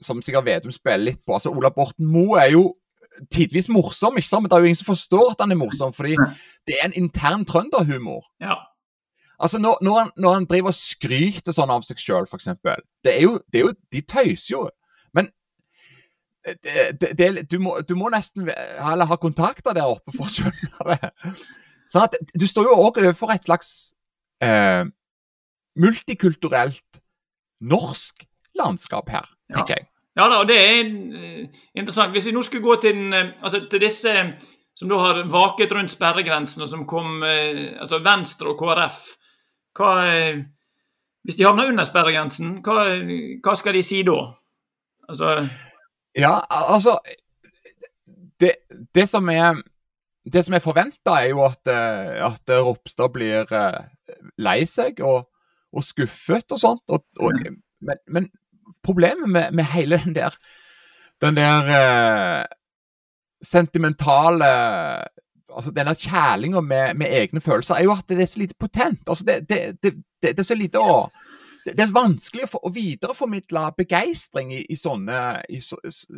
som 0.00 0.22
sikkert 0.22 0.46
Vedum 0.46 0.72
spiller 0.72 1.04
litt 1.10 1.20
på. 1.26 1.34
Altså, 1.36 1.50
Ola 1.52 1.70
Borten 1.74 2.06
Moe 2.06 2.38
er 2.40 2.52
jo 2.54 2.74
tidvis 3.30 3.68
morsom, 3.68 4.16
ikke 4.16 4.28
sant? 4.28 4.42
men 4.42 4.50
det 4.50 4.56
er 4.56 4.60
jo 4.64 4.70
ingen 4.70 4.80
som 4.80 4.94
forstår 4.94 5.32
at 5.34 5.42
han 5.44 5.52
er 5.52 5.58
morsom, 5.60 5.92
fordi 5.92 6.14
det 6.66 6.76
er 6.78 6.86
en 6.88 6.94
intern 6.96 7.44
trønderhumor. 7.44 8.24
Ja. 8.40 8.54
Altså, 9.42 9.58
når, 9.58 9.78
når, 9.82 9.98
han, 9.98 10.10
når 10.16 10.32
han 10.38 10.46
driver 10.46 10.70
og 10.72 10.78
skryter 10.78 11.52
sånn 11.52 11.70
av 11.74 11.82
seg 11.84 11.98
sjøl, 12.00 12.28
f.eks. 12.30 12.48
Det, 13.04 13.16
er 13.16 13.22
jo- 13.26 13.40
det 13.52 13.60
er 13.60 13.66
jo 13.66 13.72
De 13.92 14.00
tøyser 14.00 14.52
jo. 14.54 14.62
Men 15.12 15.28
det, 16.46 17.00
det, 17.00 17.10
det, 17.18 17.50
du, 17.50 17.58
må, 17.62 17.76
du 17.88 17.94
må 17.98 18.08
nesten 18.10 18.48
eller 18.48 19.06
ha 19.10 19.16
kontakter 19.20 19.74
der 19.76 19.90
oppe 19.90 20.14
for 20.14 20.26
å 20.26 20.32
skjønne 20.32 20.94
det. 20.94 21.10
Sånn 21.92 22.06
at 22.06 22.16
Du 22.38 22.46
står 22.48 22.70
jo 22.70 22.78
òg 22.86 23.02
overfor 23.02 23.34
et 23.34 23.44
slags 23.44 23.92
eh, 24.42 24.86
multikulturelt 25.80 27.02
norsk 27.62 28.26
landskap 28.58 29.08
her, 29.12 29.28
tenker 29.52 29.78
jeg. 29.78 29.86
Ja 30.16 30.26
da, 30.28 30.42
og 30.42 30.48
det 30.48 30.58
er 30.60 30.80
eh, 30.84 31.60
interessant. 31.78 32.12
Hvis 32.12 32.26
vi 32.28 32.34
nå 32.36 32.42
skulle 32.44 32.64
gå 32.64 32.76
til, 32.82 32.96
den, 32.96 33.12
eh, 33.16 33.30
altså, 33.40 33.62
til 33.70 33.80
disse 33.80 34.12
eh, 34.12 34.32
som 34.76 34.88
da 34.88 34.98
har 35.00 35.22
vaket 35.28 35.72
rundt 35.72 35.92
sperregrensen, 35.92 36.64
og 36.64 36.68
som 36.68 36.86
kom 36.88 37.20
altså 37.22 37.98
Venstre 38.00 38.54
og 38.54 38.56
KrF 38.56 39.02
hva, 39.76 39.90
Hvis 41.28 41.36
de 41.36 41.44
havner 41.44 41.68
under 41.68 41.84
sperregrensen, 41.84 42.54
hva, 42.64 42.86
hva 43.44 43.54
skal 43.60 43.76
de 43.76 43.82
si 43.84 44.00
da? 44.02 44.14
Altså 45.12 45.34
Ja, 46.16 46.40
altså 46.48 46.96
Det, 48.40 48.64
det 48.94 49.04
som 49.08 49.28
er 49.28 49.60
det 50.24 50.44
som 50.46 50.56
er 50.56 50.64
forventa, 50.64 51.18
er 51.20 51.34
jo 51.34 51.44
at, 51.44 51.68
at 51.68 52.56
Ropstad 52.64 53.12
blir 53.12 53.44
lei 54.38 54.64
seg 54.64 55.04
og, 55.04 55.28
og 55.72 55.84
skuffet 55.84 56.52
og 56.52 56.60
sånt. 56.60 56.84
Og, 56.88 57.04
og, 57.20 57.38
men, 57.80 58.02
men 58.08 58.28
problemet 58.84 59.28
med, 59.30 59.56
med 59.56 59.70
hele 59.72 60.00
den 60.04 60.14
der 60.14 60.36
den 61.22 61.36
der 61.36 61.68
eh, 61.70 62.44
sentimentale 63.42 64.48
altså 65.52 65.70
Denne 65.70 65.94
kjælinga 65.94 66.60
med, 66.60 66.94
med 66.94 67.06
egne 67.10 67.40
følelser 67.40 67.74
er 67.74 67.84
jo 67.84 67.92
at 67.92 68.08
det 68.08 68.22
er 68.22 68.26
så 68.26 68.38
lite 68.38 68.54
potent. 68.60 69.08
altså 69.08 69.24
Det, 69.24 69.48
det, 69.48 69.76
det, 69.82 69.92
det, 70.22 70.38
er 70.38 70.42
så 70.42 70.54
lite 70.54 70.80
å 70.80 71.10
det, 71.64 71.78
er 71.78 71.92
vanskelig 71.94 72.48
å, 72.56 72.70
videreformidle 72.74 73.66
begeistring 73.76 74.54
i, 74.54 74.62
i 74.70 74.76
sånne 74.76 75.42
i, 75.48 75.60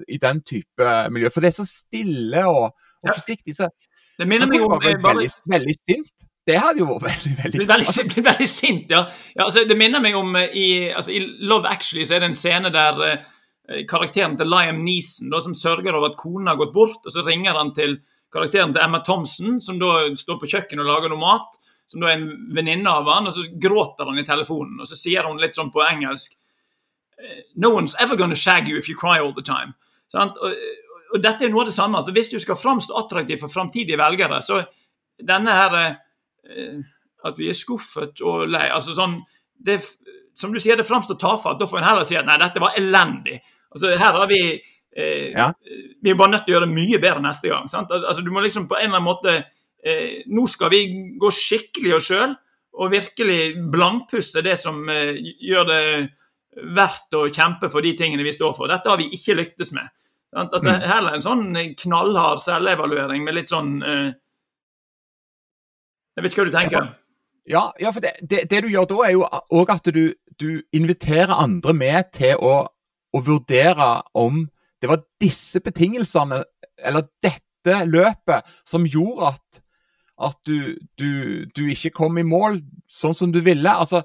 i 0.08 0.18
den 0.22 0.40
type 0.40 0.92
miljø. 1.12 1.32
For 1.34 1.44
det 1.44 1.50
er 1.50 1.58
så 1.58 1.66
stille 1.68 2.46
og, 2.46 2.70
og 3.02 3.10
Ja. 3.10 3.16
forsiktig. 3.18 3.56
så 3.56 3.68
Det 4.18 4.28
minner 4.28 4.46
meg 4.46 4.62
om 4.62 4.78
veldig, 4.78 5.28
veldig 5.50 5.74
sint. 5.76 6.28
Det 6.44 6.56
hadde 6.60 6.82
jo 6.82 6.90
vært 6.90 7.06
veldig 7.06 7.36
veldig, 7.38 7.58
blir 7.60 7.68
veldig, 7.68 7.92
veldig, 8.00 8.24
veldig 8.26 8.48
sint, 8.50 8.90
ja. 8.92 9.04
ja 9.32 9.46
altså, 9.46 9.64
det 9.68 9.76
minner 9.80 10.02
meg 10.04 10.16
om 10.18 10.34
eh, 10.36 10.52
i, 10.52 10.66
altså, 10.92 11.14
I 11.16 11.22
Love 11.48 11.70
Actually 11.70 12.04
så 12.04 12.16
er 12.16 12.24
det 12.24 12.32
en 12.32 12.36
scene 12.38 12.72
der 12.74 13.00
eh, 13.06 13.84
karakteren 13.88 14.36
til 14.36 14.50
Liam 14.52 14.82
Neeson 14.84 15.32
da, 15.32 15.40
som 15.40 15.56
sørger 15.56 15.96
over 15.96 16.12
at 16.12 16.18
konen 16.20 16.50
har 16.52 16.60
gått 16.60 16.74
bort, 16.74 17.00
og 17.00 17.14
så 17.14 17.24
ringer 17.24 17.56
han 17.56 17.72
til 17.76 17.96
karakteren 18.34 18.74
til 18.74 18.84
Emma 18.84 19.00
Thompson, 19.06 19.56
som 19.64 19.80
da 19.80 20.10
står 20.20 20.40
på 20.42 20.50
kjøkkenet 20.52 20.84
og 20.84 20.90
lager 20.90 21.12
noe 21.14 21.22
mat, 21.22 21.56
som 21.88 22.02
da 22.02 22.10
er 22.10 22.18
en 22.18 22.28
venninne 22.52 22.92
av 22.92 23.08
han, 23.08 23.30
og 23.30 23.36
så 23.36 23.46
gråter 23.60 24.10
han 24.10 24.20
i 24.20 24.26
telefonen, 24.26 24.80
og 24.82 24.90
så 24.90 24.98
sier 24.98 25.24
hun 25.24 25.40
litt 25.40 25.56
sånn 25.56 25.72
på 25.72 25.84
engelsk 25.86 26.36
eh, 27.22 27.44
No 27.56 27.72
one's 27.78 27.96
ever 28.04 28.20
gonna 28.20 28.36
shag 28.36 28.68
you 28.68 28.76
if 28.76 28.90
you 28.90 28.98
cry 29.00 29.16
all 29.16 29.32
the 29.32 29.44
time. 29.44 29.72
Sant? 30.12 30.36
Og, 30.44 30.52
og 31.14 31.22
dette 31.24 31.46
er 31.46 31.52
noe 31.52 31.64
av 31.64 31.70
det 31.70 31.76
samme. 31.76 31.96
altså 31.96 32.12
Hvis 32.12 32.32
du 32.34 32.40
skal 32.42 32.58
framstå 32.58 32.96
attraktiv 33.00 33.40
for 33.40 33.52
framtidige 33.52 33.96
velgere, 33.96 34.42
så 34.44 34.60
denne 35.22 35.54
her 35.54 35.78
eh, 35.78 35.94
At 37.24 37.38
vi 37.38 37.48
er 37.48 37.56
skuffet 37.56 38.20
og 38.20 38.48
lei 38.52 38.66
altså 38.68 38.92
sånn, 38.96 39.18
det, 39.64 39.78
Som 40.36 40.52
du 40.52 40.58
sier, 40.60 40.76
det 40.76 40.84
framstår 40.86 41.16
tafatt. 41.16 41.58
Da 41.60 41.66
får 41.70 41.78
en 41.78 41.86
heller 41.88 42.04
si 42.04 42.16
at 42.18 42.26
nei, 42.26 42.36
dette 42.42 42.60
var 42.60 42.74
elendig. 42.76 43.38
Altså 43.72 43.94
Her 43.96 44.18
har 44.20 44.26
vi 44.28 44.40
eh, 44.96 45.30
Ja. 45.32 45.52
Vi 46.02 46.10
er 46.10 46.18
bare 46.18 46.30
nødt 46.34 46.44
til 46.46 46.54
å 46.54 46.58
gjøre 46.58 46.66
det 46.68 46.74
mye 46.76 46.98
bedre 47.00 47.22
neste 47.22 47.48
gang. 47.48 47.68
sant? 47.68 47.90
Altså 47.90 48.22
Du 48.22 48.30
må 48.30 48.42
liksom 48.44 48.68
på 48.68 48.76
en 48.76 48.90
eller 48.90 48.98
annen 49.00 49.08
måte 49.08 49.36
eh, 49.84 50.22
Nå 50.26 50.46
skal 50.50 50.70
vi 50.70 50.82
gå 51.20 51.30
skikkelig 51.30 51.94
oss 51.96 52.10
sjøl 52.10 52.34
og 52.74 52.90
virkelig 52.90 53.54
blankpusse 53.70 54.42
det 54.42 54.56
som 54.58 54.80
eh, 54.90 55.14
gjør 55.46 55.68
det 55.68 55.82
verdt 56.74 57.14
å 57.14 57.28
kjempe 57.30 57.68
for 57.70 57.82
de 57.86 57.92
tingene 57.98 58.22
vi 58.26 58.32
står 58.34 58.52
for. 58.56 58.66
Dette 58.70 58.90
har 58.90 58.98
vi 58.98 59.06
ikke 59.14 59.36
lyktes 59.38 59.70
med. 59.74 59.86
Sant? 60.34 60.50
Altså, 60.52 60.68
Mm. 60.74 60.82
Heller 60.90 61.14
en 61.14 61.22
sånn 61.22 61.74
knallhard 61.78 62.42
selvevaluering 62.42 63.22
med 63.24 63.34
litt 63.38 63.50
sånn 63.54 63.76
eh, 63.82 64.10
Jeg 66.14 66.24
vet 66.24 66.32
ikke 66.32 66.44
hva 66.44 66.50
du 66.50 66.56
tenker. 66.56 66.92
Ja, 67.50 67.64
ja 67.80 67.90
for 67.92 68.04
det, 68.04 68.14
det, 68.22 68.44
det 68.50 68.62
du 68.64 68.70
gjør 68.72 68.86
da, 68.90 69.00
er 69.06 69.14
jo 69.16 69.24
òg 69.58 69.72
at 69.74 69.90
du, 69.94 70.04
du 70.40 70.48
inviterer 70.72 71.34
andre 71.34 71.74
med 71.76 72.12
til 72.16 72.38
å, 72.40 72.54
å 73.14 73.22
vurdere 73.24 73.90
om 74.14 74.44
det 74.82 74.90
var 74.90 75.04
disse 75.22 75.60
betingelsene, 75.64 76.42
eller 76.84 77.06
dette 77.24 77.76
løpet, 77.88 78.44
som 78.68 78.84
gjorde 78.84 79.30
at, 79.32 79.60
at 80.28 80.36
du, 80.46 80.74
du, 81.00 81.44
du 81.56 81.62
ikke 81.72 81.94
kom 81.96 82.18
i 82.20 82.26
mål 82.26 82.60
sånn 82.92 83.16
som 83.16 83.32
du 83.32 83.40
ville. 83.44 83.70
Altså 83.70 84.04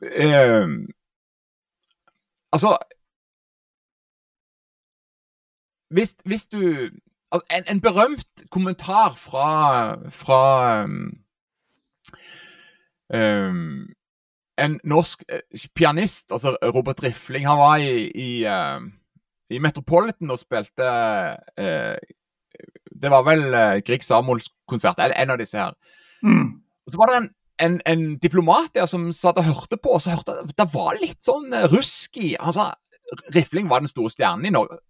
eh, 0.00 0.64
Altså 2.54 2.70
hvis, 5.92 6.14
hvis 6.24 6.46
du 6.46 6.60
en, 7.50 7.64
en 7.68 7.80
berømt 7.80 8.46
kommentar 8.50 9.14
fra, 9.18 9.48
fra 10.10 10.40
um, 10.84 11.12
um, 13.14 13.86
en 14.58 14.76
norsk 14.84 15.24
eh, 15.28 15.66
pianist, 15.76 16.32
altså 16.32 16.56
Robert 16.62 17.02
Rifling, 17.02 17.46
han 17.48 17.58
var 17.58 17.76
i, 17.76 18.06
i, 18.10 18.30
uh, 18.48 18.80
i 19.50 19.60
Metropolitan 19.60 20.32
og 20.32 20.40
spilte 20.40 20.86
uh, 21.60 21.96
Det 23.02 23.10
var 23.12 23.26
vel 23.26 23.44
uh, 23.52 23.80
Grieg 23.84 24.04
Samuels 24.04 24.48
konsert, 24.68 24.98
eller 24.98 25.16
en 25.20 25.34
av 25.34 25.40
disse 25.42 25.58
her. 25.58 25.76
Mm. 26.22 26.56
Og 26.86 26.92
så 26.92 27.00
var 27.02 27.12
det 27.12 27.18
en, 27.20 27.30
en, 27.60 27.78
en 27.86 28.06
diplomat 28.22 28.72
der 28.74 28.88
som 28.88 29.10
satt 29.12 29.38
og 29.42 29.44
hørte 29.50 29.76
på, 29.76 29.92
og 29.92 30.02
så 30.02 30.16
hørte 30.16 30.40
det 30.56 30.68
var 30.72 30.96
litt 31.02 31.20
sånn 31.24 31.52
rusk 31.72 32.16
i 32.22 32.34
Han 32.40 32.56
sa 32.56 32.72
Rifling 33.34 33.68
var 33.70 33.84
den 33.84 33.90
store 33.90 34.10
stjernen 34.10 34.48
i 34.48 34.54
Norge. 34.54 34.80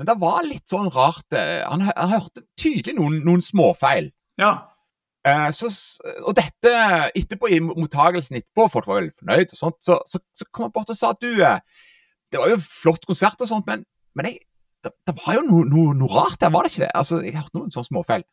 Men 0.00 0.08
det 0.08 0.16
var 0.16 0.40
litt 0.48 0.64
sånn 0.72 0.88
rart 0.94 1.36
eh, 1.36 1.60
Han, 1.68 1.84
han 1.84 2.12
hørte 2.14 2.46
tydelig 2.58 2.96
noen, 2.96 3.18
noen 3.26 3.42
småfeil. 3.44 4.08
Ja. 4.40 4.54
Eh, 5.28 5.48
så, 5.52 5.68
og 6.24 6.32
dette 6.38 6.72
etterpå 7.12 7.50
i 7.52 7.60
mottagelsen 7.60 8.38
etterpå, 8.38 8.70
folk 8.72 8.88
var 8.88 9.02
veldig 9.02 9.18
fornøyd, 9.18 9.52
og 9.52 9.58
sånt, 9.58 9.76
så, 9.84 9.98
så, 10.08 10.22
så 10.32 10.48
kom 10.48 10.70
han 10.70 10.72
bort 10.72 10.92
og 10.92 10.96
sa 10.96 11.12
du 11.18 11.28
eh, 11.44 11.60
Det 12.32 12.40
var 12.40 12.54
jo 12.54 12.62
flott 12.64 13.04
konsert 13.04 13.44
og 13.44 13.50
sånt, 13.50 13.68
men, 13.68 13.84
men 14.16 14.30
jeg, 14.30 14.40
det, 14.80 14.94
det 15.04 15.18
var 15.20 15.36
jo 15.36 15.44
noe, 15.50 15.68
noe, 15.68 15.94
noe 16.00 16.12
rart 16.14 16.40
der, 16.40 16.54
var 16.54 16.64
det 16.64 16.72
ikke 16.72 16.86
det? 16.86 16.92
Altså, 16.96 17.20
Jeg 17.26 17.36
hørte 17.36 17.58
noen 17.58 17.74
sånne 17.74 17.92
småfeil. 17.92 18.28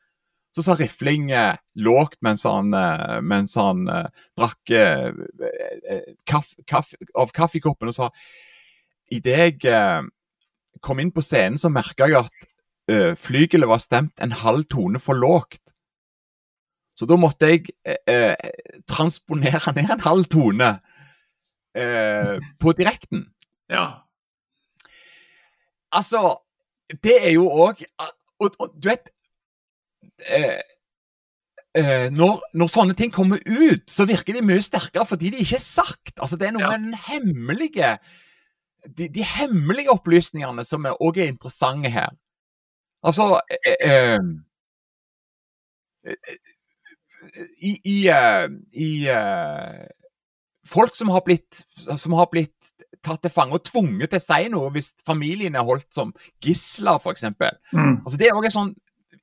Så 0.55 0.63
sa 0.63 0.78
Rifling 0.80 1.28
eh, 1.36 1.59
lågt 1.84 2.22
mens 2.24 2.47
han, 2.47 2.72
eh, 2.72 3.18
mens 3.20 3.59
han 3.59 3.84
eh, 3.91 4.28
drakk 4.39 4.72
kaff, 6.32 6.55
kaff, 6.63 6.95
av 7.20 7.36
kaffekoppen 7.36 7.91
og 7.91 7.99
sa 7.99 8.13
i 9.13 9.20
jeg 9.24 9.59
eh, 9.68 10.01
kom 10.84 10.99
inn 11.01 11.13
på 11.13 11.23
scenen, 11.25 11.59
så 11.59 11.71
merka 11.73 12.07
jeg 12.09 12.25
at 12.25 12.53
uh, 12.91 13.13
flygelet 13.19 13.69
var 13.69 13.82
stemt 13.84 14.15
en 14.23 14.36
halv 14.36 14.67
tone 14.71 15.01
for 15.01 15.19
lågt. 15.19 15.73
Så 16.97 17.05
da 17.05 17.17
måtte 17.19 17.51
jeg 17.51 17.69
uh, 17.86 18.36
transponere 18.89 19.73
ned 19.78 19.93
en 19.93 20.05
halv 20.05 20.30
tone 20.32 20.71
uh, 21.78 22.36
på 22.59 22.73
direkten. 22.78 23.28
Ja. 23.69 23.88
Altså, 25.91 26.38
det 27.03 27.17
er 27.19 27.34
jo 27.36 27.47
òg 27.51 27.84
og, 28.39 28.53
og, 28.59 28.73
du 28.75 28.89
vet 28.89 29.09
når, 32.15 32.39
når, 32.57 32.69
sånne 32.71 32.95
ting 32.97 33.11
kommer 33.13 33.41
ut, 33.45 33.84
så 33.91 34.07
virker 34.09 34.34
de 34.34 34.41
mye 34.45 34.63
sterkere 34.65 35.05
fordi 35.05 35.30
de 35.34 35.43
ikke 35.43 35.59
er 35.59 35.63
sagt. 35.63 36.15
Altså, 36.15 36.39
Det 36.39 36.47
er 36.47 36.55
noe 36.55 36.63
ja. 36.63 36.71
med 36.73 36.88
den 36.88 36.95
hemmelige 37.07 37.91
de, 38.97 39.07
de, 39.13 39.23
hemmelige 39.23 39.91
opplysningene 39.93 40.65
som 40.65 40.85
òg 40.88 41.19
er 41.21 41.31
interessante 41.31 41.91
her. 41.91 42.13
Altså 43.05 43.39
eh, 43.65 43.77
eh, 43.85 44.19
I, 47.61 47.71
i, 47.83 47.97
i 48.73 48.89
Folk 50.67 50.95
som 50.95 51.09
har 51.13 51.21
blitt, 51.23 51.63
som 51.95 52.15
har 52.17 52.27
blitt 52.31 52.73
tatt 53.05 53.21
til 53.23 53.31
fange 53.31 53.55
og 53.55 53.63
tvunget 53.67 54.11
til 54.11 54.19
å 54.19 54.23
si 54.25 54.49
noe 54.51 54.71
hvis 54.75 54.93
familien 55.07 55.55
er 55.55 55.65
holdt 55.67 55.88
som 55.95 56.13
gisler, 56.43 56.99
f.eks. 56.99 57.27
Mm. 57.38 58.01
Altså, 58.03 58.17
det 58.19 58.27
er 58.27 58.35
også 58.35 58.49
en 58.49 58.57
sånn 58.57 58.73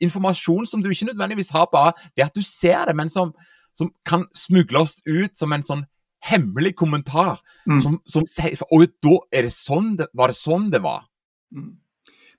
informasjon 0.04 0.68
som 0.68 0.82
du 0.82 0.90
ikke 0.90 1.10
nødvendigvis 1.10 1.52
har 1.54 1.68
bare 1.72 1.92
ved 2.14 2.26
at 2.26 2.36
du 2.36 2.42
ser 2.42 2.86
det, 2.88 2.96
men 2.96 3.12
som, 3.12 3.32
som 3.76 3.92
kan 4.06 4.26
smugles 4.36 4.98
ut 5.06 5.36
som 5.38 5.52
en 5.54 5.66
sånn 5.66 5.84
hemmelig 6.30 6.74
kommentar. 6.76 7.40
Mm. 7.68 7.80
Som, 7.80 7.98
som, 8.04 8.26
og 8.70 8.86
da 9.04 9.16
er 9.32 9.48
det 9.48 9.54
sånn 9.54 9.94
det, 10.00 10.10
var 10.16 10.32
det 10.32 10.38
sånn 10.38 10.68
det 10.72 10.82
var. 10.84 11.06
Mm. 11.54 11.72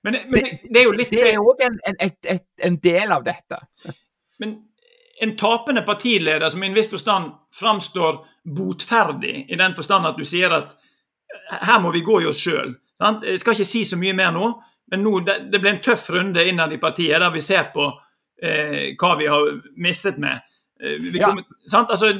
Men, 0.06 0.16
men 0.30 0.32
det, 0.32 0.60
det, 0.70 0.80
er 0.80 0.84
jo 0.86 0.94
litt 0.94 1.10
Det 1.10 1.22
er 1.32 1.42
òg 1.42 1.62
en, 1.66 1.78
en, 1.90 2.40
en, 2.68 2.78
del 2.82 3.12
av 3.12 3.24
dette. 3.26 3.58
Men 4.38 4.52
en 5.24 5.32
tapende 5.40 5.82
partileder 5.82 6.48
som 6.52 6.62
i 6.62 6.68
en 6.68 6.76
viss 6.76 6.90
forstand 6.92 7.32
framstår 7.54 8.20
botferdig, 8.44 9.46
i 9.48 9.56
den 9.56 9.74
forstand 9.74 10.06
at 10.06 10.18
du 10.20 10.26
sier 10.28 10.52
at 10.52 10.76
her 11.64 11.80
må 11.80 11.90
vi 11.94 12.04
gå 12.04 12.20
i 12.22 12.28
oss 12.28 12.42
sjøl. 12.44 12.74
Jeg 13.00 13.40
skal 13.40 13.56
ikke 13.56 13.68
si 13.68 13.82
så 13.88 13.98
mye 14.00 14.14
mer 14.16 14.34
nå, 14.36 14.50
men 14.92 15.02
nå, 15.02 15.14
det, 15.26 15.58
ble 15.58 15.72
en 15.72 15.82
tøff 15.82 16.10
runde 16.14 16.44
innad 16.46 16.74
i 16.76 16.80
partiet 16.82 17.18
der 17.20 17.32
vi 17.34 17.42
ser 17.44 17.70
på 17.72 17.88
eh, 18.42 18.92
hva 19.00 19.14
vi 19.18 19.30
har 19.32 19.48
mistet 19.82 20.20
med. 20.22 20.44
Eh, 20.82 21.00
vi 21.00 21.16
kommer, 21.18 21.42
ja. 21.64 21.82
altså, 21.82 22.12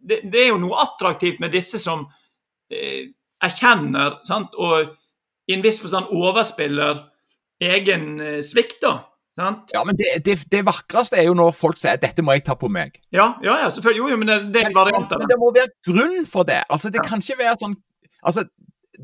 det, 0.00 0.20
det, 0.32 0.44
er 0.44 0.52
jo 0.52 0.60
noe 0.62 0.78
attraktivt 0.84 1.40
med 1.42 1.54
disse 1.54 1.80
som 1.82 2.06
eh, 2.72 3.12
erkjenner 3.42 4.20
sant? 4.28 4.54
og 4.56 4.94
i 5.46 5.54
en 5.54 5.62
viss 5.62 5.78
forstand 5.82 6.10
overspiller 6.14 7.04
egen 7.62 8.16
eh, 8.20 8.40
svikt. 8.44 8.80
da. 8.82 8.98
Sant? 9.36 9.70
Ja, 9.74 9.82
men 9.84 9.98
det, 10.00 10.24
det, 10.24 10.38
det, 10.52 10.62
vakreste 10.64 11.18
er 11.20 11.26
jo 11.28 11.34
når 11.36 11.52
folk 11.52 11.76
sier 11.76 11.98
'dette 12.00 12.24
må 12.24 12.32
jeg 12.32 12.46
ta 12.46 12.56
på 12.56 12.70
meg'. 12.72 12.96
Ja, 13.12 13.34
ja, 13.44 13.58
ja 13.62 13.68
selvfølgelig. 13.70 14.00
Jo, 14.00 14.08
jo, 14.14 14.16
men 14.16 14.30
det, 14.30 14.36
det 14.54 14.62
er 14.62 14.70
en 14.70 14.78
variant 14.78 15.12
av 15.12 15.20
det. 15.20 15.26
Men 15.26 15.32
det 15.32 15.40
må 15.42 15.50
være 15.52 15.72
grunn 15.84 16.26
for 16.26 16.48
det. 16.48 16.62
Altså, 16.70 16.88
Det 16.90 17.02
ja. 17.02 17.08
kan 17.08 17.20
ikke 17.20 17.42
være 17.42 17.58
sånn 17.60 17.76
altså, 18.22 18.46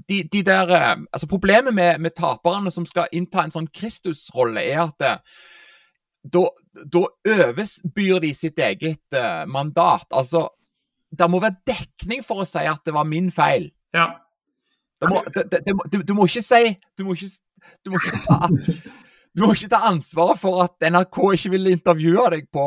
de, 0.09 0.22
de 0.32 0.43
der, 0.43 0.72
eh, 0.72 0.97
altså 1.12 1.28
Problemet 1.28 1.74
med, 1.74 1.99
med, 2.01 2.16
taperne 2.16 2.72
som 2.72 2.86
skal 2.88 3.12
innta 3.12 3.45
en 3.45 3.53
sånn 3.53 3.68
Kristusrolle, 3.68 4.64
er 4.64 4.86
at 4.86 5.05
eh, 5.05 5.20
da, 6.32 6.47
da 6.86 7.05
overbyr 7.28 8.20
de 8.22 8.32
sitt 8.34 8.59
eget 8.62 9.16
uh, 9.18 9.43
mandat. 9.51 10.07
Altså, 10.14 10.47
det 11.12 11.28
må 11.30 11.40
være 11.42 11.60
dekning 11.68 12.24
for 12.24 12.42
å 12.42 12.48
si 12.48 12.64
at 12.68 12.82
det 12.86 12.94
var 12.96 13.08
min 13.08 13.30
feil. 13.34 13.68
Ja. 13.96 14.08
Må, 15.08 15.22
det, 15.34 15.48
det, 15.50 15.74
du, 15.90 16.02
du, 16.06 16.12
må 16.14 16.28
ikke 16.28 16.44
si 16.46 16.76
Du 16.94 17.02
må 17.02 17.16
ikke, 17.16 17.26
du 17.82 17.90
må 17.90 17.98
ikke 17.98 18.20
ta 18.22 18.46
du 19.32 19.46
må 19.46 19.54
ikke 19.56 19.70
ta 19.72 19.78
ansvaret 19.88 20.36
for 20.36 20.60
at 20.60 20.84
NRK 20.92 21.18
ikke 21.38 21.50
ville 21.54 21.72
intervjue 21.72 22.24
deg 22.34 22.48
på, 22.52 22.64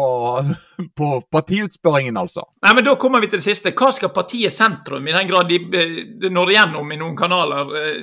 på 0.98 1.10
partiutspørringen, 1.30 2.18
altså. 2.18 2.42
Nei, 2.66 2.72
men 2.74 2.88
Da 2.88 2.96
kommer 2.98 3.22
vi 3.22 3.30
til 3.30 3.38
det 3.38 3.46
siste. 3.46 3.74
Hva 3.78 3.92
skal 3.94 4.10
partiet 4.16 4.54
Sentrum, 4.54 5.06
i 5.06 5.14
den 5.14 5.30
grad 5.30 5.52
de, 5.52 5.60
de 6.18 6.32
når 6.34 6.56
igjennom 6.56 6.90
i 6.90 6.98
noen 6.98 7.14
kanaler, 7.20 7.70
eh, 7.78 8.00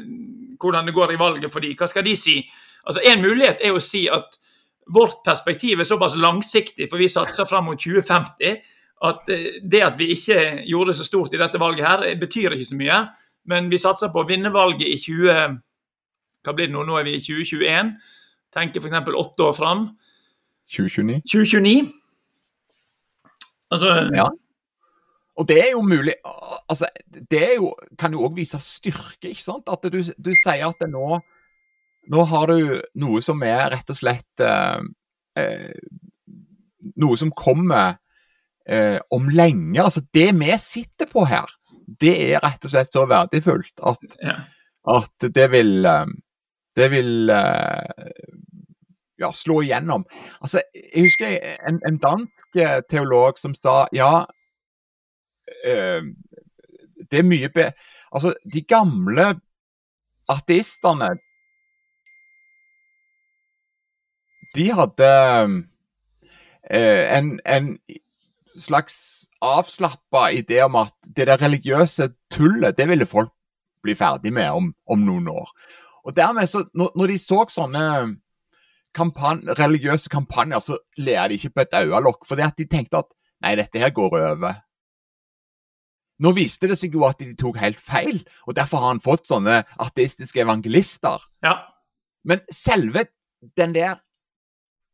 hvordan 0.63 0.87
det 0.87 0.95
går 0.95 1.17
i 1.17 1.19
valget 1.19 1.51
for 1.51 1.65
de, 1.65 1.73
hva 1.75 1.91
skal 1.91 2.07
de 2.07 2.15
si? 2.19 2.37
Altså, 2.87 3.03
En 3.11 3.27
mulighet 3.27 3.67
er 3.67 3.75
å 3.75 3.83
si 3.83 4.05
at 4.07 4.39
vårt 4.95 5.25
perspektiv 5.27 5.83
er 5.83 5.89
såpass 5.89 6.15
langsiktig, 6.15 6.87
for 6.91 7.03
vi 7.03 7.11
satser 7.11 7.51
fram 7.51 7.67
mot 7.67 7.83
2050 7.83 8.63
at 9.03 9.29
eh, 9.33 9.59
det 9.63 9.83
at 9.83 9.99
vi 9.99 10.13
ikke 10.15 10.39
gjorde 10.69 10.93
det 10.93 10.99
så 11.01 11.07
stort 11.07 11.35
i 11.35 11.41
dette 11.41 11.61
valget 11.61 11.87
her, 11.89 12.07
eh, 12.07 12.19
betyr 12.19 12.55
ikke 12.55 12.71
så 12.71 12.79
mye. 12.79 13.01
Men 13.51 13.71
vi 13.71 13.81
satser 13.83 14.13
på 14.13 14.23
å 14.23 14.29
vinne 14.29 14.53
valget 14.55 14.87
i 14.87 14.99
20... 15.01 15.59
Hva 16.43 16.55
blir 16.59 16.67
det 16.67 16.75
nå? 16.75 16.83
Nå 16.87 16.99
er 16.99 17.07
vi 17.07 17.17
i 17.17 17.23
2021. 17.23 17.93
Tenker 18.55 18.83
f.eks. 18.83 19.11
åtte 19.15 19.47
år 19.47 19.57
fram. 19.57 19.89
2029. 20.71 21.23
2029. 21.31 21.91
Altså 23.73 23.93
Ja. 24.15 24.29
Og 25.41 25.49
det 25.49 25.59
er 25.63 25.71
jo 25.73 25.81
mulig 25.81 26.13
altså, 26.69 26.87
Det 27.31 27.55
jo, 27.57 27.71
kan 27.99 28.13
jo 28.13 28.27
òg 28.27 28.37
vise 28.37 28.61
styrke, 28.61 29.31
ikke 29.31 29.43
sant? 29.43 29.71
At 29.73 29.87
du, 29.93 30.03
du 30.03 30.33
sier 30.37 30.67
at 30.67 30.85
nå, 30.89 31.19
nå 32.13 32.25
har 32.29 32.53
du 32.53 32.83
noe 33.01 33.23
som 33.25 33.41
er 33.47 33.71
rett 33.73 33.93
og 33.93 33.97
slett 33.99 34.45
eh, 34.45 34.85
eh, 35.41 35.73
Noe 37.01 37.17
som 37.17 37.33
kommer 37.33 37.97
eh, 38.69 38.99
om 39.11 39.29
lenge. 39.29 39.83
Altså 39.83 40.03
Det 40.15 40.31
vi 40.39 40.59
sitter 40.59 41.07
på 41.07 41.25
her, 41.25 41.47
det 42.01 42.15
er 42.33 42.43
rett 42.43 42.65
og 42.65 42.73
slett 42.73 42.93
så 42.95 43.07
verdifullt 43.09 43.83
at, 43.87 44.17
ja. 44.23 44.37
at 44.97 45.33
det 45.35 45.49
vil 45.53 45.85
eh, 45.87 46.07
Det 46.77 46.91
vil 46.91 47.31
eh, 47.31 48.13
ja, 49.19 49.33
slå 49.33 49.61
igjennom. 49.63 50.07
Altså, 50.41 50.63
Jeg 50.75 51.03
husker 51.05 51.39
en, 51.69 51.81
en 51.89 51.99
dansk 51.99 52.57
eh, 52.57 52.81
teolog 52.89 53.39
som 53.39 53.55
sa 53.55 53.87
ja, 53.93 54.25
det 55.63 57.19
er 57.19 57.27
mye 57.27 57.51
be... 57.53 57.69
Altså, 58.13 58.33
de 58.53 58.63
gamle 58.63 59.35
ateistene 60.29 61.11
De 64.57 64.65
hadde 64.73 65.11
en, 66.71 67.29
en, 67.47 67.69
slags 68.63 68.97
avslappa 69.43 70.31
idé 70.33 70.63
om 70.65 70.79
at 70.81 70.95
det 71.07 71.29
der 71.29 71.41
religiøse 71.43 72.09
tullet, 72.33 72.77
det 72.79 72.89
ville 72.89 73.07
folk 73.07 73.33
bli 73.83 73.95
ferdig 73.99 74.33
med 74.33 74.51
om, 74.51 74.73
om 74.87 75.07
noen 75.07 75.29
år. 75.29 75.49
Og 76.07 76.17
dermed 76.17 76.47
så, 76.51 76.65
når, 76.75 76.93
når 76.99 77.13
de 77.13 77.19
så 77.23 77.45
sånne 77.51 77.87
kampan 78.95 79.43
religiøse 79.59 80.11
kampanjer, 80.13 80.63
så 80.63 80.79
ler 80.99 81.29
de 81.29 81.39
ikke 81.39 81.55
på 81.57 81.65
et 81.65 81.79
øyelokk. 81.83 82.27
For 82.29 82.39
de 82.39 82.67
tenkte 82.67 83.03
at 83.03 83.11
nei, 83.43 83.57
dette 83.59 83.83
her 83.83 83.93
går 83.95 84.19
over. 84.19 84.61
Nå 86.23 86.35
viste 86.37 86.69
det 86.71 86.79
seg 86.79 86.95
jo 86.95 87.07
at 87.09 87.19
de 87.19 87.33
tok 87.39 87.59
helt 87.59 87.81
feil, 87.83 88.21
og 88.47 88.55
derfor 88.57 88.83
har 88.83 88.95
han 88.95 89.03
fått 89.03 89.27
sånne 89.31 89.63
ateistiske 89.83 90.43
evangelister. 90.45 91.23
Ja. 91.43 91.57
Men 92.25 92.45
selve 92.53 93.09
den 93.59 93.75
der 93.75 93.99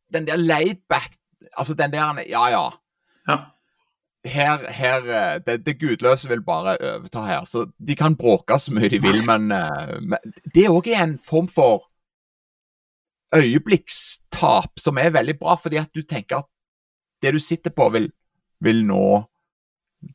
den 0.09 0.25
der 0.25 0.41
laid 0.41 0.81
back 0.89 1.13
Altså 1.57 1.73
den 1.73 1.91
der 1.93 2.23
Ja, 2.27 2.47
ja. 2.49 2.63
ja 3.27 3.37
her, 4.27 4.71
her 4.71 5.05
eh, 5.09 5.41
det, 5.45 5.65
det, 5.65 5.77
gudløse 5.79 6.29
vil 6.29 6.41
bare 6.43 6.77
overta 6.77 7.23
her. 7.23 7.45
Så 7.45 7.65
de 7.77 7.95
kan 7.95 8.17
bråke 8.19 8.59
så 8.59 8.73
mye 8.75 8.89
de 8.91 9.01
vil, 9.01 9.21
men, 9.25 9.51
eh, 9.51 9.95
men 10.01 10.35
det 10.55 10.67
òg 10.69 10.91
er 10.91 11.03
en 11.03 11.17
form 11.25 11.47
for 11.47 11.87
øyeblikkstap 13.35 14.79
som 14.79 14.97
er 14.97 15.13
veldig 15.13 15.37
bra, 15.39 15.55
fordi 15.55 15.77
at 15.77 15.91
du 15.95 16.01
tenker 16.01 16.41
at 16.41 16.49
det 17.21 17.33
du 17.35 17.39
sitter 17.39 17.71
på, 17.75 17.89
vil, 17.93 18.09
vil 18.63 18.85
nå 18.87 19.03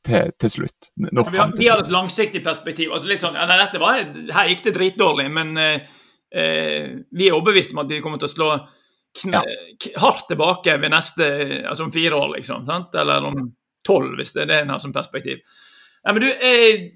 til, 0.05 0.33
til 0.41 0.51
slutt. 0.51 0.91
Nå 0.97 1.25
vi, 1.31 1.39
har, 1.39 1.53
vi 1.57 1.69
har 1.69 1.85
et 1.85 1.93
langsiktig 1.93 2.43
perspektiv. 2.45 2.93
altså 2.93 3.09
litt 3.09 3.23
sånn, 3.23 3.37
ja, 3.39 3.47
dette 3.49 3.81
var, 3.81 4.01
Her 4.33 4.49
gikk 4.51 4.65
det 4.69 4.77
dritdårlig, 4.79 5.29
men 5.33 5.57
eh, 5.61 5.93
eh 6.35 6.95
vi 7.13 7.29
er 7.29 7.37
overbevist 7.37 7.77
om 7.77 7.85
at 7.85 7.93
vi 7.93 8.01
kommer 8.05 8.19
til 8.21 8.29
å 8.29 8.35
slå 8.35 8.49
kne, 9.21 9.45
ja. 9.45 9.91
hardt 10.03 10.27
tilbake 10.29 10.75
ved 10.83 10.91
neste, 10.91 11.27
altså 11.69 11.87
om 11.87 11.93
fire 11.95 12.17
år, 12.19 12.33
liksom. 12.39 12.65
Sant? 12.67 12.97
Eller 12.99 13.29
om 13.29 13.53
tolv, 13.87 14.17
hvis 14.19 14.35
det 14.35 14.45
er 14.45 14.51
det 14.51 14.61
en 14.63 14.75
har 14.75 14.83
som 14.83 14.93
perspektiv. 14.93 15.43
Ja, 16.05 16.13
men 16.13 16.25
du, 16.25 16.31
eh, 16.33 16.91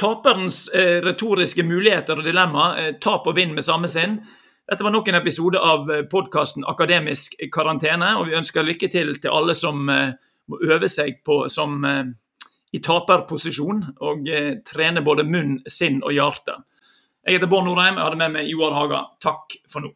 Taperens 0.00 0.68
eh, 0.68 1.02
retoriske 1.04 1.62
muligheter 1.62 2.16
og 2.16 2.24
dilemma, 2.24 2.70
eh, 2.80 2.94
tap 3.00 3.26
og 3.28 3.36
vinn 3.36 3.52
med 3.54 3.64
samme 3.64 3.88
sinn. 3.92 4.22
Dette 4.68 4.84
var 4.84 4.94
nok 4.94 5.08
en 5.10 5.18
episode 5.18 5.60
av 5.60 5.90
eh, 5.92 6.04
podkasten 6.08 6.64
Akademisk 6.68 7.36
karantene, 7.52 8.14
og 8.16 8.30
vi 8.30 8.38
ønsker 8.38 8.64
lykke 8.64 8.88
til 8.92 9.12
til 9.20 9.36
alle 9.36 9.56
som 9.58 9.88
eh, 9.92 10.14
må 10.48 10.60
øve 10.64 10.88
seg 10.88 11.20
på 11.26 11.42
som 11.52 11.84
eh, 11.84 12.06
i 12.72 12.80
taperposisjon 12.80 13.84
og 14.00 14.30
eh, 14.32 14.54
trene 14.64 15.04
både 15.04 15.28
munn, 15.28 15.58
sinn 15.68 16.00
og 16.00 16.16
hjerte. 16.16 16.56
Jeg 17.26 17.36
heter 17.36 17.52
Bård 17.52 17.68
Norheim, 17.68 18.00
jeg 18.00 18.06
hadde 18.06 18.22
med 18.24 18.38
meg 18.38 18.48
Joar 18.48 18.72
Haga. 18.74 19.04
Takk 19.22 19.60
for 19.70 19.84
nå. 19.84 19.92